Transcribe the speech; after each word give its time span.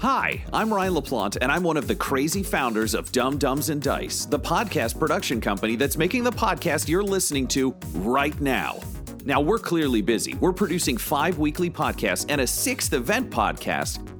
Hi, 0.00 0.44
I'm 0.52 0.72
Ryan 0.72 0.94
LaPlante, 0.94 1.38
and 1.42 1.50
I'm 1.50 1.64
one 1.64 1.76
of 1.76 1.88
the 1.88 1.94
crazy 1.96 2.44
founders 2.44 2.94
of 2.94 3.10
Dumb 3.10 3.36
Dumbs 3.36 3.68
and 3.68 3.82
Dice, 3.82 4.26
the 4.26 4.38
podcast 4.38 4.96
production 4.96 5.40
company 5.40 5.74
that's 5.74 5.96
making 5.96 6.22
the 6.22 6.30
podcast 6.30 6.88
you're 6.88 7.02
listening 7.02 7.48
to 7.48 7.74
right 7.94 8.40
now. 8.40 8.78
Now, 9.24 9.40
we're 9.40 9.58
clearly 9.58 10.00
busy. 10.00 10.36
We're 10.36 10.52
producing 10.52 10.96
five 10.96 11.38
weekly 11.38 11.68
podcasts 11.68 12.26
and 12.28 12.40
a 12.40 12.46
sixth 12.46 12.92
event 12.92 13.28
podcast, 13.30 13.98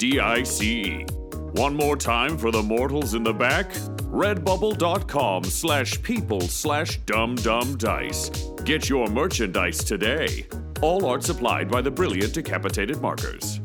D-I-C-E. 0.00 1.04
One 1.52 1.76
more 1.76 1.94
time 1.94 2.38
for 2.38 2.50
the 2.50 2.62
mortals 2.62 3.12
in 3.12 3.22
the 3.22 3.34
back. 3.34 3.70
Redbubble.com 4.08 5.44
slash 5.44 6.02
people 6.02 6.40
slash 6.40 6.98
dumdumdice. 7.00 8.64
Get 8.64 8.88
your 8.88 9.08
merchandise 9.08 9.84
today. 9.84 10.46
All 10.80 11.04
art 11.04 11.22
supplied 11.22 11.70
by 11.70 11.82
the 11.82 11.90
brilliant 11.90 12.32
decapitated 12.32 13.02
markers. 13.02 13.60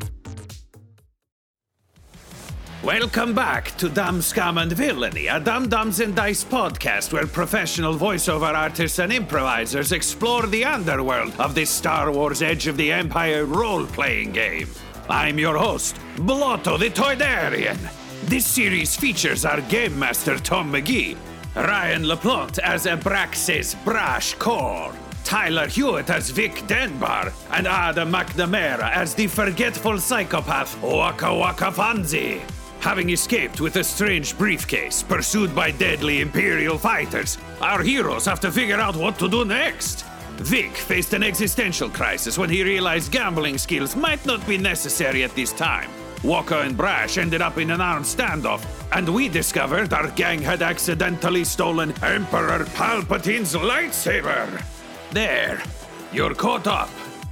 Welcome 2.83 3.33
back 3.33 3.75
to 3.77 3.87
Dumb 3.87 4.21
Scum 4.21 4.57
and 4.57 4.73
Villainy, 4.73 5.27
a 5.27 5.39
Dumb 5.39 5.69
Dumbs 5.69 6.01
and 6.01 6.13
Dice 6.13 6.43
podcast 6.43 7.13
where 7.13 7.27
professional 7.27 7.95
voiceover 7.95 8.53
artists 8.53 8.99
and 8.99 9.13
improvisers 9.13 9.93
explore 9.93 10.45
the 10.47 10.65
underworld 10.65 11.33
of 11.39 11.55
this 11.55 11.69
Star 11.69 12.11
Wars 12.11 12.41
Edge 12.41 12.67
of 12.67 12.75
the 12.75 12.91
Empire 12.91 13.45
role 13.45 13.85
playing 13.85 14.33
game. 14.33 14.67
I'm 15.09 15.37
your 15.37 15.55
host, 15.55 15.99
Blotto 16.17 16.77
the 16.79 16.89
Toydarian. 16.89 17.77
This 18.23 18.45
series 18.45 18.95
features 18.95 19.45
our 19.45 19.61
game 19.61 19.97
master 19.99 20.39
Tom 20.39 20.73
McGee, 20.73 21.15
Ryan 21.55 22.03
LaPlante 22.03 22.57
as 22.59 22.87
Abraxas 22.87 23.75
Brash 23.85 24.33
Core, 24.33 24.91
Tyler 25.23 25.67
Hewitt 25.67 26.09
as 26.09 26.31
Vic 26.31 26.65
Denbar, 26.65 27.31
and 27.51 27.67
Adam 27.67 28.11
McNamara 28.11 28.91
as 28.91 29.13
the 29.13 29.27
forgetful 29.27 29.99
psychopath 29.99 30.81
Waka 30.81 31.35
Waka 31.35 31.65
Fonzie. 31.65 32.41
Having 32.79 33.11
escaped 33.11 33.61
with 33.61 33.75
a 33.75 33.83
strange 33.83 34.35
briefcase 34.39 35.03
pursued 35.03 35.53
by 35.53 35.69
deadly 35.69 36.21
Imperial 36.21 36.79
fighters, 36.79 37.37
our 37.61 37.83
heroes 37.83 38.25
have 38.25 38.39
to 38.39 38.51
figure 38.51 38.79
out 38.79 38.95
what 38.95 39.19
to 39.19 39.29
do 39.29 39.45
next. 39.45 40.03
Vic 40.37 40.75
faced 40.75 41.13
an 41.13 41.23
existential 41.23 41.89
crisis 41.89 42.37
when 42.37 42.49
he 42.49 42.63
realized 42.63 43.11
gambling 43.11 43.57
skills 43.57 43.95
might 43.95 44.25
not 44.25 44.45
be 44.47 44.57
necessary 44.57 45.23
at 45.23 45.33
this 45.35 45.53
time. 45.53 45.89
Walker 46.23 46.55
and 46.55 46.75
Brash 46.75 47.17
ended 47.17 47.41
up 47.41 47.57
in 47.57 47.71
an 47.71 47.81
armed 47.81 48.05
standoff, 48.05 48.65
and 48.91 49.07
we 49.07 49.29
discovered 49.29 49.93
our 49.93 50.09
gang 50.11 50.41
had 50.41 50.61
accidentally 50.61 51.43
stolen 51.43 51.91
Emperor 52.03 52.65
Palpatine's 52.73 53.53
lightsaber. 53.53 54.63
There, 55.11 55.61
you're 56.11 56.33
caught 56.33 56.67
up. 56.67 56.89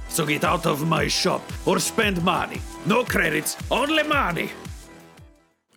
So 0.08 0.24
get 0.24 0.44
out 0.44 0.64
of 0.64 0.86
my 0.86 1.08
shop 1.08 1.42
or 1.66 1.80
spend 1.80 2.22
money. 2.22 2.60
No 2.86 3.04
credits, 3.04 3.56
only 3.70 4.04
money. 4.04 4.50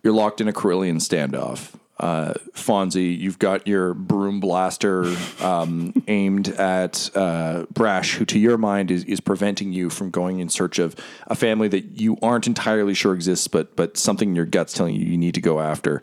You're 0.02 0.12
locked 0.14 0.40
in 0.40 0.48
a 0.48 0.52
Corellian 0.52 1.00
standoff. 1.00 1.74
Uh, 1.98 2.32
Fonzie, 2.54 3.18
you've 3.18 3.38
got 3.38 3.66
your 3.66 3.92
broom 3.92 4.38
blaster 4.38 5.04
um, 5.40 5.92
aimed 6.08 6.48
at 6.48 7.10
uh, 7.16 7.66
Brash, 7.72 8.14
who 8.14 8.24
to 8.26 8.38
your 8.38 8.56
mind 8.56 8.90
is, 8.90 9.04
is 9.04 9.20
preventing 9.20 9.72
you 9.72 9.90
from 9.90 10.10
going 10.10 10.38
in 10.38 10.48
search 10.48 10.78
of 10.78 10.94
a 11.26 11.34
family 11.34 11.66
that 11.68 12.00
you 12.00 12.16
aren't 12.22 12.46
entirely 12.46 12.94
sure 12.94 13.14
exists, 13.14 13.48
but 13.48 13.74
but 13.74 13.96
something 13.96 14.30
in 14.30 14.36
your 14.36 14.44
gut's 14.44 14.72
telling 14.72 14.94
you 14.94 15.04
you 15.06 15.18
need 15.18 15.34
to 15.34 15.40
go 15.40 15.60
after. 15.60 16.00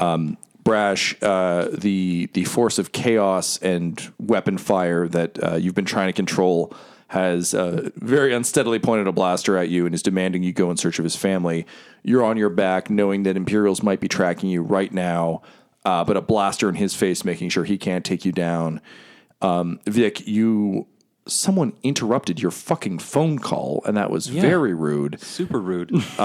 Um, 0.00 0.36
Brash, 0.64 1.16
uh, 1.22 1.68
the 1.72 2.28
the 2.34 2.44
force 2.44 2.78
of 2.78 2.92
chaos 2.92 3.58
and 3.58 4.12
weapon 4.20 4.58
fire 4.58 5.08
that 5.08 5.42
uh, 5.42 5.56
you've 5.56 5.74
been 5.74 5.84
trying 5.84 6.08
to 6.08 6.12
control 6.12 6.72
has 7.12 7.52
uh, 7.52 7.90
very 7.96 8.32
unsteadily 8.32 8.78
pointed 8.78 9.06
a 9.06 9.12
blaster 9.12 9.58
at 9.58 9.68
you 9.68 9.84
and 9.84 9.94
is 9.94 10.02
demanding 10.02 10.42
you 10.42 10.50
go 10.50 10.70
in 10.70 10.78
search 10.78 10.98
of 10.98 11.04
his 11.04 11.14
family. 11.14 11.66
You're 12.02 12.24
on 12.24 12.38
your 12.38 12.48
back, 12.48 12.88
knowing 12.88 13.24
that 13.24 13.36
Imperials 13.36 13.82
might 13.82 14.00
be 14.00 14.08
tracking 14.08 14.48
you 14.48 14.62
right 14.62 14.90
now, 14.90 15.42
uh, 15.84 16.04
but 16.04 16.16
a 16.16 16.22
blaster 16.22 16.70
in 16.70 16.76
his 16.76 16.94
face, 16.94 17.22
making 17.22 17.50
sure 17.50 17.64
he 17.64 17.76
can't 17.76 18.02
take 18.02 18.24
you 18.24 18.32
down. 18.32 18.80
Um, 19.42 19.78
Vic, 19.84 20.26
you 20.26 20.86
someone 21.26 21.74
interrupted 21.82 22.40
your 22.40 22.50
fucking 22.50 22.98
phone 22.98 23.38
call, 23.38 23.82
and 23.84 23.94
that 23.94 24.10
was 24.10 24.28
very 24.28 24.72
rude. 24.72 25.20
Super 25.20 25.60
rude. 25.60 25.92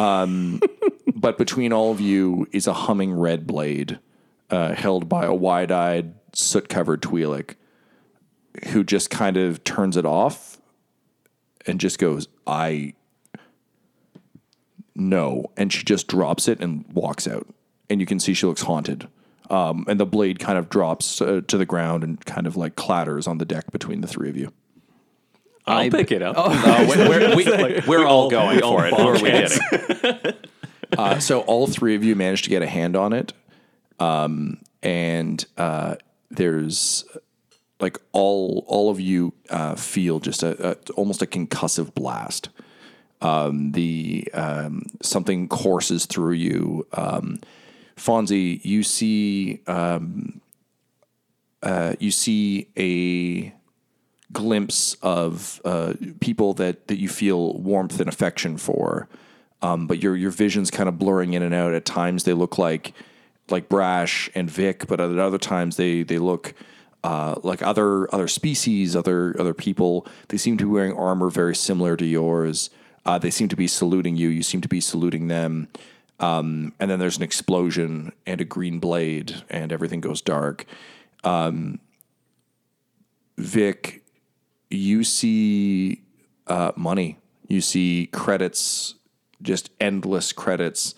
But 1.17 1.37
between 1.37 1.73
all 1.73 1.91
of 1.91 1.99
you 1.99 2.47
is 2.53 2.65
a 2.65 2.73
humming 2.73 3.11
red 3.13 3.45
blade 3.45 3.99
uh, 4.49 4.73
held 4.73 5.09
by 5.09 5.25
a 5.25 5.33
wide-eyed, 5.33 6.13
soot-covered 6.31 7.01
Twi'lek, 7.01 7.55
who 8.67 8.85
just 8.85 9.09
kind 9.09 9.35
of 9.35 9.63
turns 9.65 9.97
it 9.97 10.05
off 10.05 10.57
and 11.67 11.79
just 11.79 11.99
goes, 11.99 12.27
"I 12.45 12.93
no," 14.95 15.45
and 15.55 15.71
she 15.71 15.83
just 15.83 16.07
drops 16.07 16.47
it 16.47 16.59
and 16.59 16.85
walks 16.93 17.27
out, 17.27 17.47
and 17.89 17.99
you 17.99 18.05
can 18.05 18.19
see 18.19 18.33
she 18.33 18.45
looks 18.45 18.63
haunted. 18.63 19.07
Um, 19.49 19.85
and 19.87 19.99
the 19.99 20.05
blade 20.05 20.39
kind 20.39 20.57
of 20.57 20.69
drops 20.69 21.21
uh, 21.21 21.41
to 21.47 21.57
the 21.57 21.65
ground 21.65 22.03
and 22.03 22.23
kind 22.25 22.47
of 22.47 22.57
like 22.57 22.75
clatters 22.75 23.27
on 23.27 23.37
the 23.37 23.45
deck 23.45 23.71
between 23.71 24.01
the 24.01 24.07
three 24.07 24.29
of 24.29 24.35
you. 24.35 24.51
I'll 25.65 25.89
pick 25.89 26.11
it 26.11 26.21
up. 26.21 26.35
Uh, 26.37 26.85
we're, 26.87 27.09
we're, 27.09 27.35
we, 27.35 27.81
we're 27.87 28.05
all 28.05 28.29
going 28.29 28.59
for 28.59 28.85
it. 28.85 28.93
Who 28.93 29.07
are 29.07 29.13
we 29.13 29.31
getting? 29.31 30.33
Uh, 30.97 31.19
so 31.19 31.41
all 31.41 31.67
three 31.67 31.95
of 31.95 32.03
you 32.03 32.15
managed 32.15 32.45
to 32.45 32.49
get 32.49 32.61
a 32.61 32.67
hand 32.67 32.95
on 32.95 33.11
it, 33.13 33.33
um, 33.99 34.59
and 34.81 35.45
uh, 35.57 35.95
there's 36.31 37.03
like 37.79 37.97
all 38.11 38.63
all 38.67 38.89
of 38.89 38.99
you 38.99 39.33
uh, 39.49 39.75
feel 39.75 40.19
just 40.19 40.43
a, 40.43 40.71
a 40.71 40.77
almost 40.95 41.21
a 41.21 41.25
concussive 41.25 41.93
blast. 41.93 42.49
Um, 43.21 43.71
the 43.71 44.29
um, 44.33 44.83
something 45.01 45.47
courses 45.47 46.05
through 46.05 46.33
you. 46.33 46.87
Um, 46.93 47.39
Fonzie, 47.95 48.63
you 48.63 48.83
see 48.83 49.61
um, 49.67 50.39
uh, 51.63 51.95
you 51.99 52.11
see 52.11 52.67
a 52.77 53.53
glimpse 54.31 54.95
of 55.01 55.61
uh, 55.65 55.93
people 56.19 56.53
that 56.55 56.87
that 56.87 56.99
you 56.99 57.09
feel 57.09 57.53
warmth 57.57 57.99
and 57.99 58.09
affection 58.09 58.57
for, 58.57 59.07
um, 59.61 59.87
but 59.87 60.01
your 60.01 60.15
your 60.15 60.31
vision's 60.31 60.69
kind 60.69 60.89
of 60.89 60.99
blurring 60.99 61.33
in 61.33 61.41
and 61.41 61.53
out. 61.53 61.73
At 61.73 61.85
times, 61.85 62.23
they 62.23 62.33
look 62.33 62.57
like 62.57 62.93
like 63.49 63.69
Brash 63.69 64.29
and 64.35 64.49
Vic, 64.49 64.85
but 64.87 64.99
at 64.99 65.17
other 65.17 65.37
times 65.39 65.77
they 65.77 66.03
they 66.03 66.19
look 66.19 66.53
uh, 67.07 67.39
like 67.41 67.61
other 67.61 68.13
other 68.13 68.27
species, 68.27 68.93
other 68.93 69.33
other 69.39 69.53
people. 69.53 70.05
They 70.27 70.35
seem 70.35 70.57
to 70.57 70.65
be 70.65 70.69
wearing 70.69 70.91
armor 70.91 71.29
very 71.29 71.55
similar 71.55 71.95
to 71.95 72.05
yours. 72.05 72.69
Uh, 73.05 73.17
they 73.17 73.31
seem 73.31 73.47
to 73.47 73.55
be 73.55 73.65
saluting 73.65 74.17
you. 74.17 74.27
You 74.27 74.43
seem 74.43 74.59
to 74.59 74.67
be 74.67 74.81
saluting 74.81 75.29
them. 75.29 75.69
Um, 76.19 76.73
and 76.81 76.91
then 76.91 76.99
there's 76.99 77.15
an 77.15 77.23
explosion 77.23 78.11
and 78.25 78.41
a 78.41 78.43
green 78.43 78.79
blade, 78.79 79.41
and 79.49 79.71
everything 79.71 80.01
goes 80.01 80.21
dark. 80.21 80.65
Um, 81.23 81.79
Vic, 83.37 84.03
you 84.69 85.05
see 85.05 86.01
uh, 86.47 86.73
money. 86.75 87.19
You 87.47 87.61
see 87.61 88.09
credits, 88.11 88.95
just 89.41 89.69
endless 89.79 90.33
credits. 90.33 90.93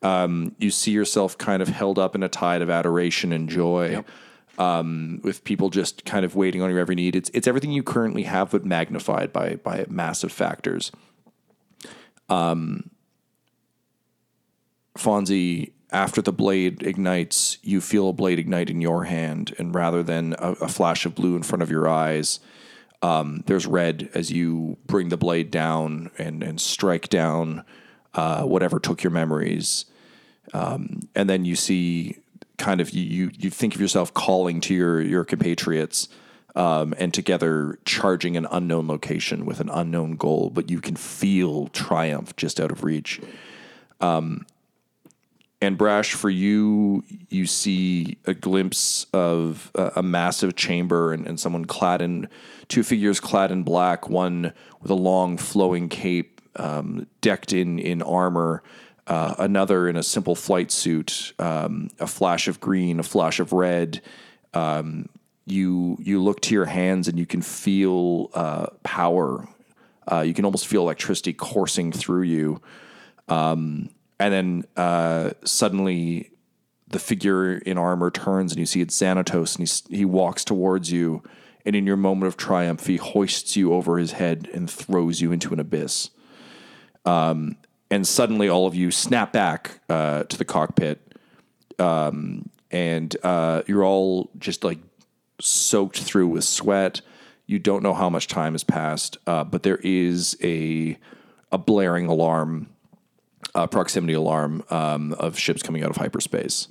Um, 0.00 0.54
you 0.58 0.70
see 0.70 0.92
yourself 0.92 1.36
kind 1.36 1.60
of 1.60 1.68
held 1.68 1.98
up 1.98 2.14
in 2.14 2.22
a 2.22 2.30
tide 2.30 2.62
of 2.62 2.70
adoration 2.70 3.30
and 3.30 3.46
joy, 3.46 4.02
um, 4.60 5.20
with 5.24 5.42
people 5.42 5.70
just 5.70 6.04
kind 6.04 6.22
of 6.24 6.36
waiting 6.36 6.60
on 6.60 6.68
your 6.68 6.78
every 6.78 6.94
need. 6.94 7.16
It's 7.16 7.30
it's 7.30 7.48
everything 7.48 7.72
you 7.72 7.82
currently 7.82 8.24
have, 8.24 8.50
but 8.50 8.64
magnified 8.64 9.32
by 9.32 9.56
by 9.56 9.86
massive 9.88 10.30
factors. 10.30 10.92
Um, 12.28 12.90
Fonzie, 14.98 15.72
after 15.90 16.20
the 16.20 16.32
blade 16.32 16.82
ignites, 16.82 17.56
you 17.62 17.80
feel 17.80 18.10
a 18.10 18.12
blade 18.12 18.38
ignite 18.38 18.68
in 18.68 18.82
your 18.82 19.04
hand, 19.04 19.54
and 19.58 19.74
rather 19.74 20.02
than 20.02 20.34
a, 20.38 20.52
a 20.52 20.68
flash 20.68 21.06
of 21.06 21.14
blue 21.14 21.36
in 21.36 21.42
front 21.42 21.62
of 21.62 21.70
your 21.70 21.88
eyes, 21.88 22.38
um, 23.00 23.42
there's 23.46 23.66
red 23.66 24.10
as 24.12 24.30
you 24.30 24.76
bring 24.86 25.08
the 25.08 25.16
blade 25.16 25.50
down 25.50 26.10
and, 26.18 26.42
and 26.42 26.60
strike 26.60 27.08
down 27.08 27.64
uh, 28.12 28.42
whatever 28.42 28.78
took 28.78 29.02
your 29.02 29.10
memories. 29.10 29.86
Um, 30.52 31.00
and 31.14 31.30
then 31.30 31.46
you 31.46 31.56
see 31.56 32.18
kind 32.60 32.80
of 32.80 32.90
you, 32.90 33.30
you, 33.36 33.50
think 33.50 33.74
of 33.74 33.80
yourself 33.80 34.12
calling 34.12 34.60
to 34.60 34.74
your, 34.74 35.00
your 35.00 35.24
compatriots 35.24 36.08
um, 36.54 36.94
and 36.98 37.12
together 37.12 37.78
charging 37.84 38.36
an 38.36 38.46
unknown 38.50 38.86
location 38.86 39.46
with 39.46 39.60
an 39.60 39.70
unknown 39.70 40.16
goal, 40.16 40.50
but 40.50 40.70
you 40.70 40.80
can 40.80 40.94
feel 40.94 41.68
triumph 41.68 42.36
just 42.36 42.60
out 42.60 42.70
of 42.70 42.84
reach. 42.84 43.20
Um, 44.00 44.46
and 45.62 45.76
Brash, 45.76 46.12
for 46.12 46.30
you, 46.30 47.02
you 47.28 47.46
see 47.46 48.18
a 48.26 48.34
glimpse 48.34 49.06
of 49.12 49.70
a, 49.74 49.92
a 49.96 50.02
massive 50.02 50.54
chamber 50.54 51.12
and, 51.12 51.26
and, 51.26 51.38
someone 51.38 51.66
clad 51.66 52.00
in 52.00 52.28
two 52.68 52.82
figures 52.82 53.20
clad 53.20 53.50
in 53.50 53.62
black, 53.62 54.08
one 54.08 54.52
with 54.80 54.90
a 54.90 54.94
long 54.94 55.36
flowing 55.36 55.88
cape, 55.88 56.40
um, 56.56 57.06
decked 57.20 57.52
in 57.52 57.78
in 57.78 58.00
armor, 58.02 58.62
uh, 59.10 59.34
another 59.38 59.88
in 59.88 59.96
a 59.96 60.04
simple 60.04 60.36
flight 60.36 60.70
suit, 60.70 61.32
um, 61.40 61.90
a 61.98 62.06
flash 62.06 62.46
of 62.46 62.60
green, 62.60 63.00
a 63.00 63.02
flash 63.02 63.40
of 63.40 63.52
red. 63.52 64.00
Um, 64.54 65.08
you 65.46 65.96
you 66.00 66.22
look 66.22 66.40
to 66.42 66.54
your 66.54 66.66
hands 66.66 67.08
and 67.08 67.18
you 67.18 67.26
can 67.26 67.42
feel 67.42 68.30
uh, 68.34 68.66
power. 68.84 69.48
Uh, 70.10 70.20
you 70.20 70.32
can 70.32 70.44
almost 70.44 70.68
feel 70.68 70.82
electricity 70.82 71.32
coursing 71.32 71.90
through 71.90 72.22
you. 72.22 72.62
Um, 73.28 73.90
and 74.20 74.32
then 74.32 74.64
uh, 74.76 75.30
suddenly 75.44 76.30
the 76.86 77.00
figure 77.00 77.58
in 77.58 77.78
armor 77.78 78.12
turns 78.12 78.52
and 78.52 78.60
you 78.60 78.66
see 78.66 78.80
it's 78.80 78.96
Xanatos 78.96 79.58
and 79.58 79.68
he, 79.68 79.98
he 79.98 80.04
walks 80.04 80.44
towards 80.44 80.92
you. 80.92 81.24
And 81.66 81.74
in 81.74 81.84
your 81.84 81.96
moment 81.96 82.28
of 82.28 82.36
triumph, 82.36 82.86
he 82.86 82.96
hoists 82.96 83.56
you 83.56 83.74
over 83.74 83.98
his 83.98 84.12
head 84.12 84.48
and 84.54 84.70
throws 84.70 85.20
you 85.20 85.32
into 85.32 85.52
an 85.52 85.58
abyss. 85.58 86.10
Um, 87.04 87.56
and 87.90 88.06
suddenly 88.06 88.48
all 88.48 88.66
of 88.66 88.74
you 88.74 88.90
snap 88.90 89.32
back 89.32 89.80
uh, 89.88 90.24
to 90.24 90.38
the 90.38 90.44
cockpit. 90.44 91.00
Um, 91.78 92.48
and 92.70 93.16
uh, 93.22 93.62
you're 93.66 93.84
all 93.84 94.30
just 94.38 94.62
like 94.62 94.78
soaked 95.40 95.98
through 95.98 96.28
with 96.28 96.44
sweat. 96.44 97.00
You 97.46 97.58
don't 97.58 97.82
know 97.82 97.94
how 97.94 98.08
much 98.08 98.28
time 98.28 98.52
has 98.52 98.62
passed, 98.62 99.16
uh, 99.26 99.44
but 99.44 99.62
there 99.64 99.80
is 99.82 100.36
a 100.42 100.96
a 101.52 101.58
blaring 101.58 102.06
alarm 102.06 102.68
uh, 103.56 103.66
proximity 103.66 104.12
alarm 104.12 104.62
um, 104.70 105.12
of 105.14 105.36
ships 105.36 105.62
coming 105.62 105.82
out 105.82 105.90
of 105.90 105.96
hyperspace. 105.96 106.68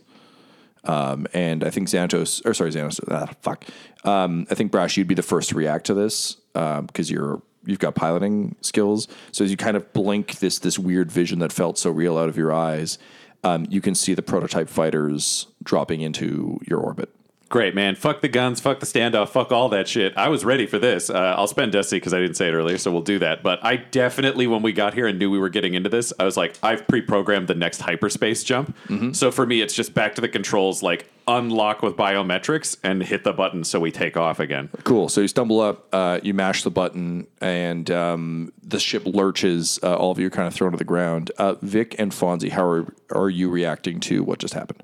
Um, 0.86 1.28
and 1.34 1.66
I 1.66 1.70
think 1.70 1.90
Xanatos, 1.90 2.46
or 2.46 2.54
sorry, 2.54 2.72
Xanatos, 2.72 3.02
ah, 3.12 3.30
fuck. 3.42 3.66
Um, 4.06 4.48
I 4.50 4.56
think 4.56 4.72
Brash, 4.72 4.96
you'd 4.96 5.10
be 5.10 5.16
the 5.16 5.22
first 5.22 5.50
to 5.50 5.56
react 5.56 5.88
to 5.88 5.94
this 5.94 6.36
because 6.54 7.10
um, 7.10 7.14
you're 7.14 7.42
you've 7.66 7.80
got 7.80 7.96
piloting 7.96 8.56
skills. 8.62 9.08
So 9.32 9.44
as 9.44 9.52
you 9.52 9.58
kind 9.58 9.78
of 9.78 9.92
blink 9.94 10.40
this 10.40 10.60
this 10.60 10.80
weird 10.80 11.12
vision 11.12 11.40
that 11.40 11.52
felt 11.52 11.78
so 11.78 11.90
real 11.90 12.18
out 12.18 12.30
of 12.30 12.38
your 12.38 12.54
eyes, 12.54 12.98
um, 13.44 13.66
you 13.70 13.82
can 13.82 13.96
see 13.96 14.14
the 14.14 14.22
prototype 14.22 14.70
fighters 14.70 15.48
dropping 15.64 16.02
into 16.02 16.60
your 16.68 16.80
orbit. 16.80 17.10
Great, 17.50 17.74
man. 17.74 17.96
Fuck 17.96 18.22
the 18.22 18.28
guns, 18.28 18.60
fuck 18.60 18.80
the 18.80 18.86
standoff, 18.86 19.30
fuck 19.30 19.52
all 19.52 19.70
that 19.70 19.88
shit. 19.88 20.16
I 20.16 20.30
was 20.30 20.46
ready 20.46 20.68
for 20.68 20.78
this. 20.78 21.10
Uh, 21.10 21.34
I'll 21.36 21.48
spend 21.48 21.72
Destiny 21.72 22.00
because 22.00 22.14
I 22.14 22.20
didn't 22.20 22.36
say 22.36 22.48
it 22.48 22.54
earlier, 22.54 22.78
so 22.78 22.92
we'll 22.92 23.02
do 23.02 23.18
that. 23.20 23.42
But 23.42 23.66
I 23.66 23.78
definitely, 23.78 24.46
when 24.46 24.62
we 24.62 24.72
got 24.72 24.94
here 24.94 25.08
and 25.08 25.18
knew 25.18 25.32
we 25.32 25.40
were 25.40 25.50
getting 25.50 25.74
into 25.74 25.90
this, 25.90 26.14
I 26.20 26.26
was 26.26 26.38
like, 26.38 26.60
I've 26.62 26.88
pre 26.88 27.02
programmed 27.02 27.48
the 27.48 27.56
next 27.56 27.82
hyperspace 27.82 28.44
jump. 28.44 28.78
Mm-hmm. 28.88 29.14
So 29.14 29.32
for 29.32 29.48
me, 29.48 29.62
it's 29.62 29.74
just 29.74 29.96
back 29.96 30.14
to 30.16 30.22
the 30.22 30.30
controls, 30.30 30.84
like 30.84 31.10
unlock 31.28 31.82
with 31.82 31.96
biometrics 31.96 32.78
and 32.84 33.02
hit 33.02 33.24
the 33.24 33.34
button 33.34 33.64
so 33.64 33.80
we 33.80 33.92
take 33.92 34.16
off 34.16 34.40
again. 34.40 34.70
Cool. 34.84 35.10
So 35.10 35.22
you 35.22 35.28
stumble 35.28 35.60
up, 35.60 35.88
uh, 35.92 36.20
you 36.22 36.36
mash 36.36 36.62
the 36.62 36.72
button, 36.72 37.26
and 37.42 37.90
um, 37.90 38.54
the 38.62 38.80
ship 38.80 39.08
lurches. 39.08 39.80
Uh, 39.82 39.96
all 39.96 40.12
of 40.12 40.20
you 40.20 40.28
are 40.28 40.32
kind 40.32 40.48
of 40.48 40.54
thrown 40.54 40.72
to 40.72 40.78
the 40.78 40.84
ground. 40.84 41.32
Uh, 41.40 41.56
Vic 41.64 41.96
and 41.98 42.12
Fonzie, 42.12 42.52
how 42.52 42.64
are, 42.64 42.94
are 43.12 43.30
you 43.32 43.50
reacting 43.50 44.00
to 44.02 44.24
what 44.24 44.38
just 44.38 44.54
happened? 44.54 44.84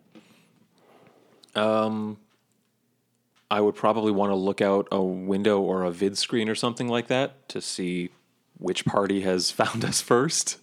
Um, 1.54 2.18
I 3.50 3.62
would 3.62 3.76
probably 3.76 4.12
want 4.12 4.32
to 4.32 4.36
look 4.36 4.62
out 4.62 4.88
a 4.92 5.02
window 5.02 5.62
or 5.62 5.84
a 5.84 5.92
vid 5.92 6.18
screen 6.18 6.50
or 6.50 6.56
something 6.56 6.88
like 6.88 7.08
that 7.08 7.48
to 7.50 7.62
see 7.62 8.10
which 8.58 8.86
party 8.86 9.22
has 9.22 9.52
found 9.62 9.86
us 9.86 10.02
first. 10.02 10.58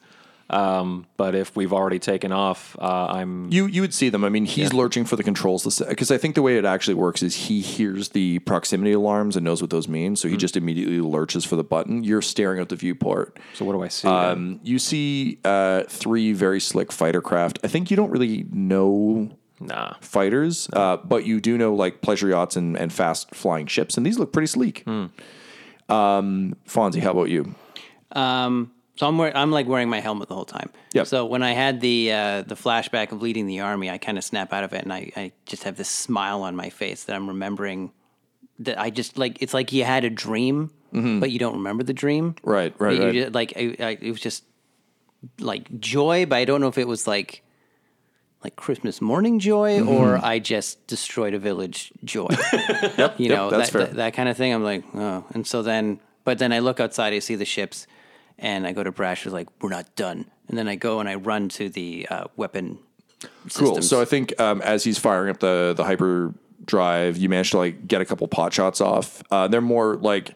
Um, 0.51 1.07
but 1.17 1.35
if 1.35 1.57
we've 1.57 1.73
already 1.73 1.99
taken 1.99 2.31
off, 2.31 2.77
uh, 2.79 3.07
I'm 3.07 3.51
you. 3.51 3.65
You 3.67 3.81
would 3.81 3.95
see 3.95 4.11
them. 4.11 4.23
I 4.23 4.29
mean, 4.29 4.45
he's 4.45 4.71
yeah. 4.71 4.79
lurching 4.79 5.07
for 5.07 5.17
the 5.17 5.23
controls 5.23 5.81
because 5.81 6.11
I 6.11 6.19
think 6.19 6.35
the 6.35 6.43
way 6.43 6.59
it 6.59 6.67
actually 6.67 6.95
works 6.95 7.23
is 7.23 7.35
he 7.35 7.61
hears 7.61 8.11
the 8.11 8.39
proximity 8.41 8.93
alarms 8.93 9.35
and 9.35 9.45
knows 9.45 9.63
what 9.63 9.71
those 9.71 9.89
mean, 9.89 10.15
so 10.15 10.29
he 10.29 10.35
mm-hmm. 10.35 10.41
just 10.41 10.57
immediately 10.57 11.01
lurches 11.01 11.47
for 11.47 11.57
the 11.57 11.65
button. 11.65 12.05
You're 12.05 12.21
staring 12.21 12.61
at 12.61 12.69
the 12.69 12.77
viewport. 12.77 13.39
So 13.55 13.65
what 13.65 13.73
do 13.73 13.83
I 13.83 13.89
see? 13.89 14.09
Um, 14.09 14.61
you 14.63 14.79
see 14.79 15.39
uh, 15.43 15.85
three 15.89 16.35
very 16.35 16.61
slick 16.61 16.93
fighter 16.93 17.23
craft. 17.23 17.59
I 17.65 17.69
think 17.69 17.91
you 17.91 17.97
don't 17.97 18.11
really 18.11 18.45
know 18.51 19.31
nah. 19.67 19.95
fighters, 20.01 20.69
uh, 20.73 20.97
but 20.99 21.25
you 21.25 21.41
do 21.41 21.57
know 21.57 21.75
like 21.75 22.01
pleasure 22.03 22.29
yachts 22.29 22.57
and, 22.57 22.77
and 22.77 22.93
fast 22.93 23.35
flying 23.35 23.67
ships, 23.67 23.97
and 23.97 24.05
these 24.07 24.19
look 24.19 24.33
pretty 24.33 24.47
sleek. 24.47 24.85
Mm. 24.85 25.11
Um, 25.89 26.57
Fonzie, 26.67 27.01
how 27.01 27.11
about 27.11 27.29
you? 27.29 27.55
Um, 28.13 28.73
so 28.97 29.09
I'm 29.09 29.19
wearing, 29.19 29.35
I'm 29.35 29.51
like 29.51 29.67
wearing 29.67 29.89
my 29.89 30.01
helmet 30.01 30.29
the 30.29 30.35
whole 30.35 30.45
time. 30.45 30.71
Yep. 30.93 31.07
So 31.07 31.27
when 31.27 31.43
I 31.43 31.53
had 31.53 31.81
the 31.81 32.13
uh, 32.13 32.43
the 32.43 32.55
flashback 32.55 33.13
of 33.13 33.23
leading 33.23 33.47
the 33.47 33.61
army, 33.61 33.91
I 33.91 33.99
kind 33.99 34.19
of 34.19 34.25
snap 34.25 34.53
out 34.53 34.65
of 34.65 34.73
it, 34.73 34.83
and 34.83 34.93
I, 34.93 35.11
I 35.17 35.33
just 35.47 35.65
have 35.65 35.77
this 35.77 35.89
smile 35.89 36.43
on 36.43 36.55
my 36.57 36.71
face 36.71 37.05
that 37.05 37.17
I'm 37.17 37.29
remembering. 37.29 37.93
That 38.59 38.79
I 38.79 38.91
just 38.91 39.19
like 39.19 39.43
it's 39.43 39.55
like 39.55 39.73
you 39.73 39.85
had 39.85 40.05
a 40.05 40.11
dream, 40.11 40.71
mm-hmm. 40.93 41.21
but 41.21 41.31
you 41.31 41.39
don't 41.39 41.55
remember 41.55 41.83
the 41.83 41.95
dream. 41.95 42.37
Right, 42.43 42.75
right, 42.79 43.01
right. 43.01 43.13
Just, 43.13 43.33
like 43.33 43.55
I, 43.57 43.77
I, 43.81 43.99
it 44.01 44.11
was 44.11 44.21
just 44.21 44.45
like 45.41 45.81
joy, 45.81 46.27
but 46.27 46.37
I 46.37 46.45
don't 46.45 46.61
know 46.61 46.69
if 46.69 46.79
it 46.79 46.87
was 46.87 47.07
like 47.07 47.43
like 48.43 48.57
Christmas 48.57 49.01
morning 49.01 49.39
joy 49.39 49.79
mm-hmm. 49.79 49.89
or 49.89 50.17
I 50.23 50.39
just 50.39 50.87
destroyed 50.87 51.35
a 51.35 51.39
village 51.39 51.93
joy. 52.05 52.29
yep, 52.53 53.19
you 53.19 53.29
yep, 53.29 53.37
know, 53.37 53.51
that, 53.51 53.71
that, 53.71 53.95
that, 53.95 54.15
kind 54.15 54.29
of 54.29 54.37
thing. 54.37 54.53
I'm 54.53 54.65
like, 54.65 54.85
oh. 54.95 55.25
And 55.33 55.47
so 55.47 55.63
then, 55.63 56.01
but 56.25 56.39
then 56.39 56.53
I 56.53 56.59
look 56.59 56.81
outside, 56.81 57.13
I 57.13 57.21
see 57.21 57.37
the 57.37 57.45
ships, 57.45 57.87
and 58.39 58.67
I 58.67 58.73
go 58.73 58.83
to 58.83 58.93
Brash, 58.93 59.23
who's 59.23 59.33
like, 59.33 59.49
we're 59.61 59.71
not 59.71 59.95
done. 59.97 60.27
And 60.49 60.59
then 60.59 60.69
I 60.69 60.75
go 60.75 61.01
and 61.01 61.09
I 61.09 61.15
run 61.15 61.49
to 61.51 61.69
the 61.69 62.07
uh, 62.11 62.25
weapon. 62.37 62.79
Cool. 63.55 63.67
Systems. 63.69 63.89
So 63.89 64.01
I 64.01 64.05
think 64.05 64.39
um, 64.41 64.61
as 64.63 64.83
he's 64.85 64.99
firing 64.99 65.31
up 65.31 65.39
the 65.39 65.75
the 65.77 65.85
hyper 65.85 66.35
drive, 66.65 67.17
you 67.17 67.29
manage 67.29 67.53
to 67.53 67.59
like 67.59 67.87
get 67.87 68.01
a 68.01 68.05
couple 68.05 68.27
pot 68.29 68.53
shots 68.53 68.81
off. 68.81 69.23
Uh, 69.31 69.47
they're 69.47 69.61
more 69.61 69.97
like 69.97 70.35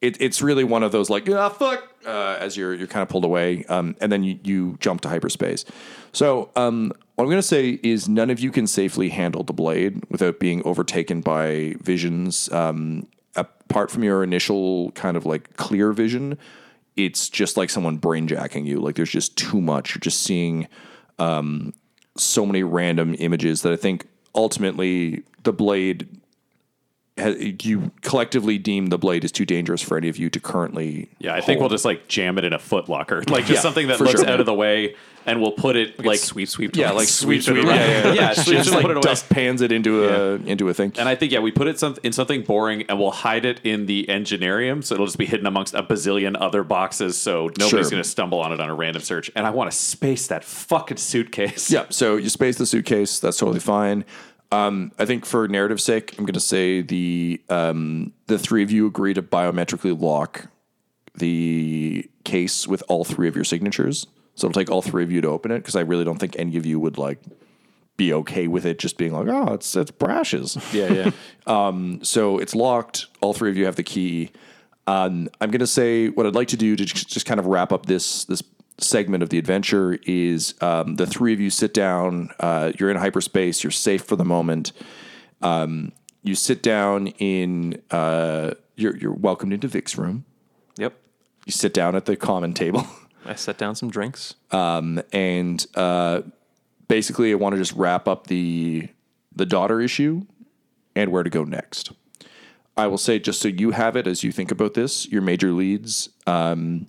it, 0.00 0.20
it's 0.20 0.40
really 0.40 0.64
one 0.64 0.82
of 0.82 0.92
those 0.92 1.10
like 1.10 1.28
ah 1.28 1.48
fuck 1.48 1.90
uh, 2.06 2.36
as 2.40 2.56
you're 2.56 2.74
you're 2.74 2.86
kind 2.86 3.02
of 3.02 3.08
pulled 3.08 3.24
away, 3.24 3.64
um, 3.68 3.96
and 4.00 4.10
then 4.10 4.22
you, 4.22 4.38
you 4.42 4.76
jump 4.80 5.00
to 5.02 5.08
hyperspace. 5.08 5.64
So 6.12 6.50
um, 6.56 6.92
what 7.14 7.24
I'm 7.24 7.30
going 7.30 7.38
to 7.38 7.42
say 7.42 7.78
is 7.82 8.08
none 8.08 8.30
of 8.30 8.40
you 8.40 8.50
can 8.50 8.66
safely 8.66 9.10
handle 9.10 9.42
the 9.42 9.52
blade 9.52 10.02
without 10.08 10.40
being 10.40 10.62
overtaken 10.64 11.20
by 11.20 11.76
visions. 11.80 12.50
Um, 12.52 13.06
apart 13.36 13.90
from 13.90 14.02
your 14.02 14.24
initial 14.24 14.90
kind 14.92 15.16
of 15.16 15.26
like 15.26 15.56
clear 15.56 15.92
vision, 15.92 16.38
it's 16.96 17.28
just 17.28 17.56
like 17.56 17.70
someone 17.70 17.98
brainjacking 17.98 18.66
you. 18.66 18.80
Like 18.80 18.96
there's 18.96 19.10
just 19.10 19.36
too 19.36 19.60
much. 19.60 19.94
You're 19.94 20.00
just 20.00 20.22
seeing 20.22 20.66
um, 21.18 21.74
so 22.16 22.46
many 22.46 22.62
random 22.62 23.14
images 23.18 23.62
that 23.62 23.72
I 23.72 23.76
think 23.76 24.06
ultimately 24.34 25.22
the 25.42 25.52
blade 25.52 26.19
you 27.28 27.90
collectively 28.02 28.58
deem 28.58 28.86
the 28.86 28.98
blade 28.98 29.24
is 29.24 29.32
too 29.32 29.44
dangerous 29.46 29.82
for 29.82 29.96
any 29.96 30.08
of 30.08 30.16
you 30.18 30.30
to 30.30 30.40
currently. 30.40 31.08
Yeah, 31.18 31.34
I 31.34 31.40
think 31.40 31.60
we'll 31.60 31.68
just 31.68 31.84
like 31.84 32.08
jam 32.08 32.38
it 32.38 32.44
in 32.44 32.52
a 32.52 32.58
footlocker, 32.58 33.28
like 33.30 33.44
just 33.46 33.50
Yeah, 33.56 33.60
something 33.60 33.86
that 33.88 34.00
looks 34.00 34.20
sure. 34.20 34.28
out 34.30 34.40
of 34.40 34.46
the 34.46 34.54
way, 34.54 34.94
and 35.26 35.40
we'll 35.40 35.52
put 35.52 35.76
it 35.76 36.04
like 36.04 36.18
sweep, 36.18 36.48
sweep. 36.48 36.74
yeah, 36.76 36.90
like 36.92 37.08
sweep, 37.08 37.42
Sweep 37.42 37.58
it 37.58 37.60
sweep, 37.62 37.68
around. 37.70 37.78
yeah, 37.78 38.04
yeah, 38.04 38.12
Yeah, 38.14 38.34
Just, 38.34 38.48
just 38.48 38.64
just 38.64 38.70
like 38.74 38.82
put 38.82 38.90
it 38.92 38.96
away. 38.96 39.02
dust 39.02 39.28
pans 39.28 39.60
it 39.60 39.70
into 39.72 40.04
a 40.08 40.34
into 40.46 40.68
a 40.68 40.74
thing. 40.74 40.92
And 40.98 41.08
I 41.08 41.14
think 41.14 41.32
yeah, 41.32 41.40
we 41.40 41.50
put 41.52 41.66
it 41.68 41.78
some, 41.78 41.96
in 42.02 42.12
something 42.12 42.42
boring, 42.42 42.84
and 42.88 42.98
we'll 42.98 43.10
hide 43.10 43.44
it 43.44 43.60
in 43.64 43.86
the 43.86 44.06
engineerium, 44.08 44.82
so 44.84 44.94
it'll 44.94 45.06
just 45.06 45.18
be 45.18 45.26
hidden 45.26 45.46
amongst 45.46 45.74
a 45.74 45.82
bazillion 45.82 46.36
other 46.40 46.62
boxes, 46.64 47.16
so 47.16 47.44
nobody's 47.58 47.68
Sure. 47.68 47.82
going 47.82 48.02
to 48.02 48.08
stumble 48.08 48.40
on 48.40 48.52
it 48.52 48.60
on 48.60 48.68
a 48.70 48.74
random 48.74 49.02
search. 49.02 49.30
And 49.36 49.46
I 49.46 49.50
want 49.50 49.70
to 49.70 49.76
space 49.76 50.26
that 50.28 50.44
fucking 50.44 50.96
suitcase. 50.96 51.70
Yeah, 51.70 51.86
so 51.90 52.16
you 52.16 52.28
space 52.28 52.56
the 52.56 52.66
suitcase. 52.66 53.18
That's 53.20 53.36
totally 53.36 53.60
fine. 53.60 54.04
Um, 54.52 54.92
I 54.98 55.04
think 55.04 55.24
for 55.24 55.46
narrative 55.46 55.80
sake, 55.80 56.14
I'm 56.18 56.24
going 56.24 56.34
to 56.34 56.40
say 56.40 56.82
the 56.82 57.40
um, 57.48 58.12
the 58.26 58.38
three 58.38 58.62
of 58.62 58.70
you 58.70 58.86
agree 58.86 59.14
to 59.14 59.22
biometrically 59.22 59.98
lock 59.98 60.48
the 61.14 62.08
case 62.24 62.66
with 62.66 62.82
all 62.88 63.04
three 63.04 63.28
of 63.28 63.36
your 63.36 63.44
signatures. 63.44 64.06
So 64.34 64.48
it'll 64.48 64.60
take 64.60 64.70
all 64.70 64.82
three 64.82 65.04
of 65.04 65.12
you 65.12 65.20
to 65.20 65.28
open 65.28 65.50
it 65.50 65.58
because 65.58 65.76
I 65.76 65.80
really 65.80 66.04
don't 66.04 66.18
think 66.18 66.36
any 66.38 66.56
of 66.56 66.66
you 66.66 66.80
would 66.80 66.98
like 66.98 67.20
be 67.96 68.12
okay 68.14 68.48
with 68.48 68.64
it 68.64 68.78
just 68.78 68.96
being 68.96 69.12
like, 69.12 69.28
oh, 69.28 69.54
it's 69.54 69.76
it's 69.76 69.90
Brash's. 69.90 70.56
Yeah, 70.72 70.92
yeah. 70.92 71.10
So 72.02 72.38
it's 72.38 72.54
locked. 72.54 73.06
All 73.20 73.34
three 73.34 73.50
of 73.50 73.56
you 73.56 73.66
have 73.66 73.76
the 73.76 73.82
key. 73.82 74.30
Um, 74.86 75.28
I'm 75.40 75.50
going 75.50 75.60
to 75.60 75.66
say 75.66 76.08
what 76.08 76.26
I'd 76.26 76.34
like 76.34 76.48
to 76.48 76.56
do 76.56 76.76
to 76.76 76.84
just 76.84 77.26
kind 77.26 77.38
of 77.38 77.46
wrap 77.46 77.72
up 77.72 77.86
this 77.86 78.24
this 78.24 78.42
segment 78.80 79.22
of 79.22 79.28
the 79.30 79.38
adventure 79.38 79.98
is 80.04 80.54
um, 80.60 80.96
the 80.96 81.06
three 81.06 81.32
of 81.32 81.40
you 81.40 81.50
sit 81.50 81.74
down. 81.74 82.30
Uh, 82.40 82.72
you're 82.78 82.90
in 82.90 82.96
hyperspace. 82.96 83.62
You're 83.62 83.70
safe 83.70 84.02
for 84.04 84.16
the 84.16 84.24
moment. 84.24 84.72
Um, 85.42 85.92
you 86.22 86.34
sit 86.34 86.62
down 86.62 87.08
in. 87.18 87.82
Uh, 87.90 88.54
you're 88.76 88.96
you're 88.96 89.12
welcomed 89.12 89.52
into 89.52 89.68
Vic's 89.68 89.96
room. 89.96 90.24
Yep. 90.76 90.94
You 91.46 91.52
sit 91.52 91.74
down 91.74 91.96
at 91.96 92.06
the 92.06 92.16
common 92.16 92.54
table. 92.54 92.86
I 93.24 93.34
set 93.34 93.58
down 93.58 93.74
some 93.74 93.90
drinks. 93.90 94.34
and 95.12 95.66
uh, 95.74 96.22
basically, 96.88 97.32
I 97.32 97.34
want 97.34 97.54
to 97.54 97.58
just 97.58 97.72
wrap 97.74 98.08
up 98.08 98.26
the 98.26 98.88
the 99.34 99.46
daughter 99.46 99.80
issue 99.80 100.26
and 100.94 101.12
where 101.12 101.22
to 101.22 101.30
go 101.30 101.44
next. 101.44 101.92
I 102.76 102.86
will 102.86 102.98
say, 102.98 103.18
just 103.18 103.40
so 103.40 103.48
you 103.48 103.72
have 103.72 103.96
it 103.96 104.06
as 104.06 104.24
you 104.24 104.32
think 104.32 104.50
about 104.50 104.74
this, 104.74 105.06
your 105.08 105.22
major 105.22 105.52
leads. 105.52 106.08
Um, 106.26 106.86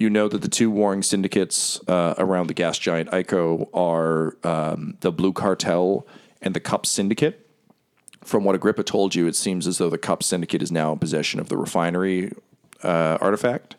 you 0.00 0.10
know 0.10 0.28
that 0.28 0.42
the 0.42 0.48
two 0.48 0.70
warring 0.70 1.02
syndicates 1.02 1.80
uh, 1.86 2.14
around 2.18 2.48
the 2.48 2.54
gas 2.54 2.78
giant 2.78 3.10
Ico 3.10 3.68
are 3.72 4.36
um, 4.42 4.96
the 5.00 5.12
Blue 5.12 5.32
Cartel 5.32 6.06
and 6.42 6.54
the 6.54 6.60
Cup 6.60 6.86
Syndicate. 6.86 7.46
From 8.24 8.44
what 8.44 8.54
Agrippa 8.54 8.82
told 8.82 9.14
you, 9.14 9.26
it 9.26 9.36
seems 9.36 9.66
as 9.66 9.78
though 9.78 9.90
the 9.90 9.98
Cup 9.98 10.22
Syndicate 10.22 10.62
is 10.62 10.72
now 10.72 10.92
in 10.92 10.98
possession 10.98 11.38
of 11.38 11.48
the 11.48 11.56
refinery 11.56 12.32
uh, 12.82 13.18
artifact 13.20 13.76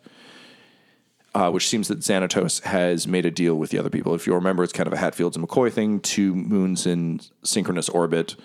uh, 1.34 1.50
which 1.50 1.68
seems 1.68 1.88
that 1.88 2.00
Xanatos 2.00 2.62
has 2.62 3.06
made 3.06 3.24
a 3.24 3.30
deal 3.30 3.54
with 3.54 3.70
the 3.70 3.78
other 3.78 3.90
people. 3.90 4.14
If 4.14 4.26
you 4.26 4.34
remember, 4.34 4.62
it's 4.62 4.72
kind 4.72 4.86
of 4.86 4.92
a 4.92 4.98
Hatfields 4.98 5.36
and 5.36 5.46
McCoy 5.46 5.72
thing, 5.72 6.00
two 6.00 6.34
moons 6.34 6.86
in 6.86 7.20
synchronous 7.42 7.88
orbit 7.88 8.36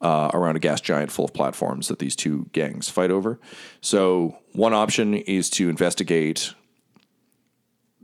uh, 0.00 0.30
around 0.34 0.56
a 0.56 0.58
gas 0.58 0.80
giant 0.80 1.12
full 1.12 1.24
of 1.24 1.32
platforms 1.32 1.86
that 1.88 2.00
these 2.00 2.16
two 2.16 2.46
gangs 2.52 2.88
fight 2.88 3.12
over. 3.12 3.38
So, 3.80 4.38
one 4.52 4.74
option 4.74 5.14
is 5.14 5.48
to 5.50 5.68
investigate 5.68 6.54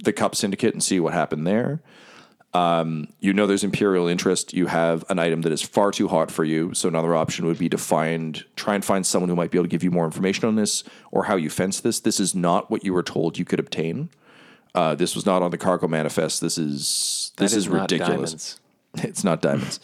the 0.04 0.12
Cup 0.12 0.34
Syndicate 0.34 0.74
and 0.74 0.82
see 0.82 1.00
what 1.00 1.12
happened 1.12 1.46
there. 1.46 1.80
Um, 2.54 3.08
you 3.20 3.34
know 3.34 3.46
there's 3.46 3.62
imperial 3.62 4.08
interest. 4.08 4.54
You 4.54 4.66
have 4.66 5.04
an 5.10 5.18
item 5.18 5.42
that 5.42 5.52
is 5.52 5.60
far 5.60 5.90
too 5.90 6.08
hot 6.08 6.30
for 6.30 6.44
you. 6.44 6.72
So 6.72 6.88
another 6.88 7.14
option 7.14 7.46
would 7.46 7.58
be 7.58 7.68
to 7.68 7.78
find, 7.78 8.42
try 8.56 8.74
and 8.74 8.84
find 8.84 9.04
someone 9.04 9.28
who 9.28 9.36
might 9.36 9.50
be 9.50 9.58
able 9.58 9.66
to 9.66 9.70
give 9.70 9.84
you 9.84 9.90
more 9.90 10.06
information 10.06 10.48
on 10.48 10.56
this 10.56 10.82
or 11.12 11.24
how 11.24 11.36
you 11.36 11.50
fence 11.50 11.80
this. 11.80 12.00
This 12.00 12.18
is 12.18 12.34
not 12.34 12.70
what 12.70 12.84
you 12.84 12.94
were 12.94 13.02
told 13.02 13.38
you 13.38 13.44
could 13.44 13.60
obtain. 13.60 14.08
Uh, 14.74 14.94
this 14.94 15.14
was 15.14 15.26
not 15.26 15.42
on 15.42 15.50
the 15.50 15.58
cargo 15.58 15.88
manifest. 15.88 16.40
This 16.40 16.56
is 16.56 17.32
this 17.36 17.54
is, 17.54 17.68
ridiculous. 17.68 18.58
It's 18.94 19.22
not 19.22 19.42
diamonds. 19.42 19.80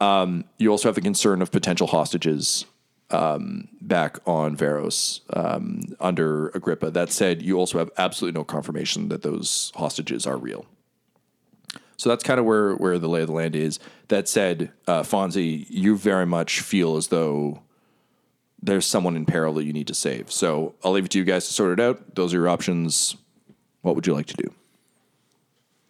um, 0.00 0.44
you 0.56 0.70
also 0.70 0.88
have 0.88 0.94
the 0.94 1.00
concern 1.00 1.42
of 1.42 1.50
potential 1.50 1.88
hostages 1.88 2.64
um, 3.10 3.68
back 3.80 4.18
on 4.26 4.56
Veros 4.56 5.20
um, 5.32 5.82
under 6.00 6.48
Agrippa. 6.48 6.90
That 6.90 7.10
said, 7.12 7.42
you 7.42 7.58
also 7.58 7.78
have 7.78 7.90
absolutely 7.98 8.38
no 8.38 8.44
confirmation 8.44 9.08
that 9.08 9.22
those 9.22 9.72
hostages 9.76 10.26
are 10.26 10.36
real. 10.36 10.66
So 11.96 12.08
that's 12.08 12.24
kind 12.24 12.38
of 12.38 12.44
where 12.44 12.74
where 12.74 12.98
the 12.98 13.08
lay 13.08 13.22
of 13.22 13.28
the 13.28 13.32
land 13.32 13.56
is. 13.56 13.78
That 14.08 14.28
said, 14.28 14.72
uh, 14.86 15.02
Fonzie, 15.02 15.66
you 15.70 15.96
very 15.96 16.26
much 16.26 16.60
feel 16.60 16.96
as 16.96 17.08
though 17.08 17.62
there's 18.60 18.86
someone 18.86 19.16
in 19.16 19.24
peril 19.24 19.54
that 19.54 19.64
you 19.64 19.72
need 19.72 19.86
to 19.86 19.94
save. 19.94 20.30
So 20.30 20.74
I'll 20.84 20.92
leave 20.92 21.06
it 21.06 21.10
to 21.12 21.18
you 21.18 21.24
guys 21.24 21.46
to 21.46 21.54
sort 21.54 21.78
it 21.78 21.82
out. 21.82 22.14
Those 22.14 22.34
are 22.34 22.38
your 22.38 22.48
options. 22.48 23.16
What 23.82 23.94
would 23.94 24.06
you 24.06 24.14
like 24.14 24.26
to 24.26 24.34
do? 24.34 24.52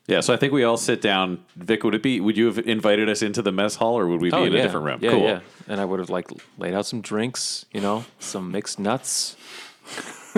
Yeah, 0.09 0.21
so 0.21 0.33
I 0.33 0.37
think 0.37 0.53
we 0.53 0.63
all 0.63 0.77
sit 0.77 1.01
down. 1.01 1.45
Vic, 1.57 1.83
would 1.83 1.95
it 1.95 2.03
be? 2.03 2.21
Would 2.21 2.37
you 2.37 2.47
have 2.47 2.59
invited 2.59 3.09
us 3.09 3.23
into 3.23 3.43
the 3.43 3.51
mess 3.53 3.75
hall, 3.75 3.99
or 3.99 4.07
would 4.07 4.21
we 4.21 4.31
be 4.31 4.37
in 4.37 4.55
a 4.55 4.63
different 4.63 4.87
room? 4.87 5.01
Oh, 5.03 5.05
Yeah, 5.05 5.11
cool. 5.11 5.21
yeah. 5.23 5.41
And 5.67 5.81
I 5.81 5.85
would 5.85 5.99
have 5.99 6.11
like 6.11 6.29
laid 6.59 6.75
out 6.75 6.87
some 6.87 7.01
drinks, 7.01 7.67
you 7.73 7.81
know, 7.81 8.05
some 8.21 8.53
mixed 8.53 8.79
nuts, 8.79 9.37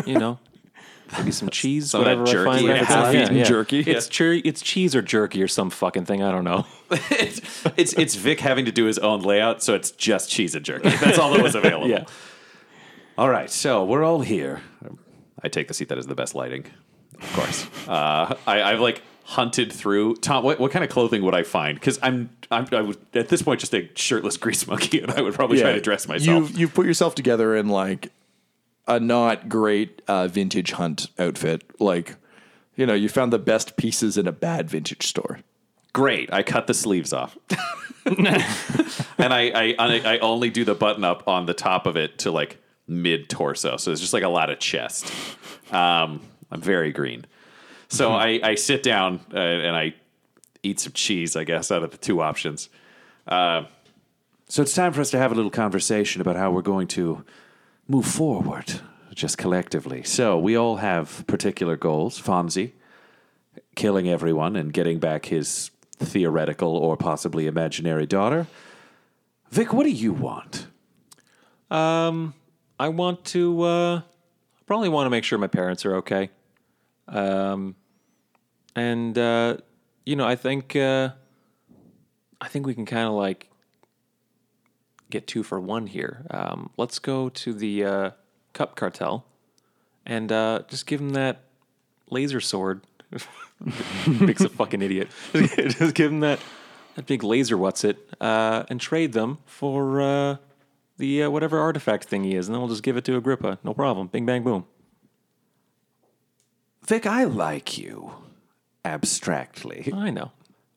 you 0.07 0.19
know, 0.19 0.39
maybe 1.19 1.33
some 1.33 1.51
cheese, 1.51 1.91
Some 1.91 2.01
whatever 2.01 2.23
I 2.23 2.45
find. 2.45 2.61
jerky, 2.67 2.79
half 2.79 2.89
time. 2.89 3.15
Yeah, 3.15 3.23
eaten 3.25 3.37
yeah. 3.37 3.45
jerky. 3.45 3.81
It's 3.81 4.09
it's 4.21 4.61
cheese 4.63 4.95
or 4.97 5.03
jerky 5.03 5.43
or 5.43 5.49
some 5.49 5.69
fucking 5.69 6.07
thing. 6.07 6.23
I 6.23 6.31
don't 6.33 6.45
know. 6.45 6.65
it's, 6.91 7.67
it's 7.77 7.93
it's 7.93 8.15
Vic 8.15 8.41
having 8.41 8.65
to 8.65 8.73
do 8.73 8.87
his 8.87 8.99
own 8.99 9.21
layout, 9.21 9.63
so 9.63 9.75
it's 9.75 9.91
just 9.91 10.31
cheese 10.31 10.55
and 10.55 10.65
jerky. 10.65 10.89
That's 10.89 11.19
all 11.19 11.33
that 11.35 11.43
was 11.43 11.55
available. 11.55 11.89
Yeah. 11.89 12.05
All 13.19 13.29
right, 13.29 13.51
so 13.51 13.85
we're 13.85 14.05
all 14.05 14.21
here. 14.21 14.63
I 15.43 15.49
take 15.49 15.69
the 15.69 15.75
seat 15.75 15.89
that 15.91 15.99
is 15.99 16.07
the 16.07 16.15
best 16.15 16.35
lighting, 16.35 16.65
of 17.21 17.33
course. 17.35 17.67
uh, 17.89 18.35
I, 18.47 18.63
I've 18.63 18.81
like 18.81 19.03
hunted 19.29 19.71
through. 19.71 20.17
Tom, 20.17 20.43
what, 20.43 20.59
what 20.59 20.71
kind 20.71 20.83
of 20.83 20.91
clothing 20.91 21.23
would 21.23 21.35
I 21.35 21.43
find? 21.43 21.79
Because 21.79 21.99
I'm, 22.03 22.31
I'm 22.51 22.67
I 22.73 22.81
would 22.81 22.97
at 23.13 23.29
this 23.29 23.43
point 23.43 23.61
just 23.61 23.75
a 23.75 23.91
shirtless 23.95 24.39
grease 24.39 24.67
monkey, 24.67 25.01
and 25.01 25.13
I 25.13 25.21
would 25.21 25.35
probably 25.35 25.61
try 25.61 25.73
to 25.73 25.81
dress 25.81 26.09
myself. 26.09 26.49
You've, 26.49 26.59
you've 26.59 26.75
put 26.75 26.87
yourself 26.87 27.15
together 27.15 27.55
in 27.55 27.69
like 27.69 28.11
a 28.87 28.99
not 28.99 29.51
great 29.51 30.01
uh, 30.09 30.29
vintage 30.29 30.73
hunt 30.73 31.09
outfit. 31.19 31.63
Like, 31.79 32.17
you 32.75 32.87
know, 32.87 32.95
you 32.95 33.11
found 33.11 33.31
the 33.31 33.39
best 33.39 33.77
pieces 33.77 34.17
in 34.17 34.27
a 34.27 34.33
bad 34.33 34.71
vintage 34.71 35.07
store. 35.07 35.41
Great. 35.93 36.33
I 36.33 36.43
cut 36.43 36.67
the 36.67 36.75
sleeves 36.75 37.13
off. 37.13 37.37
and 38.07 38.27
I, 39.35 39.51
I 39.51 39.75
I 39.79 40.15
I 40.15 40.19
only 40.21 40.49
do 40.49 40.65
the 40.65 40.75
button 40.75 41.05
up 41.05 41.29
on 41.29 41.45
the 41.45 41.55
top 41.55 41.87
of 41.87 41.99
it 41.99 42.19
to 42.21 42.31
like 42.31 42.57
mid 42.87 43.29
torso. 43.29 43.77
So 43.77 43.93
it's 43.93 44.01
just 44.01 44.15
like 44.15 44.23
a 44.23 44.29
lot 44.29 44.49
of 44.49 44.59
chest. 44.59 45.13
Um, 45.71 46.23
I'm 46.51 46.63
very 46.63 46.93
green. 46.93 47.27
So 47.89 48.13
I, 48.13 48.41
I 48.43 48.55
sit 48.55 48.83
down 48.83 49.21
uh, 49.33 49.39
and 49.39 49.75
I 49.75 49.95
eat 50.63 50.81
some 50.81 50.93
cheese, 50.93 51.37
I 51.37 51.45
guess, 51.45 51.71
out 51.71 51.83
of 51.83 51.91
the 51.91 51.97
two 51.97 52.21
options. 52.21 52.69
Uh, 53.27 53.65
so 54.49 54.63
it's 54.63 54.75
time 54.75 54.93
for 54.93 55.01
us 55.01 55.11
to 55.11 55.19
have 55.19 55.33
a 55.33 55.35
little 55.35 55.51
conversation 55.51 56.21
about 56.21 56.37
how 56.37 56.51
we're 56.51 56.63
going 56.63 56.87
to 56.89 57.25
move 57.87 58.07
forward, 58.07 58.81
just 59.15 59.39
collectively. 59.39 60.03
So 60.03 60.39
we 60.39 60.57
all 60.57 60.77
have 60.77 61.27
particular 61.27 61.77
goals. 61.77 62.21
Fonzie, 62.21 62.73
killing 63.75 64.09
everyone 64.09 64.57
and 64.57 64.73
getting 64.73 64.99
back 64.99 65.27
his 65.27 65.71
theoretical 65.99 66.77
or 66.77 66.97
possibly 66.97 67.47
imaginary 67.47 68.07
daughter. 68.07 68.47
Vic, 69.51 69.73
what 69.73 69.85
do 69.85 69.91
you 69.91 70.13
want? 70.13 70.67
Um, 71.71 72.35
I 72.79 72.89
want 72.89 73.25
to 73.27 73.63
uh, 73.63 74.01
probably 74.67 74.89
want 74.89 75.07
to 75.07 75.11
make 75.11 75.25
sure 75.25 75.39
my 75.39 75.47
parents 75.47 75.85
are 75.85 75.97
okay. 75.97 76.31
Um, 77.09 77.77
and 78.77 79.17
uh, 79.17 79.59
you 80.05 80.17
know, 80.17 80.27
I 80.27 80.37
think 80.37 80.77
uh, 80.77 81.11
I 82.41 82.49
think 82.49 82.67
we 82.67 82.75
can 82.75 82.87
kind 82.87 83.07
of 83.07 83.15
like 83.15 83.51
get 85.11 85.27
two 85.27 85.43
for 85.43 85.59
one 85.59 85.87
here. 85.87 86.27
Um, 86.31 86.71
let's 86.77 86.99
go 86.99 87.29
to 87.29 87.53
the 87.53 87.85
uh, 87.85 88.11
Cup 88.53 88.77
Cartel 88.77 89.25
and 90.07 90.31
uh, 90.31 90.61
just 90.69 90.87
give 90.87 91.01
them 91.01 91.11
that 91.11 91.45
laser 92.11 92.41
sword. 92.41 92.83
Big's 94.07 94.43
a 94.43 94.49
fucking 94.49 94.83
idiot. 94.83 95.09
just 95.33 95.95
give 95.95 96.11
them 96.11 96.21
that 96.21 96.41
that 96.95 97.07
big 97.07 97.25
laser. 97.25 97.57
What's 97.57 97.85
it? 97.85 97.99
Uh, 98.21 98.65
and 98.69 98.81
trade 98.81 99.13
them 99.13 99.39
for. 99.47 100.01
Uh, 100.01 100.37
the 100.99 101.23
uh, 101.23 101.31
whatever 101.31 101.59
artifact 101.59 102.05
thing 102.05 102.25
he 102.25 102.35
is, 102.35 102.49
and 102.49 102.55
then 102.55 102.61
we'll 102.61 102.69
just 102.69 102.83
give 102.83 102.97
it 102.97 103.05
to 103.05 103.17
Agrippa. 103.17 103.59
No 103.65 103.73
problem. 103.73 104.09
Bing, 104.09 104.27
bang, 104.27 104.43
boom. 104.43 104.67
Vic, 106.89 107.05
I 107.05 107.25
like 107.25 107.77
you 107.77 108.13
abstractly. 108.83 109.93
I 109.95 110.09
know. 110.09 110.33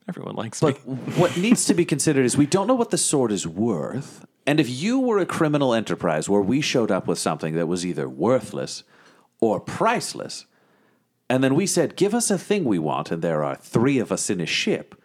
Everyone 0.09 0.35
likes 0.35 0.61
me. 0.61 0.73
But 0.73 0.85
me. 0.85 0.95
what 1.15 1.37
needs 1.37 1.63
to 1.65 1.73
be 1.73 1.85
considered 1.85 2.25
is 2.25 2.35
we 2.35 2.45
don't 2.45 2.67
know 2.67 2.75
what 2.75 2.89
the 2.89 2.97
sword 2.97 3.31
is 3.31 3.47
worth. 3.47 4.25
And 4.45 4.59
if 4.59 4.69
you 4.69 4.99
were 4.99 5.19
a 5.19 5.25
criminal 5.25 5.73
enterprise 5.73 6.27
where 6.27 6.41
we 6.41 6.59
showed 6.59 6.91
up 6.91 7.07
with 7.07 7.17
something 7.17 7.55
that 7.55 7.67
was 7.67 7.85
either 7.85 8.09
worthless 8.09 8.83
or 9.39 9.61
priceless, 9.61 10.47
and 11.29 11.41
then 11.41 11.55
we 11.55 11.65
said, 11.65 11.95
give 11.95 12.13
us 12.13 12.29
a 12.29 12.37
thing 12.37 12.65
we 12.65 12.77
want, 12.77 13.09
and 13.09 13.21
there 13.21 13.41
are 13.41 13.55
three 13.55 13.97
of 13.97 14.11
us 14.11 14.29
in 14.29 14.41
a 14.41 14.45
ship, 14.45 15.01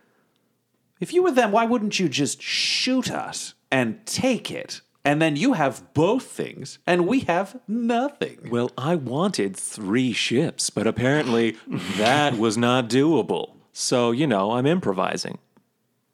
if 0.99 1.13
you 1.13 1.23
were 1.23 1.31
them, 1.31 1.53
why 1.53 1.67
wouldn't 1.67 2.01
you 2.01 2.09
just 2.09 2.43
shoot 2.43 3.13
us 3.13 3.55
and 3.71 4.05
take 4.07 4.51
it 4.51 4.81
And 5.07 5.23
then 5.23 5.37
you 5.37 5.53
have 5.53 5.95
both 5.95 6.25
things, 6.25 6.81
and 6.85 7.07
we 7.07 7.21
have 7.21 7.61
nothing. 7.69 8.49
Well, 8.51 8.73
I 8.77 8.97
wanted 8.97 9.57
three 9.57 10.13
ships, 10.13 10.69
but 10.69 10.89
apparently 10.89 11.57
that 11.97 12.37
was 12.37 12.59
not 12.59 12.91
doable. 12.91 13.53
So, 13.73 14.11
you 14.11 14.27
know, 14.27 14.51
I'm 14.51 14.67
improvising. 14.67 15.39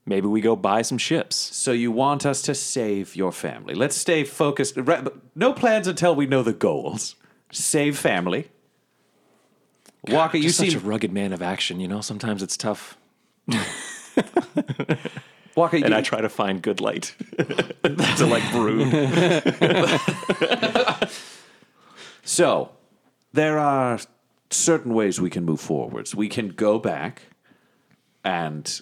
Maybe 0.04 0.26
we 0.26 0.42
go 0.42 0.56
buy 0.56 0.82
some 0.82 0.98
ships. 0.98 1.36
So 1.36 1.72
you 1.72 1.90
want 1.90 2.26
us 2.26 2.42
to 2.42 2.54
save 2.54 3.16
your 3.16 3.32
family. 3.32 3.72
Let's 3.74 3.96
stay 3.96 4.24
focused. 4.24 4.76
No 5.34 5.54
plans 5.54 5.86
until 5.86 6.14
we 6.14 6.26
know 6.26 6.42
the 6.42 6.52
goals. 6.52 7.16
Save 7.50 7.96
family. 7.96 8.50
Walker, 10.06 10.36
you 10.36 10.44
You're 10.44 10.52
such 10.52 10.74
a 10.74 10.80
rugged 10.80 11.12
man 11.12 11.32
of 11.32 11.40
action, 11.40 11.80
you 11.80 11.88
know? 11.88 12.02
Sometimes 12.02 12.42
it's 12.42 12.58
tough. 12.58 12.98
Walker. 15.54 15.76
And 15.76 15.88
you, 15.88 15.94
I 15.94 16.02
try 16.02 16.20
to 16.20 16.28
find 16.28 16.62
good 16.62 16.80
light 16.80 17.14
to 17.38 18.26
like 18.26 18.50
brood. 18.52 18.92
So, 22.24 22.70
there 23.32 23.58
are 23.58 23.98
certain 24.50 24.94
ways 24.94 25.20
we 25.20 25.28
can 25.28 25.44
move 25.44 25.60
forwards. 25.60 26.14
We 26.14 26.28
can 26.28 26.48
go 26.48 26.78
back 26.78 27.22
and 28.24 28.80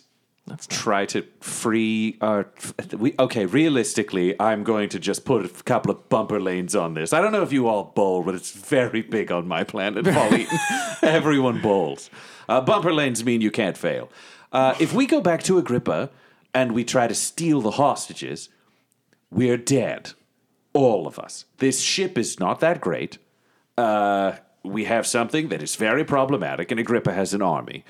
try 0.69 1.07
to 1.07 1.25
free 1.41 2.19
our. 2.21 2.51
We, 2.97 3.15
okay, 3.19 3.47
realistically, 3.47 4.39
I'm 4.39 4.63
going 4.63 4.91
to 4.91 4.99
just 4.99 5.25
put 5.25 5.45
a 5.45 5.49
couple 5.65 5.91
of 5.91 6.09
bumper 6.09 6.41
lanes 6.41 6.77
on 6.77 6.95
this. 6.95 7.13
I 7.13 7.21
don't 7.21 7.33
know 7.33 7.43
if 7.43 7.53
you 7.53 7.67
all 7.67 7.85
bowl, 7.85 8.23
but 8.23 8.35
it's 8.35 8.53
very 8.53 9.03
big 9.03 9.33
on 9.33 9.49
my 9.49 9.65
planet, 9.65 10.05
Paul 10.05 10.39
Everyone 11.03 11.61
bowls. 11.63 12.11
Uh, 12.49 12.61
bumper 12.61 12.93
lanes 12.93 13.25
mean 13.25 13.41
you 13.41 13.51
can't 13.51 13.77
fail. 13.77 14.11
Uh, 14.53 14.75
if 14.81 14.93
we 14.93 15.07
go 15.07 15.21
back 15.21 15.43
to 15.45 15.59
Agrippa 15.59 16.11
and 16.55 16.73
we 16.73 16.85
try 16.85 17.07
to 17.07 17.15
steal 17.15 17.61
the 17.61 17.73
hostages, 17.73 18.49
we're 19.31 19.57
dead. 19.57 20.13
All 20.73 21.07
of 21.07 21.19
us. 21.19 21.47
This 21.59 21.81
ship 21.81 22.17
is 22.17 22.39
not 22.39 22.61
that 22.61 22.81
great. 22.81 23.19
Uh, 23.77 24.37
we 24.63 24.85
have 24.85 25.07
something 25.07 25.49
that 25.49 25.63
is 25.63 25.75
very 25.77 26.05
problematic, 26.05 26.71
and 26.71 26.79
Agrippa 26.79 27.13
has 27.13 27.35
an 27.35 27.43
army. 27.43 27.85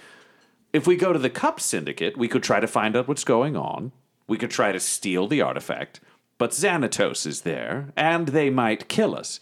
If 0.73 0.87
we 0.87 0.97
go 0.97 1.13
to 1.13 1.19
the 1.19 1.31
Cup 1.31 1.61
Syndicate, 1.61 2.17
we 2.17 2.29
could 2.29 2.43
try 2.43 2.61
to 2.61 2.67
find 2.67 2.97
out 2.97 3.09
what's 3.09 3.25
going 3.25 3.57
on. 3.57 3.93
We 4.29 4.39
could 4.39 4.51
try 4.51 4.73
to 4.73 4.81
steal 4.81 5.27
the 5.27 5.43
artifact, 5.43 6.01
but 6.39 6.53
Xanatos 6.53 7.27
is 7.27 7.43
there, 7.43 7.93
and 7.97 8.29
they 8.29 8.49
might 8.49 8.89
kill 8.89 9.17
us. 9.17 9.41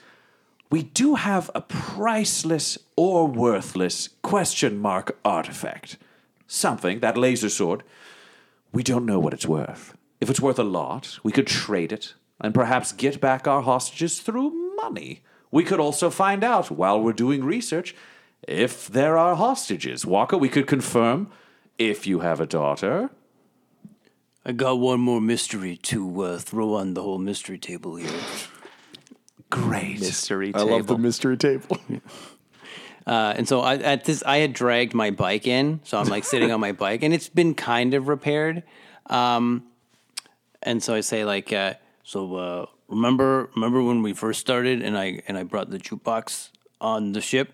We 0.70 0.82
do 0.82 1.14
have 1.14 1.50
a 1.54 1.60
priceless 1.60 2.78
or 2.96 3.26
worthless 3.26 4.08
question 4.22 4.78
mark 4.78 5.18
artifact. 5.24 5.96
Something, 6.46 7.00
that 7.00 7.16
laser 7.16 7.50
sword. 7.50 7.82
We 8.72 8.82
don't 8.82 9.06
know 9.06 9.18
what 9.18 9.34
it's 9.34 9.46
worth. 9.46 9.96
If 10.20 10.28
it's 10.30 10.40
worth 10.40 10.58
a 10.58 10.64
lot, 10.64 11.18
we 11.22 11.32
could 11.32 11.46
trade 11.46 11.92
it 11.92 12.14
and 12.40 12.54
perhaps 12.54 12.92
get 12.92 13.20
back 13.20 13.46
our 13.46 13.62
hostages 13.62 14.20
through 14.20 14.50
money. 14.76 15.22
We 15.50 15.64
could 15.64 15.80
also 15.80 16.10
find 16.10 16.44
out 16.44 16.70
while 16.70 17.00
we're 17.00 17.12
doing 17.12 17.44
research 17.44 17.94
if 18.46 18.88
there 18.88 19.16
are 19.16 19.34
hostages. 19.34 20.04
Walker, 20.04 20.36
we 20.36 20.48
could 20.48 20.66
confirm 20.66 21.30
if 21.78 22.06
you 22.06 22.20
have 22.20 22.40
a 22.40 22.46
daughter. 22.46 23.10
I 24.44 24.52
got 24.52 24.78
one 24.78 25.00
more 25.00 25.20
mystery 25.20 25.76
to 25.76 26.22
uh, 26.22 26.38
throw 26.38 26.74
on 26.74 26.94
the 26.94 27.02
whole 27.02 27.18
mystery 27.18 27.58
table 27.58 27.96
here. 27.96 28.10
Great. 29.50 30.00
Mystery 30.00 30.52
table. 30.52 30.68
I 30.68 30.70
love 30.72 30.86
the 30.86 30.98
mystery 30.98 31.36
table. 31.36 31.78
Uh, 33.08 33.32
and 33.38 33.48
so 33.48 33.60
I, 33.60 33.76
at 33.76 34.04
this, 34.04 34.22
I 34.26 34.38
had 34.38 34.52
dragged 34.52 34.92
my 34.92 35.10
bike 35.10 35.46
in, 35.46 35.80
so 35.82 35.98
I'm 35.98 36.08
like 36.08 36.24
sitting 36.24 36.52
on 36.52 36.60
my 36.60 36.72
bike, 36.84 37.02
and 37.02 37.14
it's 37.14 37.30
been 37.30 37.54
kind 37.54 37.94
of 37.94 38.06
repaired. 38.06 38.62
Um, 39.06 39.64
and 40.62 40.82
so 40.82 40.94
I 40.94 41.00
say 41.00 41.24
like, 41.24 41.50
uh, 41.50 41.74
so 42.02 42.36
uh, 42.36 42.66
remember, 42.86 43.48
remember 43.54 43.82
when 43.82 44.02
we 44.02 44.12
first 44.12 44.40
started, 44.40 44.82
and 44.82 44.98
I 44.98 45.22
and 45.26 45.38
I 45.38 45.42
brought 45.44 45.70
the 45.70 45.78
jukebox 45.78 46.50
on 46.82 47.12
the 47.12 47.22
ship 47.22 47.52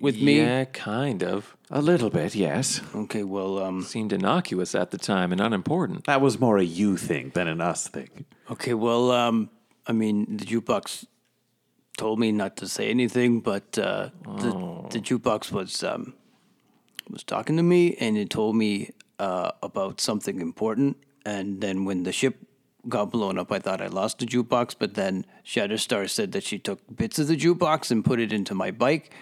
with 0.00 0.20
me. 0.20 0.38
Yeah, 0.40 0.64
kind 0.64 1.22
of. 1.22 1.56
A 1.70 1.80
little 1.80 2.10
bit, 2.10 2.34
yes. 2.34 2.80
Okay, 2.92 3.22
well, 3.22 3.60
um, 3.60 3.82
Seemed 3.82 4.12
innocuous 4.12 4.74
at 4.74 4.90
the 4.90 4.98
time 4.98 5.30
and 5.30 5.40
unimportant. 5.40 6.06
That 6.06 6.20
was 6.20 6.40
more 6.40 6.58
a 6.58 6.64
you 6.64 6.96
thing 6.96 7.30
than 7.34 7.46
an 7.46 7.60
us 7.60 7.86
thing. 7.86 8.24
okay, 8.50 8.74
well, 8.74 9.12
um, 9.12 9.50
I 9.86 9.92
mean, 9.92 10.38
the 10.38 10.44
jukebox 10.44 11.06
told 11.96 12.18
me 12.18 12.32
not 12.32 12.56
to 12.56 12.68
say 12.68 12.90
anything, 12.90 13.40
but 13.40 13.78
uh, 13.78 14.10
the, 14.24 14.50
the 14.90 15.00
jukebox 15.00 15.52
was 15.52 15.82
um, 15.84 16.14
was 17.08 17.22
talking 17.22 17.56
to 17.56 17.62
me, 17.62 17.96
and 17.96 18.16
it 18.16 18.30
told 18.30 18.56
me 18.56 18.90
uh, 19.18 19.52
about 19.62 20.00
something 20.00 20.40
important. 20.40 20.96
And 21.26 21.60
then 21.60 21.84
when 21.84 22.04
the 22.04 22.12
ship 22.12 22.38
got 22.88 23.10
blown 23.10 23.38
up, 23.38 23.52
I 23.52 23.58
thought 23.58 23.80
I 23.80 23.88
lost 23.88 24.18
the 24.18 24.26
jukebox, 24.26 24.76
but 24.78 24.94
then 24.94 25.26
Shatterstar 25.44 26.08
said 26.08 26.32
that 26.32 26.44
she 26.44 26.58
took 26.58 26.80
bits 26.94 27.18
of 27.18 27.28
the 27.28 27.36
jukebox 27.36 27.90
and 27.90 28.04
put 28.04 28.20
it 28.20 28.32
into 28.32 28.54
my 28.54 28.70
bike. 28.70 29.12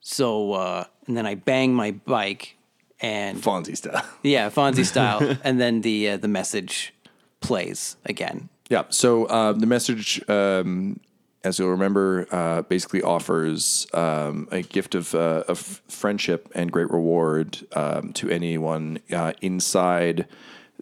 So, 0.00 0.52
uh, 0.52 0.84
and 1.06 1.16
then 1.16 1.26
I 1.26 1.34
banged 1.34 1.74
my 1.74 1.92
bike, 1.92 2.56
and 3.00 3.38
Fonzie 3.38 3.76
style. 3.76 4.04
yeah, 4.22 4.50
Fonzie 4.50 4.84
style, 4.94 5.36
and 5.44 5.60
then 5.60 5.82
the 5.82 6.10
uh, 6.10 6.16
the 6.16 6.28
message 6.28 6.94
plays 7.40 7.96
again. 8.04 8.48
Yeah. 8.68 8.84
So 8.88 9.26
uh, 9.26 9.52
the 9.52 9.66
message, 9.66 10.22
um, 10.28 11.00
as 11.42 11.58
you'll 11.58 11.70
remember, 11.70 12.26
uh, 12.30 12.62
basically 12.62 13.02
offers 13.02 13.86
um, 13.94 14.46
a 14.50 14.62
gift 14.62 14.94
of, 14.94 15.14
uh, 15.14 15.44
of 15.48 15.58
friendship 15.88 16.50
and 16.54 16.70
great 16.70 16.90
reward 16.90 17.66
um, 17.72 18.12
to 18.12 18.28
anyone 18.28 18.98
uh, 19.12 19.32
inside 19.40 20.26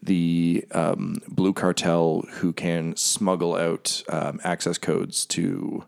the 0.03 0.65
um, 0.73 1.21
Blue 1.29 1.53
Cartel 1.53 2.25
who 2.35 2.53
can 2.53 2.97
smuggle 2.97 3.55
out 3.55 4.03
um, 4.09 4.41
access 4.43 4.79
codes 4.79 5.25
to 5.27 5.85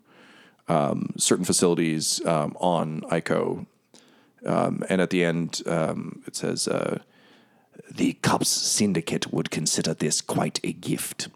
um, 0.68 1.14
certain 1.16 1.44
facilities 1.44 2.24
um, 2.24 2.56
on 2.61 3.00
ICO. 3.02 3.66
And 4.44 5.00
at 5.00 5.11
the 5.11 5.24
end, 5.24 5.62
it 5.66 6.37
says, 6.37 6.68
uh, 6.68 7.00
the 7.90 8.14
Cup 8.14 8.44
Syndicate 8.44 9.33
would 9.33 9.50
consider 9.50 9.94
this 9.94 10.20
quite 10.20 10.61
a 10.62 10.72
gift. 10.72 11.28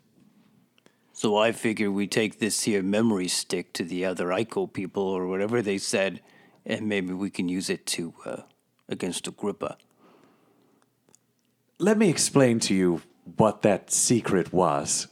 So 1.25 1.39
I 1.39 1.53
figure 1.53 1.91
we 1.91 2.07
take 2.07 2.39
this 2.39 2.65
here 2.65 2.83
memory 2.83 3.29
stick 3.29 3.73
to 3.73 3.83
the 3.83 4.05
other 4.05 4.27
ICO 4.27 4.71
people 4.71 5.05
or 5.05 5.27
whatever 5.27 5.63
they 5.63 5.79
said, 5.79 6.21
and 6.67 6.87
maybe 6.87 7.15
we 7.15 7.31
can 7.31 7.49
use 7.49 7.71
it 7.71 7.87
to 7.97 8.13
uh, 8.27 8.43
against 8.91 9.27
Agrippa. 9.27 9.79
Let 11.79 11.97
me 11.97 12.11
explain 12.11 12.61
to 12.61 12.75
you 12.75 13.01
what 13.37 13.63
that 13.63 13.91
secret 13.91 14.53
was. 14.53 15.07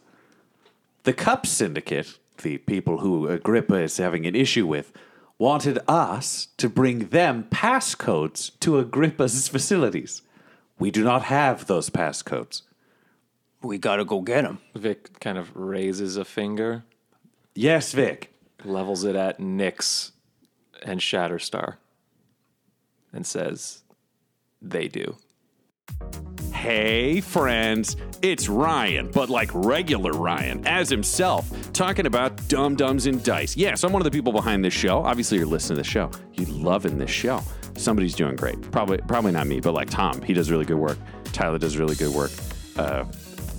The 1.04 1.14
Cup 1.14 1.46
Syndicate, 1.46 2.18
the 2.42 2.58
people 2.58 2.98
who 2.98 3.26
Agrippa 3.26 3.76
is 3.76 3.96
having 3.96 4.26
an 4.26 4.36
issue 4.36 4.66
with, 4.66 4.92
wanted 5.38 5.78
us 5.88 6.48
to 6.58 6.68
bring 6.68 7.08
them 7.08 7.44
passcodes 7.44 8.50
to 8.60 8.78
Agrippa's 8.78 9.48
facilities. 9.56 10.20
We 10.78 10.90
do 10.90 11.04
not 11.04 11.22
have 11.22 11.68
those 11.68 11.88
passcodes. 11.88 12.64
We 13.62 13.78
gotta 13.78 14.04
go 14.04 14.20
get 14.20 14.44
him. 14.44 14.58
Vic 14.74 15.20
kind 15.20 15.38
of 15.38 15.54
raises 15.56 16.16
a 16.16 16.24
finger, 16.24 16.84
Yes, 17.54 17.92
Vic. 17.92 18.32
levels 18.64 19.04
it 19.04 19.14
at 19.16 19.38
Nyx 19.38 20.10
and 20.82 21.00
Shatterstar, 21.00 21.76
and 23.12 23.26
says, 23.26 23.82
They 24.60 24.88
do. 24.88 25.16
Hey, 26.52 27.20
friends, 27.20 27.96
it's 28.20 28.48
Ryan, 28.48 29.10
but 29.12 29.28
like 29.28 29.50
regular 29.52 30.12
Ryan, 30.12 30.64
as 30.66 30.88
himself, 30.88 31.72
talking 31.72 32.06
about 32.06 32.36
Dumb 32.48 32.76
Dumbs 32.76 33.06
and 33.06 33.22
Dice. 33.24 33.56
Yes, 33.56 33.82
I'm 33.84 33.92
one 33.92 34.00
of 34.00 34.04
the 34.04 34.10
people 34.12 34.32
behind 34.32 34.64
this 34.64 34.74
show. 34.74 35.02
Obviously, 35.02 35.38
you're 35.38 35.46
listening 35.46 35.76
to 35.76 35.82
the 35.82 35.88
show. 35.88 36.10
You're 36.34 36.48
loving 36.50 36.98
this 36.98 37.10
show. 37.10 37.40
Somebody's 37.76 38.14
doing 38.14 38.36
great. 38.36 38.60
Probably, 38.70 38.98
probably 38.98 39.32
not 39.32 39.46
me, 39.46 39.60
but 39.60 39.72
like 39.74 39.90
Tom, 39.90 40.20
he 40.22 40.34
does 40.34 40.50
really 40.50 40.64
good 40.64 40.76
work. 40.76 40.98
Tyler 41.32 41.58
does 41.58 41.76
really 41.78 41.96
good 41.96 42.14
work. 42.14 42.30
Uh, 42.76 43.04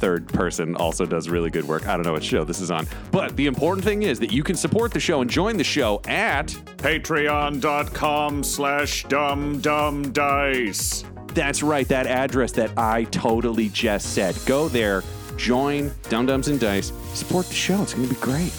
third 0.04 0.28
person 0.28 0.76
also 0.76 1.06
does 1.06 1.30
really 1.30 1.50
good 1.50 1.66
work. 1.66 1.88
I 1.88 1.96
don't 1.96 2.06
know 2.06 2.12
what 2.12 2.26
show 2.26 2.44
this 2.44 2.60
is 2.60 2.70
on. 2.70 2.86
But 3.10 3.38
the 3.38 3.48
important 3.48 3.86
thing 3.86 4.04
is 4.04 4.20
that 4.20 4.34
you 4.34 4.44
can 4.44 4.58
support 4.58 4.92
the 4.92 5.00
show 5.00 5.22
and 5.22 5.30
join 5.30 5.56
the 5.56 5.64
show 5.64 6.02
at 6.10 6.48
patreon.com 6.48 8.44
slash 8.44 9.06
dumdumdice. 9.06 11.06
That's 11.34 11.64
right, 11.64 11.88
that 11.88 12.06
address 12.06 12.52
that 12.52 12.78
I 12.78 13.06
totally 13.06 13.70
just 13.70 14.14
said. 14.14 14.38
Go 14.46 14.68
there, 14.68 15.04
join 15.38 15.90
Dumb 16.10 16.26
Dumbs 16.26 16.50
and 16.50 16.60
Dice, 16.60 16.92
support 17.14 17.46
the 17.46 17.54
show. 17.54 17.82
It's 17.82 17.94
going 17.94 18.10
to 18.10 18.14
be 18.14 18.20
great. 18.20 18.52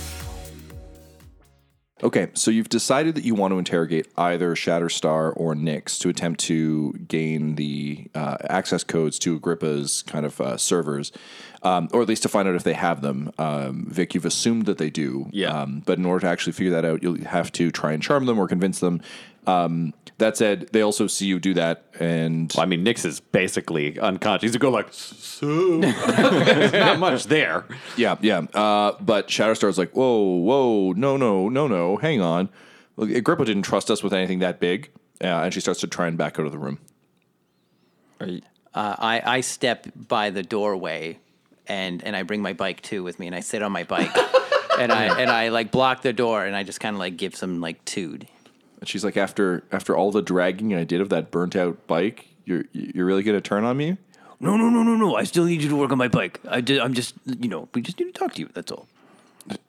Okay, 2.02 2.28
so 2.34 2.50
you've 2.50 2.68
decided 2.68 3.14
that 3.14 3.24
you 3.24 3.36
want 3.36 3.52
to 3.52 3.58
interrogate 3.58 4.08
either 4.16 4.56
Shatterstar 4.56 5.32
or 5.36 5.54
Nyx 5.54 5.96
to 6.00 6.08
attempt 6.08 6.40
to 6.40 6.92
gain 6.92 7.54
the 7.54 8.10
uh, 8.16 8.36
access 8.50 8.82
codes 8.82 9.16
to 9.20 9.36
Agrippa's 9.36 10.02
kind 10.02 10.26
of 10.26 10.40
uh, 10.40 10.56
servers, 10.56 11.12
um, 11.62 11.88
or 11.92 12.02
at 12.02 12.08
least 12.08 12.24
to 12.24 12.28
find 12.28 12.48
out 12.48 12.56
if 12.56 12.64
they 12.64 12.72
have 12.72 13.00
them. 13.00 13.30
Um, 13.38 13.86
Vic, 13.88 14.12
you've 14.12 14.26
assumed 14.26 14.66
that 14.66 14.78
they 14.78 14.90
do. 14.90 15.28
Yeah. 15.30 15.56
Um, 15.56 15.84
but 15.86 15.98
in 15.98 16.04
order 16.04 16.22
to 16.22 16.26
actually 16.26 16.54
figure 16.54 16.72
that 16.72 16.84
out, 16.84 17.00
you'll 17.00 17.24
have 17.26 17.52
to 17.52 17.70
try 17.70 17.92
and 17.92 18.02
charm 18.02 18.26
them 18.26 18.40
or 18.40 18.48
convince 18.48 18.80
them 18.80 19.00
Um, 19.46 19.94
that 20.18 20.36
said, 20.36 20.68
they 20.72 20.80
also 20.80 21.06
see 21.06 21.26
you 21.26 21.40
do 21.40 21.54
that, 21.54 21.84
and 21.98 22.52
Well, 22.54 22.62
I 22.62 22.66
mean, 22.66 22.84
Nix 22.84 23.04
is 23.04 23.20
basically 23.20 23.98
unconscious. 23.98 24.52
He's 24.52 24.56
going 24.56 24.72
like, 24.72 24.92
so. 24.92 25.80
There's 25.80 26.72
not 26.72 26.98
much 26.98 27.24
there. 27.24 27.64
yeah, 27.96 28.16
yeah. 28.20 28.38
Uh, 28.54 28.92
but 29.00 29.28
Shatterstar's 29.28 29.76
like, 29.76 29.92
whoa, 29.92 30.22
whoa, 30.22 30.92
no, 30.92 31.16
no, 31.16 31.48
no, 31.48 31.66
no, 31.66 31.96
hang 31.96 32.20
on. 32.20 32.48
Look, 32.96 33.10
Agrippa 33.10 33.44
didn't 33.44 33.62
trust 33.62 33.90
us 33.90 34.02
with 34.04 34.12
anything 34.12 34.38
that 34.38 34.60
big, 34.60 34.90
uh, 35.20 35.26
and 35.26 35.52
she 35.52 35.60
starts 35.60 35.80
to 35.80 35.88
try 35.88 36.06
and 36.06 36.16
back 36.16 36.38
out 36.38 36.46
of 36.46 36.52
the 36.52 36.58
room. 36.58 36.78
Are 38.20 38.26
you, 38.28 38.42
Uh, 38.72 38.94
I, 38.98 39.22
I 39.24 39.40
step 39.40 39.88
by 39.94 40.30
the 40.30 40.42
doorway 40.42 41.18
and, 41.66 42.02
and 42.04 42.14
I 42.14 42.22
bring 42.22 42.40
my 42.42 42.52
bike 42.52 42.82
too 42.82 43.02
with 43.02 43.18
me 43.18 43.26
and 43.26 43.34
I 43.34 43.40
sit 43.40 43.62
on 43.62 43.72
my 43.72 43.84
bike 43.84 44.10
and 44.78 44.92
I 44.92 45.20
and 45.20 45.30
I 45.30 45.48
like 45.48 45.70
block 45.70 46.02
the 46.02 46.12
door 46.12 46.44
and 46.44 46.54
I 46.54 46.62
just 46.62 46.80
kind 46.80 46.94
of 46.94 47.00
like 47.00 47.16
give 47.16 47.34
some 47.34 47.60
like 47.60 47.84
tood. 47.84 48.26
And 48.84 48.88
she's 48.90 49.02
like, 49.02 49.16
after 49.16 49.64
after 49.72 49.96
all 49.96 50.10
the 50.10 50.20
dragging 50.20 50.74
I 50.74 50.84
did 50.84 51.00
of 51.00 51.08
that 51.08 51.30
burnt 51.30 51.56
out 51.56 51.86
bike, 51.86 52.26
you're 52.44 52.64
you're 52.72 53.06
really 53.06 53.22
gonna 53.22 53.40
turn 53.40 53.64
on 53.64 53.78
me? 53.78 53.96
No, 54.40 54.58
no, 54.58 54.68
no, 54.68 54.82
no, 54.82 54.94
no. 54.94 55.16
I 55.16 55.24
still 55.24 55.46
need 55.46 55.62
you 55.62 55.70
to 55.70 55.76
work 55.76 55.90
on 55.90 55.96
my 55.96 56.08
bike. 56.08 56.38
I 56.46 56.60
ju- 56.60 56.82
I'm 56.82 56.92
just, 56.92 57.14
you 57.24 57.48
know, 57.48 57.66
we 57.72 57.80
just 57.80 57.98
need 57.98 58.12
to 58.12 58.12
talk 58.12 58.34
to 58.34 58.40
you. 58.42 58.50
That's 58.52 58.70
all. 58.70 58.86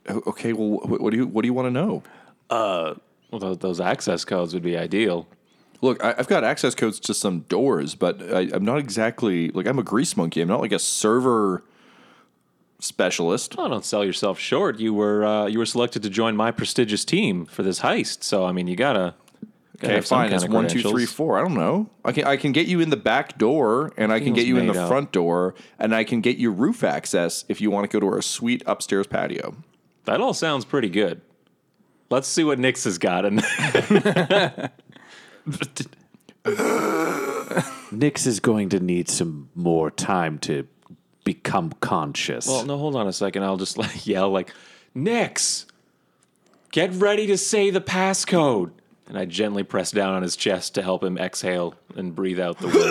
Oh, 0.09 0.21
okay, 0.27 0.51
well, 0.51 0.81
what, 0.81 0.99
what 0.99 1.11
do 1.11 1.17
you 1.17 1.27
what 1.27 1.43
do 1.43 1.47
you 1.47 1.53
want 1.53 1.67
to 1.67 1.71
know? 1.71 2.03
Uh, 2.49 2.95
well, 3.31 3.39
those, 3.39 3.57
those 3.59 3.79
access 3.79 4.25
codes 4.25 4.53
would 4.53 4.63
be 4.63 4.75
ideal. 4.75 5.29
Look, 5.81 6.03
I, 6.03 6.15
I've 6.17 6.27
got 6.27 6.43
access 6.43 6.75
codes 6.75 6.99
to 6.99 7.13
some 7.13 7.45
doors, 7.47 7.95
but 7.95 8.21
I, 8.21 8.49
I'm 8.51 8.65
not 8.65 8.79
exactly 8.79 9.47
like 9.51 9.65
I'm 9.65 9.79
a 9.79 9.83
grease 9.83 10.17
monkey. 10.17 10.41
I'm 10.41 10.49
not 10.49 10.59
like 10.59 10.73
a 10.73 10.79
server 10.79 11.63
specialist. 12.85 13.55
Oh, 13.57 13.67
don't 13.67 13.83
sell 13.85 14.03
yourself 14.05 14.39
short. 14.39 14.79
You 14.79 14.93
were 14.93 15.25
uh, 15.25 15.45
you 15.47 15.59
were 15.59 15.65
selected 15.65 16.03
to 16.03 16.09
join 16.09 16.35
my 16.35 16.51
prestigious 16.51 17.03
team 17.05 17.45
for 17.45 17.63
this 17.63 17.79
heist. 17.79 18.23
So 18.23 18.45
I 18.45 18.51
mean, 18.51 18.67
you 18.67 18.75
gotta. 18.75 19.15
gotta 19.79 19.95
Okay, 19.95 20.01
fine. 20.01 20.31
It's 20.31 20.43
of 20.43 20.51
one, 20.51 20.63
two, 20.67 20.75
credentials. 20.81 20.91
three, 20.93 21.05
four. 21.05 21.37
I 21.37 21.41
don't 21.41 21.55
know. 21.55 21.89
I 22.05 22.11
can 22.11 22.25
I 22.25 22.37
can 22.37 22.51
get 22.53 22.67
you 22.67 22.79
in 22.79 22.89
the 22.89 22.97
back 22.97 23.37
door, 23.37 23.91
and 23.97 24.11
I 24.13 24.19
can 24.19 24.27
Feels 24.27 24.35
get 24.37 24.47
you 24.47 24.57
in 24.57 24.67
the 24.67 24.79
up. 24.81 24.87
front 24.87 25.11
door, 25.11 25.53
and 25.79 25.93
I 25.93 26.03
can 26.03 26.21
get 26.21 26.37
you 26.37 26.51
roof 26.51 26.83
access 26.83 27.43
if 27.49 27.59
you 27.61 27.69
want 27.71 27.89
to 27.89 27.93
go 27.93 27.99
to 27.99 28.13
our 28.13 28.21
sweet 28.21 28.63
upstairs 28.65 29.07
patio. 29.07 29.55
That 30.05 30.21
all 30.21 30.33
sounds 30.33 30.65
pretty 30.65 30.89
good. 30.89 31.21
Let's 32.11 32.27
see 32.27 32.43
what 32.43 32.59
Nix 32.59 32.83
has 32.83 32.99
got. 32.99 33.25
And 33.25 33.43
Nix 37.91 38.25
is 38.25 38.39
going 38.39 38.69
to 38.69 38.79
need 38.79 39.09
some 39.09 39.49
more 39.55 39.89
time 39.91 40.37
to 40.39 40.67
become 41.25 41.73
conscious. 41.81 42.47
well, 42.47 42.65
no, 42.65 42.77
hold 42.77 42.95
on 42.95 43.07
a 43.07 43.13
second. 43.13 43.43
I'll 43.43 43.57
just 43.57 43.77
like 43.77 44.07
yell 44.07 44.29
like, 44.31 44.53
Nix, 44.93 45.65
get 46.71 46.93
ready 46.93 47.27
to 47.27 47.37
say 47.37 47.69
the 47.69 47.81
passcode. 47.81 48.71
And 49.07 49.17
I 49.19 49.25
gently 49.25 49.63
press 49.63 49.91
down 49.91 50.13
on 50.13 50.23
his 50.23 50.35
chest 50.37 50.73
to 50.75 50.81
help 50.81 51.03
him 51.03 51.17
exhale 51.17 51.75
and 51.95 52.15
breathe 52.15 52.39
out 52.39 52.57
the 52.59 52.67
words. 52.67 52.79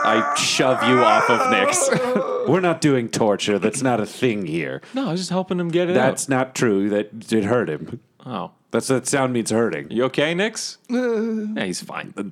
I 0.00 0.34
shove 0.36 0.82
you 0.88 0.98
off 1.02 1.28
of 1.30 1.50
Nix. 1.50 1.88
We're 2.48 2.60
not 2.60 2.80
doing 2.80 3.08
torture. 3.08 3.58
That's 3.58 3.82
not 3.82 4.00
a 4.00 4.06
thing 4.06 4.46
here. 4.46 4.80
No, 4.94 5.08
I 5.08 5.12
was 5.12 5.20
just 5.20 5.30
helping 5.30 5.58
him 5.58 5.68
get 5.68 5.90
it 5.90 5.94
That's 5.94 6.28
not 6.28 6.54
true. 6.54 6.88
That 6.88 7.32
it 7.32 7.44
hurt 7.44 7.68
him. 7.68 8.00
Oh, 8.24 8.52
That's 8.70 8.88
that 8.88 9.06
sound 9.06 9.32
means 9.32 9.50
hurting. 9.50 9.90
you 9.90 10.04
okay, 10.04 10.34
Nix? 10.34 10.78
yeah, 10.88 11.64
he's 11.64 11.82
fine. 11.82 12.12
Uh, 12.16 12.24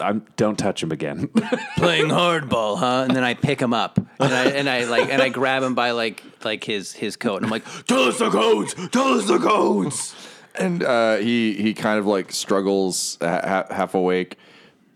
I'm, 0.00 0.24
don't 0.36 0.58
touch 0.58 0.82
him 0.82 0.92
again. 0.92 1.28
Playing 1.76 2.06
hardball, 2.06 2.78
huh? 2.78 3.04
And 3.06 3.14
then 3.14 3.24
I 3.24 3.34
pick 3.34 3.60
him 3.60 3.72
up 3.74 3.98
and 3.98 4.32
I 4.34 4.44
and 4.46 4.68
I 4.68 4.84
like 4.84 5.10
and 5.10 5.20
I 5.20 5.28
grab 5.28 5.62
him 5.62 5.74
by 5.74 5.90
like 5.92 6.22
like 6.44 6.64
his 6.64 6.92
his 6.92 7.16
coat 7.16 7.36
and 7.36 7.46
I'm 7.46 7.50
like, 7.50 7.64
Tell 7.86 8.04
us 8.04 8.18
the 8.18 8.30
codes. 8.30 8.74
Tell 8.90 9.14
us 9.14 9.26
the 9.26 9.38
codes. 9.38 10.14
And 10.54 10.82
uh, 10.82 11.16
he 11.16 11.54
he 11.54 11.74
kind 11.74 11.98
of 11.98 12.06
like 12.06 12.32
struggles 12.32 13.18
ha- 13.20 13.40
ha- 13.42 13.74
half 13.74 13.94
awake, 13.94 14.36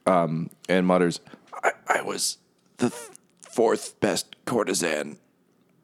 um, 0.05 0.51
and 0.69 0.85
mutters, 0.85 1.21
I, 1.63 1.71
"I 1.87 2.03
was 2.03 2.39
the 2.79 2.91
th- 2.91 3.03
fourth 3.41 3.99
best 4.01 4.35
courtesan. 4.47 5.17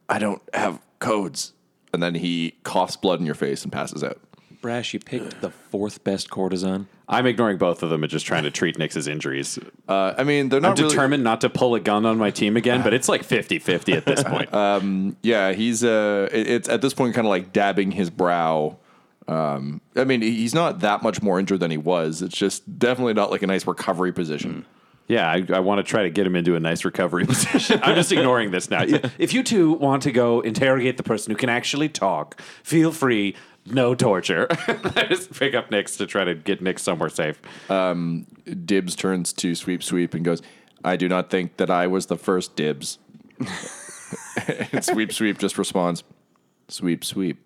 I 0.08 0.18
don't 0.18 0.42
have 0.54 0.80
codes." 0.98 1.52
And 1.92 2.02
then 2.02 2.16
he 2.16 2.56
coughs 2.64 2.96
blood 2.96 3.20
in 3.20 3.26
your 3.26 3.36
face 3.36 3.62
and 3.62 3.72
passes 3.72 4.02
out. 4.02 4.20
Brash, 4.60 4.92
you 4.92 5.00
picked 5.00 5.40
the 5.40 5.50
fourth 5.50 6.04
best 6.04 6.28
courtesan. 6.30 6.86
I'm 7.08 7.26
ignoring 7.26 7.56
both 7.58 7.82
of 7.82 7.90
them 7.90 8.02
and 8.04 8.10
just 8.10 8.26
trying 8.26 8.42
to 8.44 8.50
treat 8.50 8.78
Nix's 8.78 9.08
injuries. 9.08 9.58
Uh, 9.88 10.14
I 10.16 10.22
mean, 10.24 10.48
they're 10.48 10.60
not 10.60 10.78
I'm 10.78 10.84
really- 10.84 10.90
determined 10.94 11.24
not 11.24 11.40
to 11.40 11.50
pull 11.50 11.74
a 11.74 11.80
gun 11.80 12.04
on 12.06 12.18
my 12.18 12.30
team 12.30 12.56
again, 12.56 12.82
but 12.82 12.92
it's 12.94 13.08
like 13.08 13.24
50 13.24 13.58
50 13.58 13.92
at 13.94 14.04
this 14.04 14.22
point. 14.22 14.50
Yeah, 15.22 15.52
he's 15.52 15.82
uh, 15.82 16.28
it- 16.30 16.46
it's 16.48 16.68
at 16.68 16.82
this 16.82 16.94
point 16.94 17.14
kind 17.14 17.26
of 17.26 17.30
like 17.30 17.52
dabbing 17.52 17.90
his 17.92 18.10
brow. 18.10 18.76
Um, 19.28 19.80
I 19.96 20.04
mean, 20.04 20.22
he's 20.22 20.54
not 20.54 20.80
that 20.80 21.02
much 21.02 21.22
more 21.22 21.38
injured 21.38 21.60
than 21.60 21.70
he 21.70 21.76
was. 21.76 22.20
It's 22.20 22.36
just 22.36 22.78
definitely 22.78 23.14
not 23.14 23.30
like 23.30 23.42
a 23.42 23.46
nice 23.46 23.66
recovery 23.66 24.12
position. 24.12 24.64
Yeah, 25.10 25.28
I, 25.28 25.44
I 25.54 25.58
want 25.58 25.78
to 25.78 25.82
try 25.82 26.04
to 26.04 26.10
get 26.10 26.24
him 26.24 26.36
into 26.36 26.54
a 26.54 26.60
nice 26.60 26.84
recovery 26.84 27.26
position. 27.26 27.80
I'm 27.82 27.96
just 27.96 28.12
ignoring 28.12 28.52
this 28.52 28.70
now. 28.70 28.84
if 29.18 29.34
you 29.34 29.42
two 29.42 29.72
want 29.72 30.04
to 30.04 30.12
go 30.12 30.40
interrogate 30.40 30.96
the 30.96 31.02
person 31.02 31.32
who 31.32 31.36
can 31.36 31.48
actually 31.48 31.88
talk, 31.88 32.40
feel 32.62 32.92
free. 32.92 33.34
No 33.66 33.94
torture. 33.94 34.48
Just 35.08 35.38
pick 35.38 35.54
up 35.54 35.70
Nick's 35.70 35.98
to 35.98 36.06
try 36.06 36.24
to 36.24 36.34
get 36.34 36.62
Nick 36.62 36.78
somewhere 36.78 37.10
safe. 37.10 37.40
Dibs 37.68 38.96
turns 38.96 39.34
to 39.34 39.54
Sweep 39.54 39.82
Sweep 39.82 40.14
and 40.14 40.24
goes, 40.24 40.40
I 40.82 40.96
do 40.96 41.08
not 41.08 41.28
think 41.28 41.58
that 41.58 41.70
I 41.70 41.86
was 41.86 42.06
the 42.06 42.16
first 42.16 42.56
Dibs. 42.56 42.98
and 44.72 44.82
Sweep 44.82 45.12
Sweep 45.12 45.38
just 45.38 45.58
responds, 45.58 46.04
Sweep 46.68 47.04
Sweep. 47.04 47.44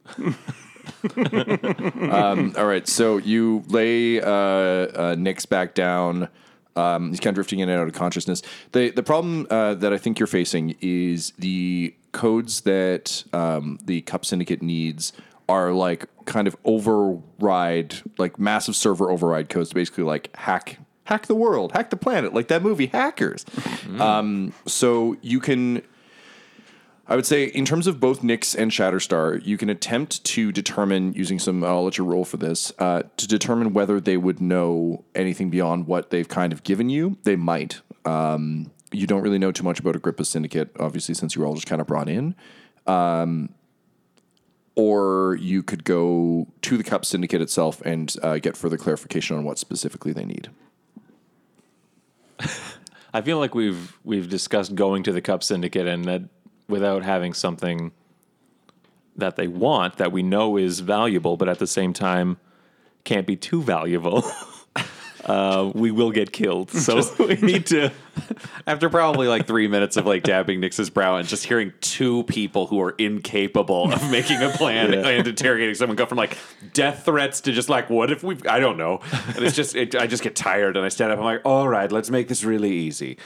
um, 1.17 2.55
all 2.57 2.67
right, 2.67 2.87
so 2.87 3.17
you 3.17 3.65
lay 3.67 4.21
uh, 4.21 4.27
uh, 4.29 5.17
Nick's 5.19 5.47
back 5.47 5.75
down. 5.75 6.29
Um, 6.77 7.11
he's 7.11 7.21
kind 7.21 7.29
of 7.29 7.37
drifting 7.37 7.61
in 7.61 7.69
and 7.69 7.81
out 7.81 7.87
of 7.87 7.95
consciousness. 7.95 8.43
The 8.73 8.91
the 8.91 9.03
problem 9.03 9.47
uh, 9.51 9.75
that 9.75 9.93
I 9.93 9.99
think 9.99 10.19
you're 10.19 10.27
facing 10.27 10.77
is 10.81 11.33
the 11.39 11.95
codes 12.13 12.63
that 12.63 13.25
um, 13.33 13.79
the 13.85 14.01
Cup 14.03 14.25
Syndicate 14.25 14.63
needs 14.63 15.13
are 15.49 15.73
like 15.73 16.07
kind 16.25 16.49
of 16.49 16.57
override, 16.65 17.97
like 18.19 18.39
massive 18.39 18.75
server 18.77 19.11
override 19.11 19.49
codes 19.49 19.69
to 19.71 19.75
basically 19.75 20.05
like 20.05 20.35
hack 20.37 20.79
hack 21.05 21.27
the 21.27 21.35
world, 21.35 21.73
hack 21.73 21.91
the 21.91 21.97
planet, 21.97 22.33
like 22.33 22.49
that 22.49 22.63
movie 22.63 22.87
Hackers. 22.87 23.45
Um, 24.01 24.53
so 24.67 25.17
you 25.21 25.39
can 25.39 25.83
I 27.07 27.17
would 27.17 27.27
say, 27.27 27.45
in 27.45 27.67
terms 27.67 27.87
of 27.87 28.01
both 28.01 28.23
Nyx 28.23 28.57
and 28.57 28.71
Shatterstar, 28.71 29.45
you 29.45 29.59
can 29.59 29.69
attempt 29.69 30.25
to 30.25 30.51
determine 30.51 31.13
using 31.13 31.39
some. 31.39 31.63
I'll 31.63 31.85
let 31.85 31.99
you 31.99 32.05
roll 32.05 32.25
for 32.25 32.39
this 32.39 32.73
uh, 32.79 33.03
to 33.19 33.29
determine 33.29 33.75
whether 33.75 34.01
they 34.01 34.17
would 34.17 34.41
know 34.41 35.05
anything 35.15 35.51
beyond 35.51 35.87
what 35.87 36.11
they've 36.11 36.29
kind 36.29 36.53
of 36.53 36.63
given 36.63 36.89
you. 36.89 37.19
They 37.25 37.37
might. 37.37 37.83
Um, 38.07 38.71
you 38.91 39.07
don't 39.07 39.21
really 39.21 39.39
know 39.39 39.53
too 39.53 39.65
much 39.65 39.81
about 39.81 39.97
Agrippa 39.97 40.25
Syndicate, 40.25 40.71
obviously, 40.81 41.15
since 41.15 41.35
you 41.35 41.43
were 41.43 41.47
all 41.47 41.55
just 41.55 41.67
kind 41.67 41.83
of 41.83 41.87
brought 41.87 42.09
in. 42.09 42.35
Um, 42.87 43.51
or 44.75 45.37
you 45.41 45.63
could 45.63 45.85
go 45.85 46.49
to 46.63 46.77
the 46.79 46.85
Cup 46.85 47.05
Syndicate 47.05 47.43
itself 47.43 47.83
and 47.83 48.17
uh, 48.23 48.39
get 48.39 48.57
further 48.57 48.79
clarification 48.79 49.37
on 49.37 49.45
what 49.45 49.59
specifically 49.59 50.13
they 50.13 50.25
need. 50.25 50.49
I 53.15 53.21
feel 53.21 53.39
like 53.39 53.55
we've 53.55 53.97
we've 54.03 54.29
discussed 54.29 54.75
going 54.75 55.03
to 55.05 55.13
the 55.13 55.21
Cup 55.21 55.43
Syndicate 55.43 55.87
and 55.87 56.05
that 56.07 56.23
without 56.69 57.03
having 57.03 57.35
something 57.35 57.93
that 59.17 59.37
they 59.37 59.47
want 59.47 59.97
that 59.97 60.13
we 60.13 60.23
know 60.23 60.57
is 60.57 60.81
valuable, 60.81 61.37
but 61.37 61.49
at 61.49 61.59
the 61.59 61.67
same 61.67 61.93
time 61.93 62.39
can't 63.05 63.27
be 63.27 63.37
too 63.37 63.63
valuable. 63.63 64.25
Uh, 65.25 65.73
we 65.75 65.91
will 65.91 66.11
get 66.11 66.33
killed, 66.33 66.71
so 66.71 67.01
we 67.19 67.37
need 67.37 67.67
to. 67.67 67.91
After 68.67 68.91
probably 68.91 69.27
like 69.27 69.47
three 69.47 69.69
minutes 69.69 69.97
of 69.97 70.07
like 70.07 70.23
dabbing 70.23 70.61
Nix's 70.61 70.91
brow 70.91 71.17
and 71.17 71.27
just 71.27 71.47
hearing 71.47 71.73
two 71.81 72.25
people 72.25 72.67
who 72.67 72.81
are 72.83 72.91
incapable 72.91 73.91
of 73.93 74.11
making 74.11 74.43
a 74.43 74.51
plan 74.51 74.93
and 74.95 75.27
interrogating 75.27 75.75
someone 75.75 75.97
go 75.97 76.05
from 76.05 76.19
like 76.19 76.37
death 76.75 77.07
threats 77.07 77.41
to 77.43 77.53
just 77.53 77.71
like, 77.71 77.89
what 77.89 78.11
if 78.11 78.23
we, 78.23 78.37
I 78.47 78.61
don't 78.61 78.77
know. 78.77 79.01
And 79.29 79.39
it's 79.39 79.57
just, 79.57 79.75
it, 79.75 79.95
I 79.95 80.07
just 80.07 80.23
get 80.23 80.37
tired 80.37 80.77
and 80.77 80.85
I 80.85 80.91
stand 80.91 81.11
up. 81.11 81.19
I'm 81.19 81.25
like, 81.25 81.43
All 81.45 81.69
right, 81.69 81.91
let's 81.91 82.11
make 82.11 82.29
this 82.29 82.45
really 82.45 82.73
easy. 82.73 83.17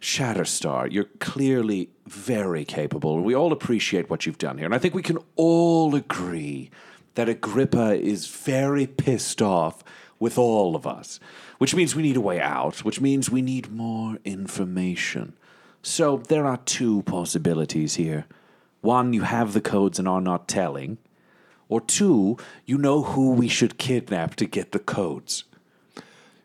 Shatterstar, 0.00 0.92
you're 0.92 1.04
clearly 1.20 1.90
very 2.06 2.64
capable. 2.64 3.20
We 3.20 3.34
all 3.34 3.52
appreciate 3.52 4.10
what 4.10 4.26
you've 4.26 4.38
done 4.38 4.58
here. 4.58 4.66
And 4.66 4.74
I 4.74 4.78
think 4.78 4.94
we 4.94 5.02
can 5.02 5.18
all 5.36 5.94
agree 5.94 6.70
that 7.14 7.28
Agrippa 7.28 7.94
is 7.94 8.26
very 8.26 8.86
pissed 8.86 9.40
off 9.40 9.82
with 10.18 10.38
all 10.38 10.76
of 10.76 10.86
us, 10.86 11.18
which 11.58 11.74
means 11.74 11.94
we 11.94 12.02
need 12.02 12.16
a 12.16 12.20
way 12.20 12.40
out, 12.40 12.84
which 12.84 13.00
means 13.00 13.30
we 13.30 13.42
need 13.42 13.72
more 13.72 14.18
information. 14.24 15.34
So 15.82 16.18
there 16.28 16.46
are 16.46 16.58
two 16.58 17.02
possibilities 17.02 17.94
here. 17.94 18.26
One, 18.80 19.12
you 19.12 19.22
have 19.22 19.52
the 19.52 19.60
codes 19.60 19.98
and 19.98 20.08
are 20.08 20.20
not 20.20 20.48
telling. 20.48 20.98
Or 21.68 21.80
two, 21.80 22.36
you 22.64 22.78
know 22.78 23.02
who 23.02 23.32
we 23.32 23.48
should 23.48 23.78
kidnap 23.78 24.36
to 24.36 24.46
get 24.46 24.72
the 24.72 24.78
codes. 24.78 25.44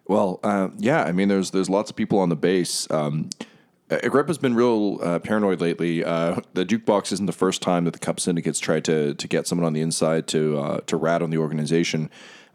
Well, 0.07 0.39
uh, 0.43 0.69
yeah, 0.77 1.03
I 1.03 1.11
mean, 1.11 1.27
there's 1.27 1.51
there's 1.51 1.69
lots 1.69 1.89
of 1.89 1.95
people 1.95 2.19
on 2.19 2.29
the 2.29 2.35
base. 2.35 2.89
Um, 2.91 3.29
Agrippa's 3.91 4.37
been 4.37 4.55
real 4.55 4.99
uh, 5.01 5.19
paranoid 5.19 5.59
lately. 5.59 6.03
Uh, 6.03 6.39
the 6.53 6.65
jukebox 6.65 7.11
isn't 7.11 7.25
the 7.25 7.33
first 7.33 7.61
time 7.61 7.83
that 7.85 7.91
the 7.91 7.99
Cup 7.99 8.19
Syndicates 8.19 8.59
tried 8.59 8.85
to 8.85 9.13
to 9.13 9.27
get 9.27 9.47
someone 9.47 9.65
on 9.65 9.73
the 9.73 9.81
inside 9.81 10.27
to 10.27 10.57
uh, 10.57 10.79
to 10.81 10.95
rat 10.95 11.21
on 11.21 11.29
the 11.29 11.37
organization. 11.37 12.09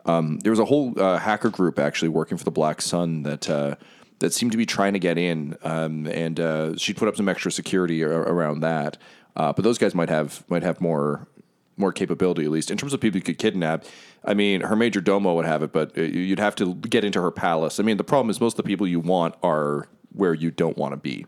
Um, 0.06 0.38
there 0.38 0.52
was 0.52 0.58
a 0.58 0.64
whole 0.64 0.98
uh, 1.00 1.18
hacker 1.18 1.50
group 1.50 1.78
actually 1.78 2.08
working 2.08 2.38
for 2.38 2.44
the 2.44 2.50
Black 2.50 2.80
Sun 2.80 3.24
that 3.24 3.50
uh, 3.50 3.76
that 4.20 4.32
seemed 4.32 4.52
to 4.52 4.58
be 4.58 4.64
trying 4.66 4.94
to 4.94 4.98
get 4.98 5.18
in, 5.18 5.56
um, 5.62 6.06
and 6.06 6.40
uh, 6.40 6.76
she 6.76 6.94
put 6.94 7.06
up 7.06 7.16
some 7.16 7.28
extra 7.28 7.52
security 7.52 8.02
ar- 8.02 8.10
around 8.10 8.60
that. 8.60 8.96
But 9.34 9.62
those 9.62 9.76
guys 9.76 9.94
might 9.94 10.08
have 10.08 10.42
might 10.48 10.62
have 10.62 10.80
more 10.80 11.28
more 11.76 11.92
capability 11.92 12.44
at 12.44 12.50
least 12.50 12.70
in 12.70 12.78
terms 12.78 12.92
of 12.92 13.00
people 13.00 13.18
you 13.18 13.22
could 13.22 13.38
kidnap. 13.38 13.84
I 14.24 14.34
mean, 14.34 14.62
her 14.62 14.76
major 14.76 15.00
domo 15.00 15.34
would 15.34 15.46
have 15.46 15.62
it, 15.62 15.72
but 15.72 15.96
uh, 15.96 16.02
you'd 16.02 16.38
have 16.38 16.56
to 16.56 16.74
get 16.74 17.04
into 17.04 17.20
her 17.20 17.30
palace. 17.30 17.78
I 17.78 17.82
mean, 17.82 17.96
the 17.96 18.04
problem 18.04 18.30
is 18.30 18.40
most 18.40 18.58
of 18.58 18.64
the 18.64 18.68
people 18.68 18.86
you 18.86 19.00
want 19.00 19.34
are 19.42 19.88
where 20.12 20.34
you 20.34 20.50
don't 20.50 20.76
want 20.76 20.92
to 20.92 20.96
be. 20.96 21.26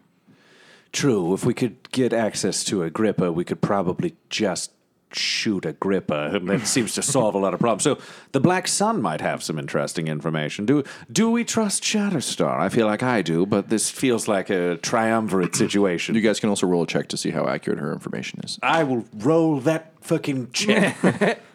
True. 0.92 1.34
If 1.34 1.44
we 1.44 1.52
could 1.52 1.90
get 1.92 2.12
access 2.12 2.64
to 2.64 2.82
Agrippa, 2.82 3.30
we 3.30 3.44
could 3.44 3.60
probably 3.60 4.16
just 4.30 4.72
shoot 5.12 5.64
Agrippa, 5.64 6.30
and 6.34 6.48
that 6.48 6.66
seems 6.66 6.94
to 6.94 7.02
solve 7.02 7.34
a 7.34 7.38
lot 7.38 7.54
of 7.54 7.60
problems. 7.60 7.82
So 7.82 7.98
the 8.32 8.40
Black 8.40 8.68
Sun 8.68 9.00
might 9.02 9.20
have 9.20 9.42
some 9.42 9.58
interesting 9.58 10.08
information. 10.08 10.66
Do 10.66 10.84
do 11.10 11.30
we 11.30 11.44
trust 11.44 11.82
Shatterstar? 11.82 12.58
I 12.58 12.68
feel 12.68 12.86
like 12.86 13.02
I 13.02 13.22
do, 13.22 13.46
but 13.46 13.68
this 13.68 13.90
feels 13.90 14.28
like 14.28 14.50
a 14.50 14.76
triumvirate 14.76 15.56
situation. 15.56 16.14
You 16.14 16.20
guys 16.20 16.40
can 16.40 16.48
also 16.48 16.66
roll 16.66 16.82
a 16.82 16.86
check 16.86 17.08
to 17.08 17.16
see 17.16 17.30
how 17.30 17.48
accurate 17.48 17.78
her 17.78 17.92
information 17.92 18.40
is. 18.44 18.58
I 18.62 18.84
will 18.84 19.04
roll 19.14 19.60
that 19.60 19.92
fucking 20.00 20.50
check. 20.52 21.42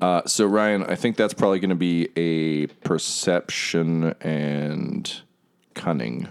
Uh, 0.00 0.22
so 0.26 0.46
Ryan, 0.46 0.84
I 0.84 0.94
think 0.94 1.16
that's 1.16 1.34
probably 1.34 1.58
going 1.58 1.70
to 1.70 1.74
be 1.74 2.08
a 2.16 2.68
perception 2.84 4.14
and 4.20 5.22
cunning. 5.74 6.28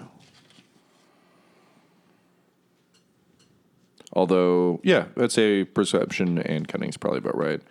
Although, 4.18 4.80
yeah, 4.84 5.06
I'd 5.16 5.32
say 5.32 5.64
perception 5.64 6.40
and 6.40 6.68
cunning 6.68 6.90
is 6.90 6.98
probably 6.98 7.20
about 7.20 7.38
right. 7.38 7.62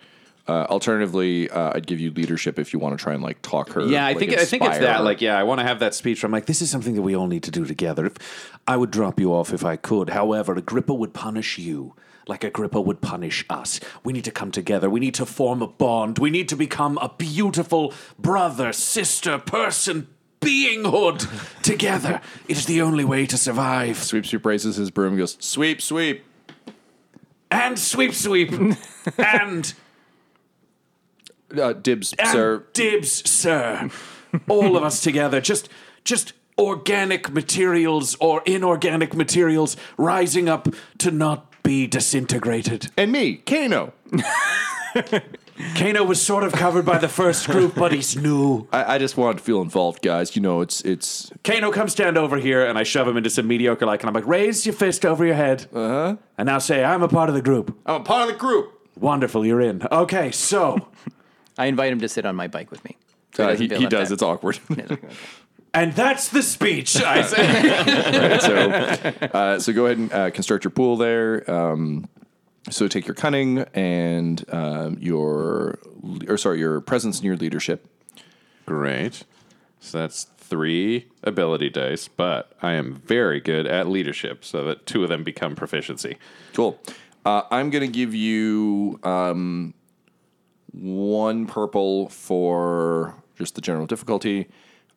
Uh, 0.47 0.65
alternatively, 0.69 1.49
uh, 1.49 1.73
I'd 1.75 1.85
give 1.85 1.99
you 1.99 2.09
leadership 2.09 2.57
if 2.57 2.71
you 2.71 2.79
want 2.79 2.97
to 2.97 3.03
try 3.03 3.13
and 3.13 3.21
like 3.21 3.41
talk 3.41 3.73
her. 3.73 3.81
Yeah, 3.81 4.05
I 4.05 4.11
like, 4.11 4.19
think 4.19 4.31
I 4.31 4.45
think 4.45 4.63
it's 4.63 4.77
that. 4.77 4.99
her. 4.99 5.03
Like, 5.03 5.19
yeah, 5.19 5.37
I 5.37 5.43
want 5.43 5.59
to 5.59 5.65
have 5.65 5.79
that 5.79 5.93
speech. 5.93 6.23
Where 6.23 6.27
I'm 6.27 6.31
like, 6.31 6.45
this 6.45 6.61
is 6.61 6.69
something 6.69 6.95
that 6.95 7.01
we 7.01 7.17
all 7.17 7.27
need 7.27 7.43
to 7.43 7.51
do 7.51 7.65
together. 7.65 8.05
If 8.05 8.59
I 8.65 8.77
would 8.77 8.91
drop 8.91 9.19
you 9.19 9.33
off 9.33 9.51
if 9.51 9.65
I 9.65 9.75
could. 9.75 10.11
However, 10.11 10.55
Agrippa 10.55 10.93
would 10.93 11.13
punish 11.13 11.57
you. 11.57 11.95
Like 12.29 12.45
Agrippa 12.45 12.79
would 12.79 13.01
punish 13.01 13.43
us. 13.49 13.81
We 14.05 14.13
need 14.13 14.23
to 14.23 14.31
come 14.31 14.51
together. 14.51 14.89
We 14.89 15.01
need 15.01 15.15
to 15.15 15.25
form 15.25 15.61
a 15.61 15.67
bond. 15.67 16.17
We 16.17 16.29
need 16.29 16.47
to 16.47 16.55
become 16.55 16.97
a 16.99 17.11
beautiful 17.17 17.93
brother, 18.17 18.71
sister, 18.71 19.37
person, 19.37 20.07
beinghood 20.39 21.27
together. 21.61 22.21
It 22.47 22.55
is 22.55 22.67
the 22.67 22.81
only 22.81 23.03
way 23.03 23.25
to 23.25 23.37
survive. 23.37 23.97
Sweep 23.97 24.25
Sweep 24.25 24.45
raises 24.45 24.77
his 24.77 24.91
broom 24.91 25.17
goes, 25.17 25.35
Sweep, 25.41 25.81
sweep. 25.81 26.23
And 27.49 27.77
sweep, 27.79 28.13
sweep, 28.13 28.51
and 29.17 29.73
Uh, 31.55 31.73
dibs, 31.73 32.13
and 32.19 32.27
sir. 32.29 32.65
dibs, 32.73 33.29
sir. 33.29 33.89
All 34.49 34.75
of 34.75 34.83
us 34.83 35.01
together, 35.01 35.39
just 35.39 35.69
just 36.03 36.33
organic 36.57 37.31
materials 37.31 38.15
or 38.19 38.41
inorganic 38.45 39.15
materials 39.15 39.77
rising 39.97 40.49
up 40.49 40.67
to 40.97 41.11
not 41.11 41.53
be 41.63 41.87
disintegrated. 41.87 42.89
And 42.97 43.11
me, 43.11 43.35
Kano. 43.37 43.93
Kano 45.75 46.03
was 46.03 46.21
sort 46.21 46.43
of 46.43 46.53
covered 46.53 46.85
by 46.85 46.97
the 46.97 47.07
first 47.07 47.47
group, 47.47 47.75
but 47.75 47.91
he's 47.91 48.15
new. 48.15 48.67
I, 48.71 48.95
I 48.95 48.97
just 48.97 49.17
wanted 49.17 49.39
to 49.39 49.43
feel 49.43 49.61
involved, 49.61 50.01
guys. 50.03 50.35
You 50.35 50.41
know, 50.41 50.61
it's 50.61 50.81
it's 50.81 51.31
Kano, 51.43 51.71
come 51.71 51.89
stand 51.89 52.17
over 52.17 52.37
here, 52.37 52.65
and 52.65 52.77
I 52.77 52.83
shove 52.83 53.07
him 53.07 53.17
into 53.17 53.29
some 53.29 53.47
mediocre 53.47 53.85
like, 53.85 54.01
and 54.01 54.07
I'm 54.09 54.13
like, 54.13 54.27
raise 54.27 54.65
your 54.65 54.73
fist 54.73 55.05
over 55.05 55.25
your 55.25 55.35
head. 55.35 55.67
Uh 55.73 55.87
huh. 55.87 56.15
And 56.37 56.45
now 56.47 56.59
say, 56.59 56.83
I'm 56.83 57.01
a 57.01 57.07
part 57.07 57.29
of 57.29 57.35
the 57.35 57.41
group. 57.41 57.75
I'm 57.85 58.01
a 58.01 58.03
part 58.03 58.27
of 58.29 58.33
the 58.35 58.39
group. 58.39 58.73
Wonderful, 58.99 59.45
you're 59.45 59.61
in. 59.61 59.81
Okay, 59.91 60.31
so, 60.31 60.87
I 61.57 61.65
invite 61.67 61.91
him 61.91 61.99
to 62.01 62.09
sit 62.09 62.25
on 62.25 62.35
my 62.35 62.47
bike 62.47 62.69
with 62.71 62.83
me. 62.83 62.97
So 63.33 63.49
Uh, 63.49 63.55
he 63.55 63.67
he 63.67 63.85
does. 63.87 64.07
out. 64.09 64.13
It's 64.13 64.23
awkward. 64.23 64.59
and 65.73 65.93
that's 65.93 66.29
the 66.29 66.41
speech. 66.41 66.95
I 67.01 67.21
say. 67.23 68.39
so, 68.39 69.27
uh, 69.27 69.59
so 69.59 69.73
go 69.73 69.85
ahead 69.85 69.97
and 69.97 70.13
uh, 70.13 70.31
construct 70.31 70.63
your 70.63 70.71
pool 70.71 70.97
there. 70.97 71.49
Um, 71.49 72.07
so 72.69 72.87
take 72.87 73.07
your 73.07 73.15
cunning 73.15 73.59
and 73.73 74.43
um, 74.53 74.97
your, 74.99 75.79
or 76.27 76.37
sorry, 76.37 76.59
your 76.59 76.81
presence 76.81 77.17
and 77.17 77.25
your 77.25 77.37
leadership. 77.37 77.87
Great. 78.65 79.23
So 79.79 79.99
that's 79.99 80.25
three 80.37 81.07
ability 81.23 81.69
dice, 81.69 82.07
but 82.07 82.51
I 82.61 82.73
am 82.73 82.95
very 82.95 83.39
good 83.39 83.67
at 83.67 83.87
leadership, 83.87 84.43
so 84.43 84.63
that 84.65 84.85
two 84.85 85.03
of 85.03 85.09
them 85.09 85.23
become 85.23 85.55
proficiency. 85.55 86.17
Cool. 86.53 86.79
Uh, 87.25 87.43
I'm 87.51 87.69
going 87.69 87.85
to 87.85 87.91
give 87.91 88.15
you 88.15 88.99
um, 89.03 89.73
one 90.71 91.45
purple 91.45 92.09
for 92.09 93.15
just 93.37 93.55
the 93.55 93.61
general 93.61 93.85
difficulty. 93.85 94.47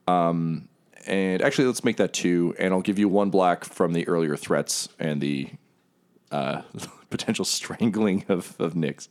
Um, 0.06 0.68
and 1.06 1.42
actually, 1.42 1.66
let's 1.66 1.84
make 1.84 1.96
that 1.96 2.12
two. 2.12 2.54
And 2.58 2.72
I'll 2.72 2.82
give 2.82 2.98
you 2.98 3.08
one 3.08 3.30
black 3.30 3.64
from 3.64 3.92
the 3.92 4.06
earlier 4.06 4.36
threats 4.36 4.88
and 4.98 5.20
the 5.20 5.50
uh, 6.30 6.62
potential 7.10 7.44
strangling 7.44 8.24
of, 8.28 8.54
of 8.58 8.74
Nyx. 8.74 9.08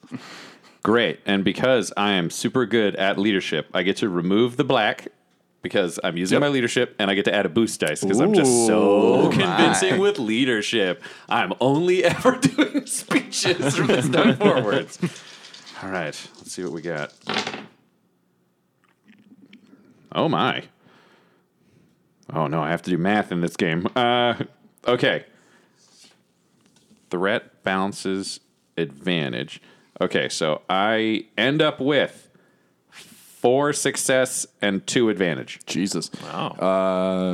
Great. 0.84 1.20
And 1.26 1.44
because 1.44 1.92
I 1.98 2.12
am 2.12 2.30
super 2.30 2.66
good 2.66 2.96
at 2.96 3.18
leadership, 3.18 3.68
I 3.74 3.84
get 3.84 3.98
to 3.98 4.10
remove 4.10 4.56
the 4.58 4.64
black 4.64 5.10
because 5.62 6.00
I'm 6.06 6.16
using 6.16 6.38
Yep. 6.38 6.42
my 6.42 6.48
leadership 6.48 6.96
and 7.00 7.12
I 7.12 7.16
get 7.16 7.26
to 7.26 7.36
add 7.36 7.46
a 7.46 7.50
boost 7.50 7.82
dice 7.82 8.02
because 8.02 8.22
I'm 8.22 8.34
just 8.34 8.66
so 8.66 9.30
convincing 9.30 10.00
with 10.00 10.18
leadership. 10.18 11.04
I'm 11.28 11.52
only 11.60 12.04
ever 12.06 12.38
doing 12.38 12.86
speeches 12.86 13.76
from 13.76 13.88
this 13.88 14.08
time 14.10 14.38
forwards. 14.38 14.98
All 15.84 15.90
right. 15.90 16.16
Let's 16.38 16.52
see 16.54 16.64
what 16.64 16.72
we 16.72 16.82
got. 16.82 17.14
Oh, 20.12 20.28
my. 20.30 20.64
Oh, 22.34 22.48
no. 22.48 22.62
I 22.62 22.70
have 22.72 22.82
to 22.84 22.90
do 22.90 22.98
math 22.98 23.32
in 23.32 23.42
this 23.42 23.56
game. 23.58 23.86
Uh, 23.96 24.36
okay. 24.88 25.26
Threat 27.10 27.64
bounces 27.64 28.40
advantage. 28.78 29.62
Okay, 30.02 30.30
so 30.30 30.62
I 30.70 31.26
end 31.38 31.62
up 31.62 31.80
with 31.80 32.30
four 32.92 33.74
success 33.74 34.46
and 34.62 34.86
two 34.86 35.10
advantage. 35.10 35.60
Jesus. 35.66 36.12
Wow. 36.24 36.50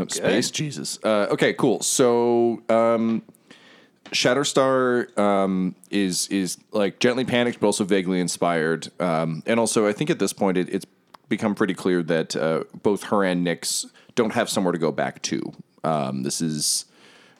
Uh, 0.05 0.07
space 0.07 0.51
Jesus. 0.51 0.99
Uh, 1.03 1.27
okay, 1.31 1.53
cool. 1.53 1.81
So 1.81 2.61
um, 2.69 3.23
Shatterstar 4.11 5.17
um, 5.17 5.75
is 5.89 6.27
is 6.27 6.57
like 6.71 6.99
gently 6.99 7.25
panicked, 7.25 7.59
but 7.59 7.67
also 7.67 7.83
vaguely 7.83 8.19
inspired. 8.19 8.89
Um, 8.99 9.43
and 9.45 9.59
also, 9.59 9.87
I 9.87 9.93
think 9.93 10.09
at 10.09 10.19
this 10.19 10.33
point, 10.33 10.57
it, 10.57 10.69
it's 10.69 10.85
become 11.27 11.55
pretty 11.55 11.73
clear 11.73 12.03
that 12.03 12.35
uh, 12.35 12.63
both 12.83 13.03
her 13.05 13.23
and 13.23 13.45
Nyx 13.45 13.85
don't 14.13 14.33
have 14.33 14.49
somewhere 14.49 14.71
to 14.71 14.77
go 14.77 14.91
back 14.91 15.21
to. 15.23 15.53
Um, 15.83 16.23
this 16.23 16.39
is 16.39 16.85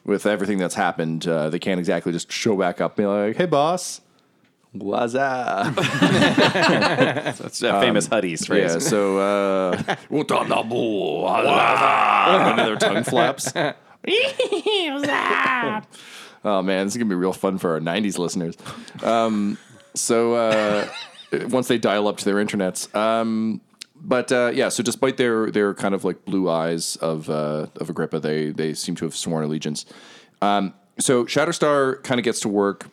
with 0.06 0.24
everything 0.24 0.58
that's 0.58 0.74
happened. 0.74 1.26
Uh, 1.26 1.50
they 1.50 1.58
can't 1.58 1.78
exactly 1.78 2.12
just 2.12 2.32
show 2.32 2.56
back 2.56 2.80
up 2.80 2.98
and 2.98 3.04
be 3.04 3.06
like, 3.06 3.36
"Hey, 3.36 3.46
boss." 3.46 4.00
What's 4.72 5.14
up? 5.14 5.74
That's 5.74 7.62
a 7.62 7.80
famous 7.80 8.08
Huddies 8.08 8.46
phrase. 8.46 8.72
Yeah, 8.74 8.78
so 8.78 9.18
uh 9.18 9.96
another 12.52 12.76
tongue 12.76 13.02
flaps. 13.04 13.52
oh 16.44 16.62
man, 16.62 16.86
this 16.86 16.94
is 16.94 16.98
gonna 16.98 17.08
be 17.08 17.14
real 17.14 17.32
fun 17.32 17.56
for 17.56 17.72
our 17.72 17.80
'90s 17.80 18.18
listeners. 18.18 18.56
Um, 19.02 19.56
so 19.94 20.34
uh, 20.34 20.88
once 21.48 21.68
they 21.68 21.78
dial 21.78 22.06
up 22.06 22.18
to 22.18 22.24
their 22.26 22.36
internets, 22.36 22.94
um, 22.94 23.62
but 24.00 24.30
uh, 24.32 24.50
yeah. 24.54 24.68
So 24.68 24.82
despite 24.82 25.16
their 25.16 25.50
their 25.50 25.74
kind 25.74 25.94
of 25.94 26.04
like 26.04 26.24
blue 26.24 26.48
eyes 26.48 26.96
of 26.96 27.28
uh, 27.30 27.66
of 27.76 27.90
Agrippa, 27.90 28.20
they 28.20 28.50
they 28.50 28.74
seem 28.74 28.94
to 28.96 29.04
have 29.04 29.16
sworn 29.16 29.44
allegiance. 29.44 29.86
Um, 30.42 30.74
so 30.98 31.24
Shatterstar 31.24 32.02
kind 32.02 32.18
of 32.18 32.24
gets 32.24 32.40
to 32.40 32.48
work 32.48 32.88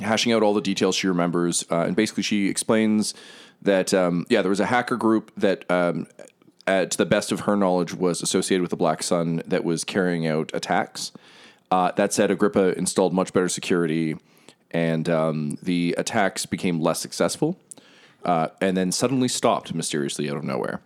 hashing 0.00 0.32
out 0.32 0.42
all 0.42 0.54
the 0.54 0.60
details 0.60 0.96
she 0.96 1.06
remembers, 1.06 1.64
uh, 1.70 1.80
and 1.80 1.96
basically 1.96 2.22
she 2.22 2.48
explains 2.48 3.14
that 3.62 3.94
um, 3.94 4.26
yeah, 4.28 4.42
there 4.42 4.50
was 4.50 4.60
a 4.60 4.66
hacker 4.66 4.96
group 4.96 5.32
that, 5.36 5.68
um, 5.70 6.06
to 6.66 6.96
the 6.96 7.06
best 7.06 7.32
of 7.32 7.40
her 7.40 7.56
knowledge, 7.56 7.94
was 7.94 8.22
associated 8.22 8.62
with 8.62 8.70
the 8.70 8.76
Black 8.76 9.02
Sun 9.02 9.42
that 9.46 9.64
was 9.64 9.84
carrying 9.84 10.26
out 10.26 10.50
attacks. 10.54 11.12
Uh, 11.70 11.90
that 11.92 12.12
said, 12.12 12.30
Agrippa 12.30 12.76
installed 12.78 13.14
much 13.14 13.32
better 13.32 13.48
security, 13.48 14.16
and 14.70 15.08
um, 15.08 15.58
the 15.62 15.94
attacks 15.98 16.46
became 16.46 16.80
less 16.80 17.00
successful, 17.00 17.58
uh, 18.24 18.48
and 18.60 18.76
then 18.76 18.92
suddenly 18.92 19.28
stopped 19.28 19.74
mysteriously 19.74 20.30
out 20.30 20.36
of 20.36 20.44
nowhere. 20.44 20.80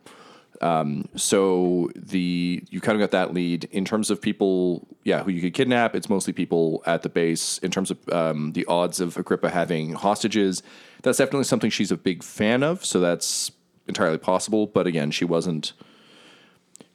So 1.16 1.90
the 1.94 2.64
you 2.70 2.80
kind 2.80 3.00
of 3.00 3.00
got 3.00 3.12
that 3.12 3.34
lead 3.34 3.64
in 3.70 3.84
terms 3.84 4.10
of 4.10 4.20
people, 4.20 4.86
yeah, 5.04 5.22
who 5.22 5.30
you 5.30 5.40
could 5.40 5.54
kidnap. 5.54 5.94
It's 5.94 6.08
mostly 6.08 6.32
people 6.32 6.82
at 6.86 7.02
the 7.02 7.08
base. 7.08 7.58
In 7.58 7.70
terms 7.70 7.90
of 7.90 8.08
um, 8.10 8.52
the 8.52 8.64
odds 8.66 9.00
of 9.00 9.16
Agrippa 9.16 9.50
having 9.50 9.94
hostages, 9.94 10.62
that's 11.02 11.18
definitely 11.18 11.44
something 11.44 11.70
she's 11.70 11.92
a 11.92 11.96
big 11.96 12.22
fan 12.22 12.62
of. 12.62 12.84
So 12.84 13.00
that's 13.00 13.52
entirely 13.86 14.18
possible. 14.18 14.66
But 14.66 14.86
again, 14.86 15.10
she 15.10 15.24
wasn't. 15.24 15.72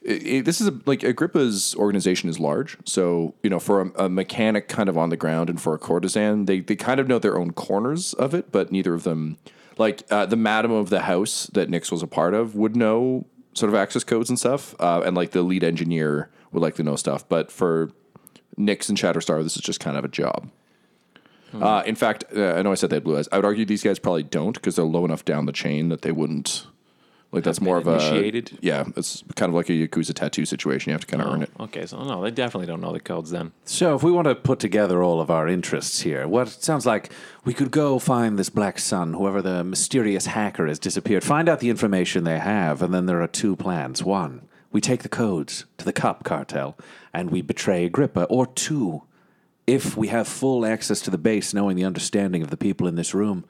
i 0.08 0.12
i 0.12 0.40
this 0.42 0.60
is 0.60 0.68
a, 0.68 0.80
like 0.86 1.02
Agrippa's 1.02 1.74
organization 1.76 2.28
is 2.28 2.38
large, 2.38 2.76
so 2.84 3.34
you 3.42 3.50
know 3.50 3.60
for 3.60 3.82
a, 3.82 4.04
a 4.04 4.08
mechanic 4.08 4.68
kind 4.68 4.88
of 4.88 4.98
on 4.98 5.10
the 5.10 5.16
ground 5.16 5.50
and 5.50 5.60
for 5.60 5.74
a 5.74 5.78
courtesan, 5.78 6.46
they 6.46 6.60
they 6.60 6.76
kind 6.76 7.00
of 7.00 7.08
know 7.08 7.18
their 7.18 7.38
own 7.38 7.52
corners 7.52 8.14
of 8.14 8.34
it, 8.34 8.52
but 8.52 8.70
neither 8.72 8.94
of 8.94 9.04
them 9.04 9.38
like 9.78 10.04
uh, 10.10 10.26
the 10.26 10.36
madam 10.36 10.70
of 10.70 10.90
the 10.90 11.00
house 11.00 11.46
that 11.52 11.68
Nix 11.70 11.90
was 11.90 12.02
a 12.02 12.06
part 12.06 12.34
of 12.34 12.54
would 12.54 12.76
know 12.76 13.26
sort 13.54 13.70
of 13.70 13.74
access 13.76 14.04
codes 14.04 14.28
and 14.28 14.38
stuff, 14.38 14.74
uh, 14.80 15.02
and 15.04 15.16
like 15.16 15.30
the 15.30 15.42
lead 15.42 15.64
engineer 15.64 16.30
would 16.52 16.62
like 16.62 16.74
to 16.76 16.82
know 16.82 16.96
stuff. 16.96 17.28
But 17.28 17.50
for 17.50 17.90
Nix 18.56 18.88
and 18.88 18.98
Shatterstar, 18.98 19.42
this 19.42 19.56
is 19.56 19.62
just 19.62 19.80
kind 19.80 19.96
of 19.96 20.04
a 20.04 20.08
job. 20.08 20.50
Uh, 21.62 21.82
in 21.86 21.94
fact, 21.94 22.24
uh, 22.36 22.54
I 22.54 22.62
know 22.62 22.72
I 22.72 22.74
said 22.74 22.90
they 22.90 22.96
had 22.96 23.04
blue 23.04 23.16
eyes. 23.16 23.28
I 23.30 23.36
would 23.36 23.44
argue 23.44 23.64
these 23.64 23.84
guys 23.84 24.00
probably 24.00 24.24
don't 24.24 24.54
because 24.54 24.74
they're 24.74 24.84
low 24.84 25.04
enough 25.04 25.24
down 25.24 25.46
the 25.46 25.52
chain 25.52 25.88
that 25.88 26.02
they 26.02 26.10
wouldn't. 26.10 26.66
Like 27.34 27.44
that's 27.44 27.60
more 27.60 27.76
of 27.76 27.86
initiated? 27.88 28.52
a 28.52 28.58
yeah. 28.60 28.84
It's 28.96 29.24
kind 29.34 29.50
of 29.50 29.54
like 29.54 29.68
a 29.68 29.72
yakuza 29.72 30.14
tattoo 30.14 30.44
situation. 30.44 30.90
You 30.90 30.94
have 30.94 31.00
to 31.00 31.06
kind 31.08 31.22
of 31.22 31.32
earn 31.32 31.42
it. 31.42 31.50
Oh, 31.58 31.64
okay, 31.64 31.84
so 31.84 32.02
no, 32.04 32.22
they 32.22 32.30
definitely 32.30 32.66
don't 32.66 32.80
know 32.80 32.92
the 32.92 33.00
codes 33.00 33.30
then. 33.32 33.52
So, 33.64 33.96
if 33.96 34.02
we 34.04 34.12
want 34.12 34.28
to 34.28 34.34
put 34.36 34.60
together 34.60 35.02
all 35.02 35.20
of 35.20 35.30
our 35.30 35.48
interests 35.48 36.00
here, 36.02 36.28
what 36.28 36.46
it 36.46 36.62
sounds 36.62 36.86
like 36.86 37.12
we 37.44 37.52
could 37.52 37.72
go 37.72 37.98
find 37.98 38.38
this 38.38 38.50
Black 38.50 38.78
Sun, 38.78 39.14
whoever 39.14 39.42
the 39.42 39.64
mysterious 39.64 40.26
hacker 40.26 40.66
has 40.66 40.78
disappeared, 40.78 41.24
find 41.24 41.48
out 41.48 41.58
the 41.58 41.70
information 41.70 42.22
they 42.22 42.38
have, 42.38 42.82
and 42.82 42.94
then 42.94 43.06
there 43.06 43.20
are 43.20 43.26
two 43.26 43.56
plans. 43.56 44.04
One, 44.04 44.46
we 44.70 44.80
take 44.80 45.02
the 45.02 45.08
codes 45.08 45.64
to 45.78 45.84
the 45.84 45.92
Cup 45.92 46.24
cartel 46.24 46.76
and 47.12 47.30
we 47.30 47.42
betray 47.42 47.84
Agrippa, 47.84 48.24
or 48.24 48.46
two, 48.46 49.02
if 49.66 49.96
we 49.96 50.08
have 50.08 50.28
full 50.28 50.64
access 50.66 51.00
to 51.02 51.10
the 51.10 51.18
base, 51.18 51.54
knowing 51.54 51.76
the 51.76 51.84
understanding 51.84 52.42
of 52.42 52.50
the 52.50 52.56
people 52.56 52.86
in 52.86 52.96
this 52.96 53.14
room, 53.14 53.44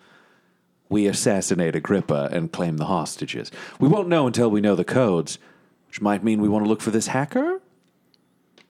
we 0.94 1.08
assassinate 1.08 1.74
Agrippa 1.74 2.28
and 2.30 2.52
claim 2.52 2.76
the 2.76 2.84
hostages. 2.84 3.50
We 3.80 3.88
won't 3.88 4.06
know 4.08 4.28
until 4.28 4.48
we 4.48 4.60
know 4.60 4.76
the 4.76 4.84
codes, 4.84 5.40
which 5.88 6.00
might 6.00 6.22
mean 6.22 6.40
we 6.40 6.48
want 6.48 6.64
to 6.64 6.68
look 6.68 6.80
for 6.80 6.92
this 6.92 7.08
hacker. 7.08 7.60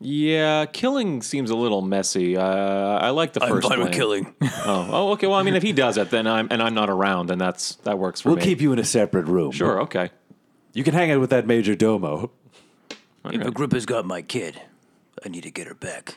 Yeah, 0.00 0.64
killing 0.66 1.20
seems 1.20 1.50
a 1.50 1.54
little 1.56 1.82
messy. 1.82 2.36
Uh, 2.36 2.42
I 2.46 3.10
like 3.10 3.34
the 3.34 3.40
first 3.40 3.66
plan. 3.66 3.80
with 3.80 3.92
killing. 3.92 4.34
Oh, 4.66 4.88
oh, 4.90 5.12
okay. 5.12 5.26
Well, 5.26 5.36
I 5.38 5.42
mean, 5.42 5.54
if 5.56 5.62
he 5.62 5.72
does 5.74 5.98
it, 5.98 6.08
then 6.08 6.26
I'm 6.26 6.48
and 6.50 6.62
I'm 6.62 6.72
not 6.72 6.88
around, 6.88 7.30
and 7.30 7.38
that's 7.38 7.74
that 7.84 7.98
works 7.98 8.22
for 8.22 8.30
We'll 8.30 8.38
me. 8.38 8.42
keep 8.44 8.62
you 8.62 8.72
in 8.72 8.78
a 8.78 8.84
separate 8.84 9.26
room. 9.26 9.52
Sure. 9.52 9.82
Okay. 9.82 10.08
You 10.72 10.82
can 10.82 10.94
hang 10.94 11.10
out 11.10 11.20
with 11.20 11.28
that 11.30 11.46
Major 11.46 11.74
Domo. 11.74 12.30
If 13.26 13.42
Agrippa's 13.46 13.84
got 13.86 14.06
my 14.06 14.22
kid, 14.22 14.60
I 15.24 15.28
need 15.28 15.42
to 15.42 15.50
get 15.50 15.66
her 15.66 15.74
back. 15.74 16.16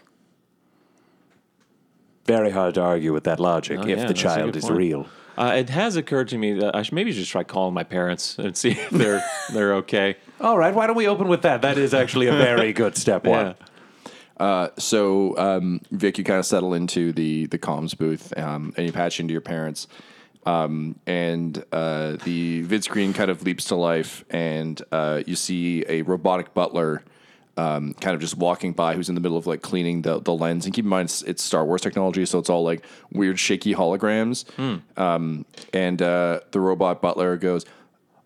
Very 2.25 2.51
hard 2.51 2.73
to 2.75 2.81
argue 2.81 3.11
with 3.13 3.25
that 3.25 3.39
logic 3.39 3.79
Oh, 3.79 3.83
if 3.87 3.99
yeah, 3.99 4.05
the 4.07 4.13
child 4.13 4.55
is 4.55 4.63
point. 4.63 4.77
real. 4.77 5.07
Uh, 5.37 5.53
it 5.57 5.69
has 5.69 5.95
occurred 5.95 6.27
to 6.29 6.37
me 6.37 6.53
that 6.53 6.75
I 6.75 6.81
should 6.81 6.95
maybe 6.95 7.11
just 7.11 7.31
try 7.31 7.43
calling 7.43 7.73
my 7.73 7.83
parents 7.83 8.37
and 8.39 8.57
see 8.57 8.71
if 8.71 8.89
they're 8.89 9.23
they're 9.53 9.75
okay. 9.75 10.17
All 10.41 10.57
right, 10.57 10.73
why 10.73 10.87
don't 10.87 10.95
we 10.95 11.07
open 11.07 11.27
with 11.27 11.43
that? 11.43 11.61
That 11.61 11.77
is 11.77 11.93
actually 11.93 12.27
a 12.27 12.33
very 12.35 12.73
good 12.73 12.97
step 12.97 13.25
one. 13.25 13.55
Yeah. 14.39 14.67
So, 14.77 15.37
um, 15.37 15.81
Vic, 15.91 16.17
you 16.17 16.23
kind 16.23 16.39
of 16.39 16.45
settle 16.45 16.73
into 16.73 17.11
the 17.13 17.45
the 17.47 17.59
comms 17.59 17.97
booth, 17.97 18.37
um, 18.37 18.73
and 18.77 18.85
you 18.85 18.91
patch 18.91 19.19
into 19.19 19.31
your 19.31 19.41
parents, 19.41 19.87
um, 20.47 20.95
and 21.05 21.63
uh, 21.71 22.13
the 22.23 22.61
vid 22.61 22.83
screen 22.83 23.13
kind 23.13 23.29
of 23.29 23.43
leaps 23.43 23.65
to 23.65 23.75
life, 23.75 24.23
and 24.29 24.81
uh, 24.91 25.21
you 25.27 25.35
see 25.35 25.83
a 25.87 26.01
robotic 26.03 26.53
butler. 26.53 27.03
Um, 27.57 27.95
kind 27.95 28.13
of 28.13 28.21
just 28.21 28.37
walking 28.37 28.73
by, 28.73 28.93
who's 28.93 29.09
in 29.09 29.15
the 29.15 29.21
middle 29.21 29.37
of 29.37 29.47
like 29.47 29.63
cleaning 29.63 30.03
the, 30.03 30.19
the 30.19 30.31
lens. 30.33 30.65
And 30.65 30.75
keep 30.75 30.85
in 30.85 30.89
mind, 30.89 31.07
it's, 31.07 31.23
it's 31.23 31.41
Star 31.43 31.65
Wars 31.65 31.81
technology, 31.81 32.23
so 32.25 32.37
it's 32.37 32.51
all 32.51 32.63
like 32.63 32.85
weird, 33.11 33.39
shaky 33.39 33.73
holograms. 33.73 34.45
Um, 34.95 35.45
and 35.73 35.99
uh, 36.01 36.41
the 36.51 36.59
robot 36.59 37.01
butler 37.01 37.35
goes, 37.35 37.65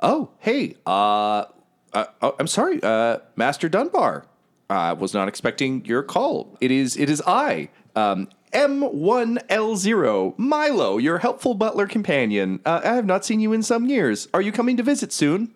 "Oh, 0.01 0.31
hey, 0.39 0.75
uh, 0.85 1.45
uh, 1.93 2.05
oh, 2.21 2.35
I'm 2.39 2.47
sorry, 2.47 2.81
uh, 2.83 3.19
Master 3.35 3.69
Dunbar. 3.69 4.25
I 4.69 4.93
was 4.93 5.13
not 5.13 5.27
expecting 5.27 5.85
your 5.85 6.03
call. 6.03 6.57
It 6.61 6.71
is 6.71 6.95
it 6.97 7.09
is 7.09 7.21
I, 7.25 7.69
um, 7.95 8.27
M1L0, 8.53 10.37
Milo, 10.37 10.97
your 10.97 11.17
helpful 11.19 11.53
butler 11.53 11.87
companion. 11.87 12.59
Uh, 12.65 12.81
I 12.83 12.95
have 12.95 13.05
not 13.05 13.25
seen 13.25 13.39
you 13.39 13.53
in 13.53 13.63
some 13.63 13.85
years. 13.87 14.27
Are 14.33 14.41
you 14.41 14.51
coming 14.51 14.77
to 14.77 14.83
visit 14.83 15.11
soon? 15.11 15.53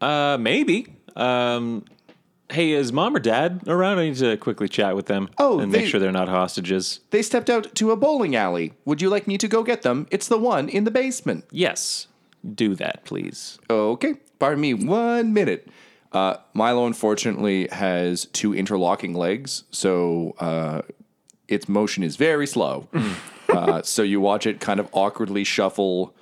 Uh, 0.00 0.36
maybe. 0.40 0.94
Um, 1.16 1.84
hey, 2.50 2.72
is 2.72 2.92
mom 2.92 3.14
or 3.14 3.20
dad 3.20 3.62
around? 3.66 3.98
I 3.98 4.04
need 4.06 4.16
to 4.16 4.36
quickly 4.36 4.68
chat 4.68 4.96
with 4.96 5.06
them. 5.06 5.28
Oh, 5.38 5.58
and 5.60 5.72
they- 5.72 5.78
make 5.80 5.88
sure 5.88 6.00
they're 6.00 6.12
not 6.12 6.28
hostages. 6.28 7.00
They 7.10 7.22
stepped 7.22 7.50
out 7.50 7.74
to 7.74 7.90
a 7.90 7.96
bowling 7.96 8.34
alley. 8.36 8.74
Would 8.84 9.02
you 9.02 9.08
like 9.10 9.26
me 9.26 9.38
to 9.38 9.48
go 9.48 9.62
get 9.62 9.82
them? 9.82 10.06
It's 10.10 10.28
the 10.28 10.38
one 10.38 10.68
in 10.68 10.84
the 10.84 10.90
basement. 10.90 11.44
Yes, 11.50 12.06
do 12.54 12.74
that, 12.76 13.04
please. 13.04 13.58
Okay, 13.68 14.14
pardon 14.38 14.60
me 14.60 14.74
one 14.74 15.32
minute. 15.32 15.68
Uh, 16.12 16.36
Milo, 16.54 16.86
unfortunately, 16.86 17.68
has 17.70 18.24
two 18.32 18.54
interlocking 18.54 19.12
legs, 19.12 19.64
so 19.70 20.34
uh, 20.38 20.80
its 21.48 21.68
motion 21.68 22.02
is 22.02 22.16
very 22.16 22.46
slow. 22.46 22.88
uh, 23.50 23.82
so 23.82 24.02
you 24.02 24.20
watch 24.20 24.46
it 24.46 24.58
kind 24.58 24.80
of 24.80 24.88
awkwardly 24.92 25.44
shuffle 25.44 26.14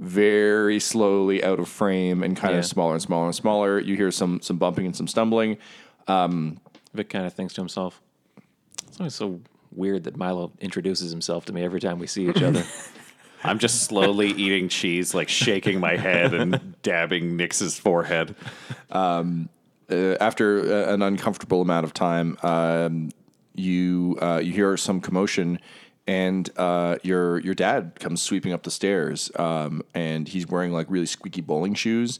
very 0.00 0.80
slowly 0.80 1.44
out 1.44 1.60
of 1.60 1.68
frame 1.68 2.22
and 2.22 2.34
kind 2.36 2.54
Yeah. 2.54 2.60
of 2.60 2.64
smaller 2.66 2.94
and 2.94 3.02
smaller 3.02 3.26
and 3.26 3.34
smaller. 3.34 3.78
You 3.78 3.94
hear 3.96 4.10
some 4.10 4.40
some 4.40 4.56
bumping 4.56 4.86
and 4.86 4.96
some 4.96 5.06
stumbling. 5.06 5.58
Vic 6.92 7.08
kind 7.08 7.24
of 7.26 7.32
thinks 7.34 7.54
to 7.54 7.60
himself, 7.60 8.00
"It's 8.88 8.98
always 8.98 9.14
so 9.14 9.40
weird 9.72 10.04
that 10.04 10.16
Milo 10.16 10.50
introduces 10.60 11.12
himself 11.12 11.44
to 11.44 11.52
me 11.52 11.62
every 11.62 11.80
time 11.80 11.98
we 11.98 12.06
see 12.08 12.28
each 12.28 12.42
other." 12.42 12.64
I'm 13.44 13.58
just 13.58 13.84
slowly 13.84 14.28
eating 14.32 14.68
cheese, 14.68 15.14
like 15.14 15.28
shaking 15.28 15.80
my 15.80 15.96
head 15.96 16.34
and 16.34 16.74
dabbing 16.82 17.36
Nix's 17.36 17.78
forehead. 17.78 18.34
uh, 18.90 19.24
after 19.90 20.60
uh, 20.88 20.92
an 20.94 21.02
uncomfortable 21.02 21.62
amount 21.62 21.84
of 21.84 21.94
time, 21.94 22.36
um, 22.42 23.10
you 23.54 24.18
uh, 24.20 24.40
you 24.42 24.52
hear 24.52 24.76
some 24.76 25.00
commotion, 25.00 25.58
and 26.10 26.50
uh, 26.56 26.96
your 27.04 27.38
your 27.38 27.54
dad 27.54 27.92
comes 28.00 28.20
sweeping 28.20 28.52
up 28.52 28.64
the 28.64 28.70
stairs, 28.70 29.30
um, 29.36 29.80
and 29.94 30.26
he's 30.26 30.48
wearing 30.48 30.72
like 30.72 30.86
really 30.90 31.06
squeaky 31.06 31.40
bowling 31.40 31.74
shoes. 31.74 32.18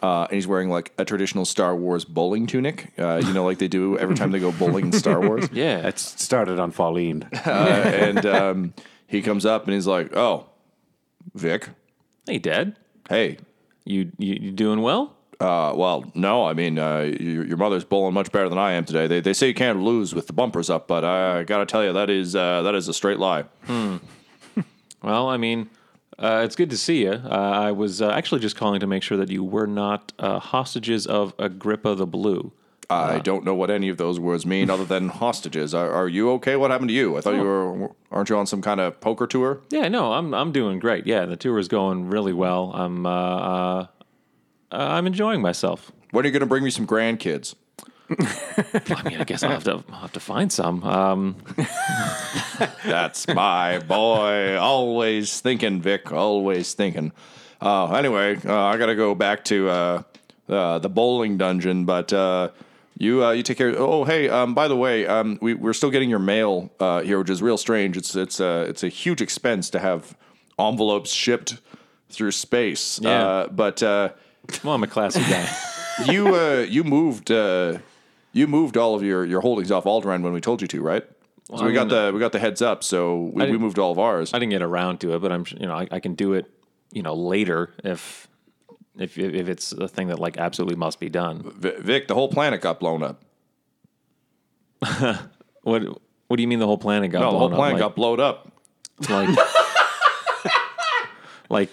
Uh, 0.00 0.24
and 0.24 0.34
he's 0.34 0.46
wearing 0.48 0.68
like 0.68 0.92
a 0.98 1.04
traditional 1.04 1.44
Star 1.44 1.76
Wars 1.76 2.04
bowling 2.04 2.46
tunic, 2.46 2.92
uh, 2.98 3.22
you 3.24 3.32
know, 3.32 3.44
like 3.44 3.58
they 3.58 3.68
do 3.68 3.96
every 3.98 4.16
time 4.16 4.32
they 4.32 4.40
go 4.40 4.50
bowling 4.50 4.86
in 4.86 4.92
Star 4.92 5.20
Wars. 5.20 5.48
yeah, 5.52 5.86
It 5.86 5.98
started 5.98 6.58
on 6.58 6.72
Pauline. 6.72 7.28
Uh, 7.46 7.82
and 7.84 8.26
um, 8.26 8.74
he 9.06 9.22
comes 9.22 9.44
up 9.44 9.64
and 9.64 9.74
he's 9.74 9.86
like, 9.86 10.16
"Oh, 10.16 10.46
Vic, 11.34 11.68
hey, 12.26 12.38
Dad, 12.38 12.76
hey, 13.08 13.38
you 13.84 14.12
you, 14.18 14.34
you 14.40 14.50
doing 14.52 14.82
well? 14.82 15.16
Uh, 15.42 15.74
well, 15.74 16.10
no, 16.14 16.44
I 16.44 16.54
mean, 16.54 16.78
uh, 16.78 17.00
your, 17.00 17.44
your 17.44 17.56
mother's 17.56 17.84
bowling 17.84 18.14
much 18.14 18.30
better 18.30 18.48
than 18.48 18.58
I 18.58 18.72
am 18.72 18.84
today. 18.84 19.06
They, 19.06 19.20
they 19.20 19.32
say 19.32 19.48
you 19.48 19.54
can't 19.54 19.80
lose 19.80 20.14
with 20.14 20.26
the 20.26 20.32
bumpers 20.32 20.70
up, 20.70 20.86
but 20.86 21.04
I 21.04 21.42
gotta 21.44 21.66
tell 21.66 21.84
you, 21.84 21.92
that 21.92 22.10
is 22.10 22.36
uh, 22.36 22.62
that 22.62 22.74
is 22.74 22.88
a 22.88 22.94
straight 22.94 23.18
lie. 23.18 23.44
Hmm. 23.64 23.96
Well, 25.02 25.28
I 25.28 25.36
mean, 25.36 25.68
uh, 26.16 26.42
it's 26.44 26.54
good 26.54 26.70
to 26.70 26.76
see 26.76 27.02
you. 27.02 27.10
Uh, 27.10 27.28
I 27.28 27.72
was 27.72 28.00
uh, 28.00 28.10
actually 28.10 28.40
just 28.40 28.54
calling 28.54 28.78
to 28.78 28.86
make 28.86 29.02
sure 29.02 29.18
that 29.18 29.30
you 29.30 29.42
were 29.42 29.66
not 29.66 30.12
uh, 30.20 30.38
hostages 30.38 31.08
of 31.08 31.34
Agrippa 31.40 31.96
the 31.96 32.06
Blue. 32.06 32.52
I 32.88 33.18
don't 33.18 33.44
know 33.44 33.54
what 33.54 33.70
any 33.70 33.88
of 33.88 33.96
those 33.96 34.20
words 34.20 34.44
mean 34.44 34.70
other 34.70 34.84
than 34.84 35.08
hostages. 35.22 35.74
Are, 35.74 35.90
are 35.90 36.08
you 36.08 36.30
okay? 36.32 36.56
What 36.56 36.70
happened 36.70 36.88
to 36.88 36.94
you? 36.94 37.16
I 37.16 37.20
thought 37.20 37.34
you 37.34 37.42
were, 37.42 37.90
aren't 38.10 38.28
you 38.28 38.36
on 38.36 38.46
some 38.46 38.62
kind 38.62 38.80
of 38.80 39.00
poker 39.00 39.26
tour? 39.26 39.60
Yeah, 39.70 39.88
no, 39.88 40.12
I'm 40.12 40.34
I'm 40.34 40.52
doing 40.52 40.78
great. 40.78 41.06
Yeah, 41.06 41.24
the 41.24 41.36
tour 41.36 41.58
is 41.58 41.68
going 41.68 42.08
really 42.08 42.32
well. 42.32 42.72
I'm 42.74 43.06
uh, 43.06 43.10
uh, 43.10 43.86
uh, 44.72 44.76
I'm 44.90 45.06
enjoying 45.06 45.40
myself. 45.40 45.92
When 46.10 46.24
are 46.24 46.28
you 46.28 46.32
gonna 46.32 46.46
bring 46.46 46.64
me 46.64 46.70
some 46.70 46.86
grandkids? 46.86 47.54
I 48.10 49.02
mean, 49.08 49.20
I 49.20 49.24
guess 49.24 49.42
I'll 49.42 49.50
have 49.50 49.64
to 49.64 49.84
I'll 49.90 50.00
have 50.00 50.12
to 50.12 50.20
find 50.20 50.52
some. 50.52 50.82
Um, 50.84 51.36
That's 52.84 53.26
my 53.28 53.78
boy. 53.78 54.58
Always 54.58 55.40
thinking, 55.40 55.80
Vic. 55.80 56.12
Always 56.12 56.74
thinking. 56.74 57.12
Uh, 57.60 57.92
anyway, 57.94 58.38
uh, 58.44 58.64
I 58.64 58.76
gotta 58.76 58.96
go 58.96 59.14
back 59.14 59.44
to 59.44 59.68
uh, 59.68 60.02
uh, 60.48 60.78
the 60.78 60.88
bowling 60.88 61.38
dungeon, 61.38 61.84
but 61.84 62.12
uh, 62.12 62.50
you 62.98 63.24
uh, 63.24 63.30
you 63.32 63.42
take 63.42 63.58
care. 63.58 63.74
Oh, 63.76 64.04
hey, 64.04 64.28
um, 64.28 64.54
by 64.54 64.68
the 64.68 64.76
way, 64.76 65.06
um, 65.06 65.38
we, 65.40 65.54
we're 65.54 65.72
still 65.72 65.90
getting 65.90 66.10
your 66.10 66.18
mail 66.18 66.70
uh, 66.80 67.02
here, 67.02 67.18
which 67.18 67.30
is 67.30 67.40
real 67.42 67.58
strange. 67.58 67.96
It's 67.96 68.14
it's 68.14 68.40
uh, 68.40 68.66
it's 68.68 68.82
a 68.82 68.88
huge 68.88 69.22
expense 69.22 69.70
to 69.70 69.78
have 69.78 70.16
envelopes 70.58 71.12
shipped 71.12 71.60
through 72.10 72.32
space. 72.32 73.00
Yeah. 73.02 73.26
Uh, 73.26 73.48
but 73.48 73.82
uh, 73.82 74.10
well, 74.64 74.74
I'm 74.74 74.82
a 74.82 74.86
classy 74.86 75.20
guy. 75.20 75.48
you 76.12 76.34
uh, 76.34 76.66
you 76.68 76.84
moved 76.84 77.30
uh, 77.30 77.78
you 78.32 78.46
moved 78.46 78.76
all 78.76 78.94
of 78.94 79.02
your, 79.02 79.24
your 79.24 79.40
holdings 79.40 79.70
off 79.70 79.84
Alderaan 79.84 80.22
when 80.22 80.32
we 80.32 80.40
told 80.40 80.62
you 80.62 80.68
to, 80.68 80.80
right? 80.82 81.04
So 81.54 81.64
we 81.66 81.72
got 81.74 81.88
the 81.90 82.10
we 82.14 82.20
got 82.20 82.32
the 82.32 82.38
heads 82.38 82.62
up. 82.62 82.82
So 82.82 83.30
we, 83.34 83.50
we 83.50 83.58
moved 83.58 83.78
all 83.78 83.92
of 83.92 83.98
ours. 83.98 84.32
I 84.32 84.38
didn't 84.38 84.50
get 84.52 84.62
around 84.62 85.00
to 85.00 85.14
it, 85.14 85.18
but 85.20 85.30
I'm 85.32 85.44
you 85.60 85.66
know 85.66 85.74
I, 85.74 85.86
I 85.90 86.00
can 86.00 86.14
do 86.14 86.32
it 86.32 86.46
you 86.92 87.02
know 87.02 87.14
later 87.14 87.72
if 87.84 88.26
if 88.98 89.18
if 89.18 89.48
it's 89.48 89.72
a 89.72 89.86
thing 89.88 90.08
that 90.08 90.18
like 90.18 90.38
absolutely 90.38 90.76
must 90.76 90.98
be 90.98 91.10
done. 91.10 91.42
Vi- 91.42 91.80
Vic, 91.80 92.08
the 92.08 92.14
whole 92.14 92.28
planet 92.28 92.60
got 92.62 92.80
blown 92.80 93.02
up. 93.02 93.22
What 95.64 95.82
what 96.28 96.36
do 96.38 96.42
you 96.42 96.48
mean 96.48 96.58
the 96.58 96.66
whole 96.66 96.78
planet 96.78 97.10
got 97.12 97.20
No, 97.20 97.26
the 97.26 97.30
blown 97.38 97.40
whole 97.40 97.52
up? 97.52 97.56
planet 97.58 97.74
Like- 97.74 97.80
got 97.80 97.94
blown 97.96 98.18
up. 98.20 98.52
like 99.08 99.38
like 101.50 101.70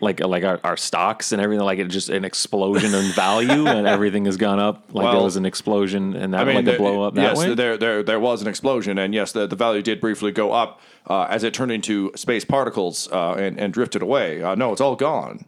like 0.00 0.20
like 0.20 0.44
our, 0.44 0.60
our 0.62 0.76
stocks 0.76 1.32
and 1.32 1.40
everything 1.40 1.64
like 1.64 1.78
it 1.78 1.88
just 1.88 2.10
an 2.10 2.24
explosion 2.24 2.94
in 2.94 3.12
value 3.12 3.66
and 3.66 3.86
everything 3.86 4.26
has 4.26 4.36
gone 4.36 4.60
up 4.60 4.84
like 4.92 5.10
there 5.10 5.22
was 5.22 5.36
an 5.36 5.46
explosion 5.46 6.14
and 6.14 6.34
that 6.34 6.46
like 6.46 6.66
a 6.66 6.76
blow 6.76 7.02
up 7.02 7.14
that 7.14 7.22
yes, 7.22 7.38
way 7.38 7.54
there 7.54 7.76
there 7.78 8.02
there 8.02 8.20
was 8.20 8.42
an 8.42 8.48
explosion, 8.48 8.98
and 8.98 9.14
yes, 9.14 9.32
the, 9.32 9.46
the 9.46 9.56
value 9.56 9.82
did 9.82 10.00
briefly 10.00 10.32
go 10.32 10.52
up 10.52 10.80
uh, 11.08 11.24
as 11.24 11.44
it 11.44 11.54
turned 11.54 11.72
into 11.72 12.12
space 12.14 12.44
particles 12.44 13.08
uh, 13.10 13.32
and 13.34 13.58
and 13.58 13.72
drifted 13.72 14.02
away. 14.02 14.42
Uh, 14.42 14.54
no, 14.54 14.72
it's 14.72 14.80
all 14.80 14.96
gone. 14.96 15.44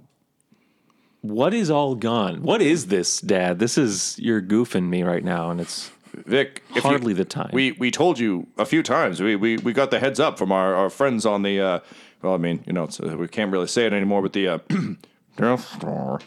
what 1.21 1.53
is 1.53 1.69
all 1.69 1.95
gone 1.97 2.43
what 2.43 2.63
is 2.63 2.87
this 2.87 3.21
dad 3.21 3.59
this 3.59 3.77
is 3.77 4.17
you're 4.21 4.41
goofing 4.41 4.89
me 4.89 5.03
right 5.03 5.25
now 5.25 5.51
and 5.51 5.61
it's 5.61 5.91
Vic, 6.27 6.63
if 6.71 6.77
you- 6.77 6.83
Hardly 6.83 7.13
the 7.13 7.25
time. 7.25 7.51
We 7.53 7.73
we 7.73 7.91
told 7.91 8.19
you 8.19 8.47
a 8.57 8.65
few 8.65 8.83
times. 8.83 9.21
We 9.21 9.37
we, 9.37 9.57
we 9.59 9.73
got 9.73 9.91
the 9.91 9.99
heads 10.01 10.19
up 10.19 10.39
from 10.39 10.51
our, 10.53 10.75
our 10.75 10.91
friends 10.91 11.25
on 11.27 11.43
the. 11.43 11.61
Uh, 11.61 11.81
well, 12.23 12.35
I 12.35 12.37
mean, 12.39 12.63
you 12.67 12.73
know, 12.73 12.85
it's, 12.85 13.01
uh, 13.01 13.17
we 13.19 13.29
can't 13.29 13.53
really 13.53 13.67
say 13.67 13.87
it 13.87 13.93
anymore, 13.93 14.23
but 14.23 14.33
the 14.33 14.49
uh, 14.49 14.59
Death 15.37 15.77
Star 15.77 16.21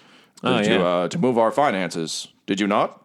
Oh, 0.43 0.63
to 0.63 0.83
uh, 0.85 1.07
to 1.07 1.19
move 1.19 1.37
our 1.37 1.51
finances. 1.51 2.27
Did 2.47 2.59
you 2.59 2.67
not? 2.67 2.97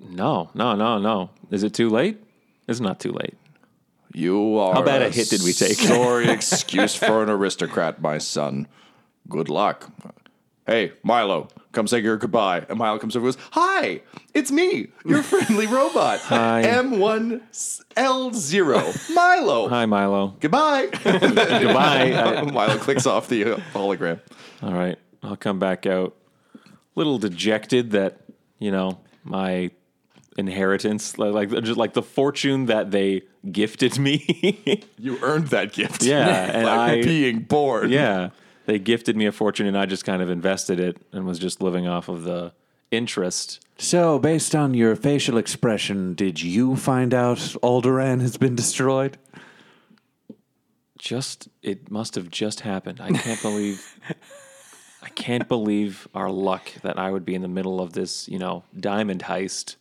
no 0.00 0.50
no 0.52 0.74
no 0.74 0.98
no 0.98 1.30
is 1.52 1.62
it 1.62 1.72
too 1.72 1.88
late 1.88 2.18
it's 2.66 2.80
not 2.80 2.98
too 2.98 3.12
late 3.12 3.36
You 4.12 4.58
are. 4.58 4.74
How 4.74 4.82
bad 4.82 5.00
a 5.02 5.10
hit 5.10 5.28
did 5.28 5.42
we 5.44 5.52
take? 5.52 5.76
Sorry 5.78 6.28
excuse 6.38 6.96
for 6.96 7.22
an 7.22 7.28
aristocrat, 7.30 8.00
my 8.02 8.18
son. 8.18 8.66
Good 9.28 9.48
luck. 9.48 9.90
Hey, 10.66 10.92
Milo, 11.02 11.48
come 11.72 11.88
say 11.88 11.98
your 11.98 12.16
goodbye. 12.16 12.64
And 12.68 12.78
Milo 12.78 12.98
comes 12.98 13.16
over 13.16 13.26
and 13.26 13.36
goes, 13.36 13.44
Hi, 13.52 14.00
it's 14.32 14.52
me, 14.52 14.88
your 15.04 15.22
friendly 15.24 15.66
robot. 15.66 16.20
Hi. 16.24 16.62
M1L0. 17.96 19.14
Milo. 19.14 19.68
hi 19.72 19.86
milo 19.86 20.36
Goodbye. 20.40 20.86
goodbye 21.04 22.12
I- 22.12 22.42
Milo 22.42 22.78
clicks 22.78 23.06
off 23.06 23.28
the 23.28 23.44
uh, 23.44 23.56
hologram. 23.72 24.20
all 24.62 24.72
right 24.72 24.98
i'll 25.22 25.36
come 25.36 25.58
back 25.58 25.86
out 25.86 26.14
a 26.54 26.58
little 26.94 27.18
dejected 27.18 27.90
that 27.92 28.20
you 28.58 28.70
know 28.70 28.98
my 29.24 29.70
inheritance 30.38 31.18
like, 31.18 31.32
like 31.50 31.62
just 31.64 31.76
like 31.78 31.92
the 31.94 32.02
fortune 32.02 32.66
that 32.66 32.90
they 32.90 33.22
gifted 33.50 33.98
me 33.98 34.82
You 34.98 35.18
earned 35.22 35.48
that 35.48 35.72
gift. 35.72 36.02
Yeah, 36.04 36.26
and 36.52 36.64
by 36.64 36.92
I- 36.92 37.02
being 37.02 37.40
born. 37.40 37.90
Yeah. 37.90 38.30
They 38.66 38.78
gifted 38.78 39.16
me 39.16 39.26
a 39.26 39.32
fortune 39.32 39.66
and 39.66 39.76
I 39.76 39.86
just 39.86 40.04
kind 40.04 40.22
of 40.22 40.30
invested 40.30 40.78
it 40.78 40.96
and 41.12 41.26
was 41.26 41.38
just 41.38 41.62
living 41.62 41.88
off 41.88 42.08
of 42.08 42.22
the 42.22 42.52
interest. 42.90 43.66
So, 43.78 44.18
based 44.18 44.54
on 44.54 44.74
your 44.74 44.94
facial 44.94 45.36
expression, 45.36 46.14
did 46.14 46.40
you 46.40 46.76
find 46.76 47.12
out 47.12 47.38
Alderaan 47.38 48.20
has 48.20 48.36
been 48.36 48.54
destroyed? 48.54 49.18
Just 50.98 51.48
it 51.62 51.90
must 51.90 52.14
have 52.14 52.30
just 52.30 52.60
happened. 52.60 53.00
I 53.00 53.10
can't 53.10 53.42
believe 53.42 53.98
I 55.02 55.08
can't 55.08 55.48
believe 55.48 56.06
our 56.14 56.30
luck 56.30 56.70
that 56.82 56.96
I 56.96 57.10
would 57.10 57.24
be 57.24 57.34
in 57.34 57.42
the 57.42 57.48
middle 57.48 57.80
of 57.80 57.92
this, 57.92 58.28
you 58.28 58.38
know, 58.38 58.62
diamond 58.78 59.22
heist. 59.22 59.76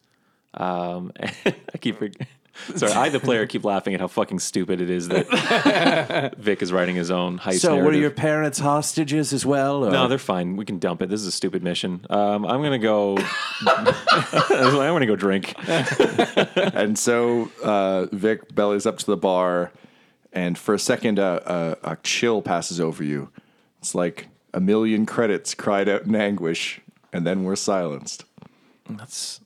Um 0.56 1.12
I 1.46 1.78
keep 1.80 2.00
forg- 2.00 2.26
Sorry, 2.76 2.92
I 2.92 3.10
the 3.10 3.20
player 3.20 3.46
keep 3.46 3.64
laughing 3.64 3.94
at 3.94 4.00
how 4.00 4.08
fucking 4.08 4.40
stupid 4.40 4.82
it 4.82 4.90
is 4.90 5.08
that 5.10 6.36
Vic 6.38 6.62
is 6.62 6.72
writing 6.72 6.96
his 6.96 7.12
own 7.12 7.40
heist 7.40 7.60
So, 7.60 7.78
were 7.78 7.94
your 7.94 8.12
parents 8.12 8.60
hostages 8.60 9.34
as 9.34 9.46
well? 9.46 9.86
Or? 9.86 9.92
No, 9.92 10.08
they're 10.08 10.18
fine. 10.18 10.56
We 10.56 10.66
can 10.66 10.80
dump 10.80 11.02
it. 11.02 11.10
This 11.10 11.22
is 11.22 11.28
a 11.28 11.32
stupid 11.32 11.64
mission. 11.64 12.06
Um, 12.10 12.46
I'm 12.46 12.62
gonna 12.62 12.80
go. 12.80 13.18
I'm 13.68 13.94
gonna 14.70 15.06
go 15.06 15.16
drink. 15.16 15.54
And 15.68 16.98
so 16.98 17.52
uh, 17.64 18.08
Vic 18.12 18.54
bellies 18.54 18.86
up 18.86 18.98
to 19.00 19.06
the 19.06 19.18
bar, 19.18 19.72
and 20.34 20.58
for 20.58 20.74
a 20.74 20.80
second, 20.80 21.20
uh, 21.20 21.78
a, 21.84 21.92
a 21.92 21.98
chill 22.04 22.42
passes 22.42 22.80
over 22.80 23.04
you. 23.04 23.30
It's 23.80 23.96
like 23.96 24.28
a 24.54 24.60
million 24.60 25.06
credits 25.06 25.54
cried 25.54 25.90
out 25.90 26.04
in 26.04 26.16
anguish, 26.16 26.82
and 27.12 27.26
then 27.26 27.44
we're 27.44 27.56
silenced. 27.56 28.26
That's 28.90 29.42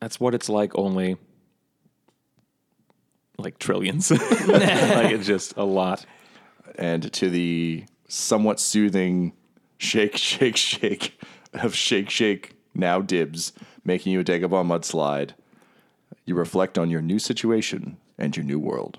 that's 0.00 0.20
what 0.20 0.34
it's 0.34 0.48
like. 0.48 0.76
Only 0.76 1.16
like 3.38 3.58
trillions. 3.58 4.10
like 4.10 5.12
it's 5.12 5.26
just 5.26 5.56
a 5.56 5.64
lot. 5.64 6.04
And 6.76 7.12
to 7.12 7.30
the 7.30 7.84
somewhat 8.08 8.60
soothing 8.60 9.32
shake, 9.78 10.16
shake, 10.16 10.56
shake 10.56 11.20
of 11.54 11.74
shake, 11.74 12.10
shake, 12.10 12.56
now 12.74 13.00
dibs, 13.00 13.52
making 13.84 14.12
you 14.12 14.20
a 14.20 14.24
Dagobah 14.24 14.66
mudslide, 14.66 15.32
you 16.24 16.34
reflect 16.34 16.76
on 16.78 16.90
your 16.90 17.00
new 17.00 17.18
situation 17.18 17.96
and 18.18 18.36
your 18.36 18.44
new 18.44 18.58
world. 18.58 18.98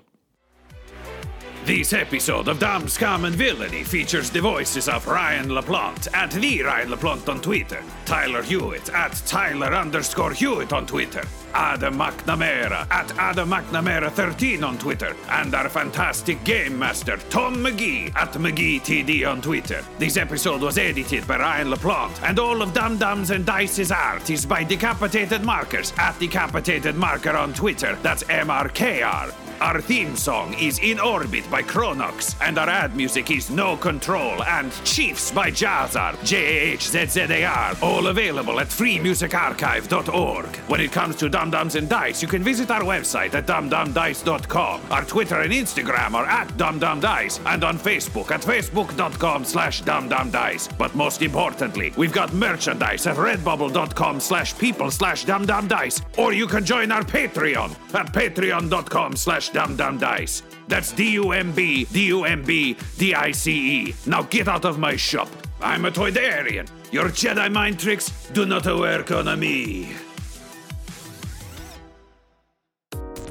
This 1.70 1.92
episode 1.92 2.48
of 2.48 2.58
Dumb 2.58 2.88
Scum 2.88 3.26
and 3.26 3.36
Villainy 3.36 3.84
features 3.84 4.28
the 4.28 4.40
voices 4.40 4.88
of 4.88 5.06
Ryan 5.06 5.50
LaPlante 5.50 6.12
at 6.12 6.32
the 6.32 6.62
Ryan 6.62 6.88
LaPlante 6.88 7.28
on 7.28 7.40
Twitter, 7.40 7.80
Tyler 8.04 8.42
Hewitt 8.42 8.88
at 8.90 9.12
Tyler 9.24 9.72
underscore 9.72 10.32
Hewitt 10.32 10.72
on 10.72 10.84
Twitter, 10.84 11.22
Adam 11.54 11.94
McNamara 11.94 12.90
at 12.90 13.16
Adam 13.16 13.50
McNamara 13.50 14.10
13 14.10 14.64
on 14.64 14.78
Twitter, 14.78 15.14
and 15.28 15.54
our 15.54 15.68
fantastic 15.68 16.42
game 16.42 16.76
master 16.76 17.18
Tom 17.30 17.58
McGee 17.58 18.12
at 18.16 18.32
McGeeTD 18.32 19.30
on 19.30 19.40
Twitter. 19.40 19.84
This 19.96 20.16
episode 20.16 20.62
was 20.62 20.76
edited 20.76 21.24
by 21.28 21.38
Ryan 21.38 21.68
LaPlante, 21.68 22.20
and 22.24 22.40
all 22.40 22.62
of 22.62 22.74
Dumb 22.74 22.98
Dumbs 22.98 23.30
and 23.30 23.46
Dice's 23.46 23.92
art 23.92 24.28
is 24.28 24.44
by 24.44 24.64
Decapitated 24.64 25.44
Markers 25.44 25.92
at 25.98 26.18
Decapitated 26.18 26.96
Marker 26.96 27.36
on 27.36 27.54
Twitter. 27.54 27.96
That's 28.02 28.24
MRKR. 28.24 29.49
Our 29.60 29.82
theme 29.82 30.16
song 30.16 30.54
is 30.54 30.78
In 30.78 30.98
Orbit 30.98 31.48
by 31.50 31.62
Chronox, 31.62 32.34
and 32.40 32.56
our 32.56 32.68
ad 32.68 32.96
music 32.96 33.30
is 33.30 33.50
No 33.50 33.76
Control 33.76 34.42
and 34.44 34.72
Chiefs 34.84 35.30
by 35.30 35.50
Jahzzar, 35.50 36.16
J-A-H-Z-Z-A-R, 36.24 37.74
all 37.82 38.06
available 38.06 38.58
at 38.58 38.68
freemusicarchive.org. 38.68 40.46
When 40.68 40.80
it 40.80 40.92
comes 40.92 41.16
to 41.16 41.28
Dumb 41.28 41.50
Dumbs 41.50 41.74
and 41.74 41.90
Dice, 41.90 42.22
you 42.22 42.28
can 42.28 42.42
visit 42.42 42.70
our 42.70 42.80
website 42.80 43.34
at 43.34 43.46
dumbdumbdice.com. 43.46 44.80
Our 44.90 45.04
Twitter 45.04 45.40
and 45.40 45.52
Instagram 45.52 46.14
are 46.14 46.24
at 46.24 46.48
dumbdumbdice, 46.56 47.40
and 47.44 47.62
on 47.62 47.78
Facebook 47.78 48.30
at 48.30 48.40
facebook.com 48.40 49.44
slash 49.44 49.82
dumbdumbdice. 49.82 50.78
But 50.78 50.94
most 50.94 51.20
importantly, 51.20 51.92
we've 51.98 52.14
got 52.14 52.32
merchandise 52.32 53.06
at 53.06 53.16
redbubble.com 53.16 54.20
slash 54.20 54.56
people 54.56 54.90
slash 54.90 55.26
dumbdumbdice, 55.26 56.00
or 56.16 56.32
you 56.32 56.46
can 56.46 56.64
join 56.64 56.90
our 56.90 57.02
Patreon 57.02 57.72
at 57.94 58.10
patreon.com 58.14 59.16
slash 59.50 59.68
dumbdumbdice. 59.68 60.42
That's 60.68 60.92
D-U-M-B, 60.92 61.84
D-U-M-B, 61.86 62.76
D-I-C-E. 62.98 63.94
Now 64.06 64.22
get 64.22 64.48
out 64.48 64.64
of 64.64 64.78
my 64.78 64.96
shop. 64.96 65.28
I'm 65.60 65.84
a 65.84 65.90
Toydarian. 65.90 66.68
Your 66.92 67.06
Jedi 67.06 67.52
mind 67.52 67.78
tricks 67.78 68.10
do 68.32 68.46
not 68.46 68.66
work 68.66 69.10
on 69.10 69.38
me. 69.38 69.94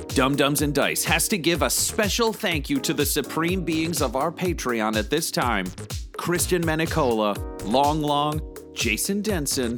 Dumb 0.10 0.36
Dumbs 0.36 0.62
and 0.62 0.74
Dice 0.74 1.06
has 1.06 1.28
to 1.30 1.38
give 1.38 1.62
a 1.62 1.70
special 1.70 2.34
thank 2.34 2.70
you 2.70 2.80
to 2.80 2.94
the 2.94 3.06
supreme 3.06 3.64
beings 3.64 4.02
of 4.02 4.16
our 4.16 4.32
Patreon 4.32 4.98
at 4.98 5.10
this 5.10 5.32
time 5.32 5.66
Christian 6.18 6.62
Menicola, 6.62 7.38
Long 7.64 8.02
Long, 8.02 8.42
Jason 8.74 9.22
Denson, 9.22 9.78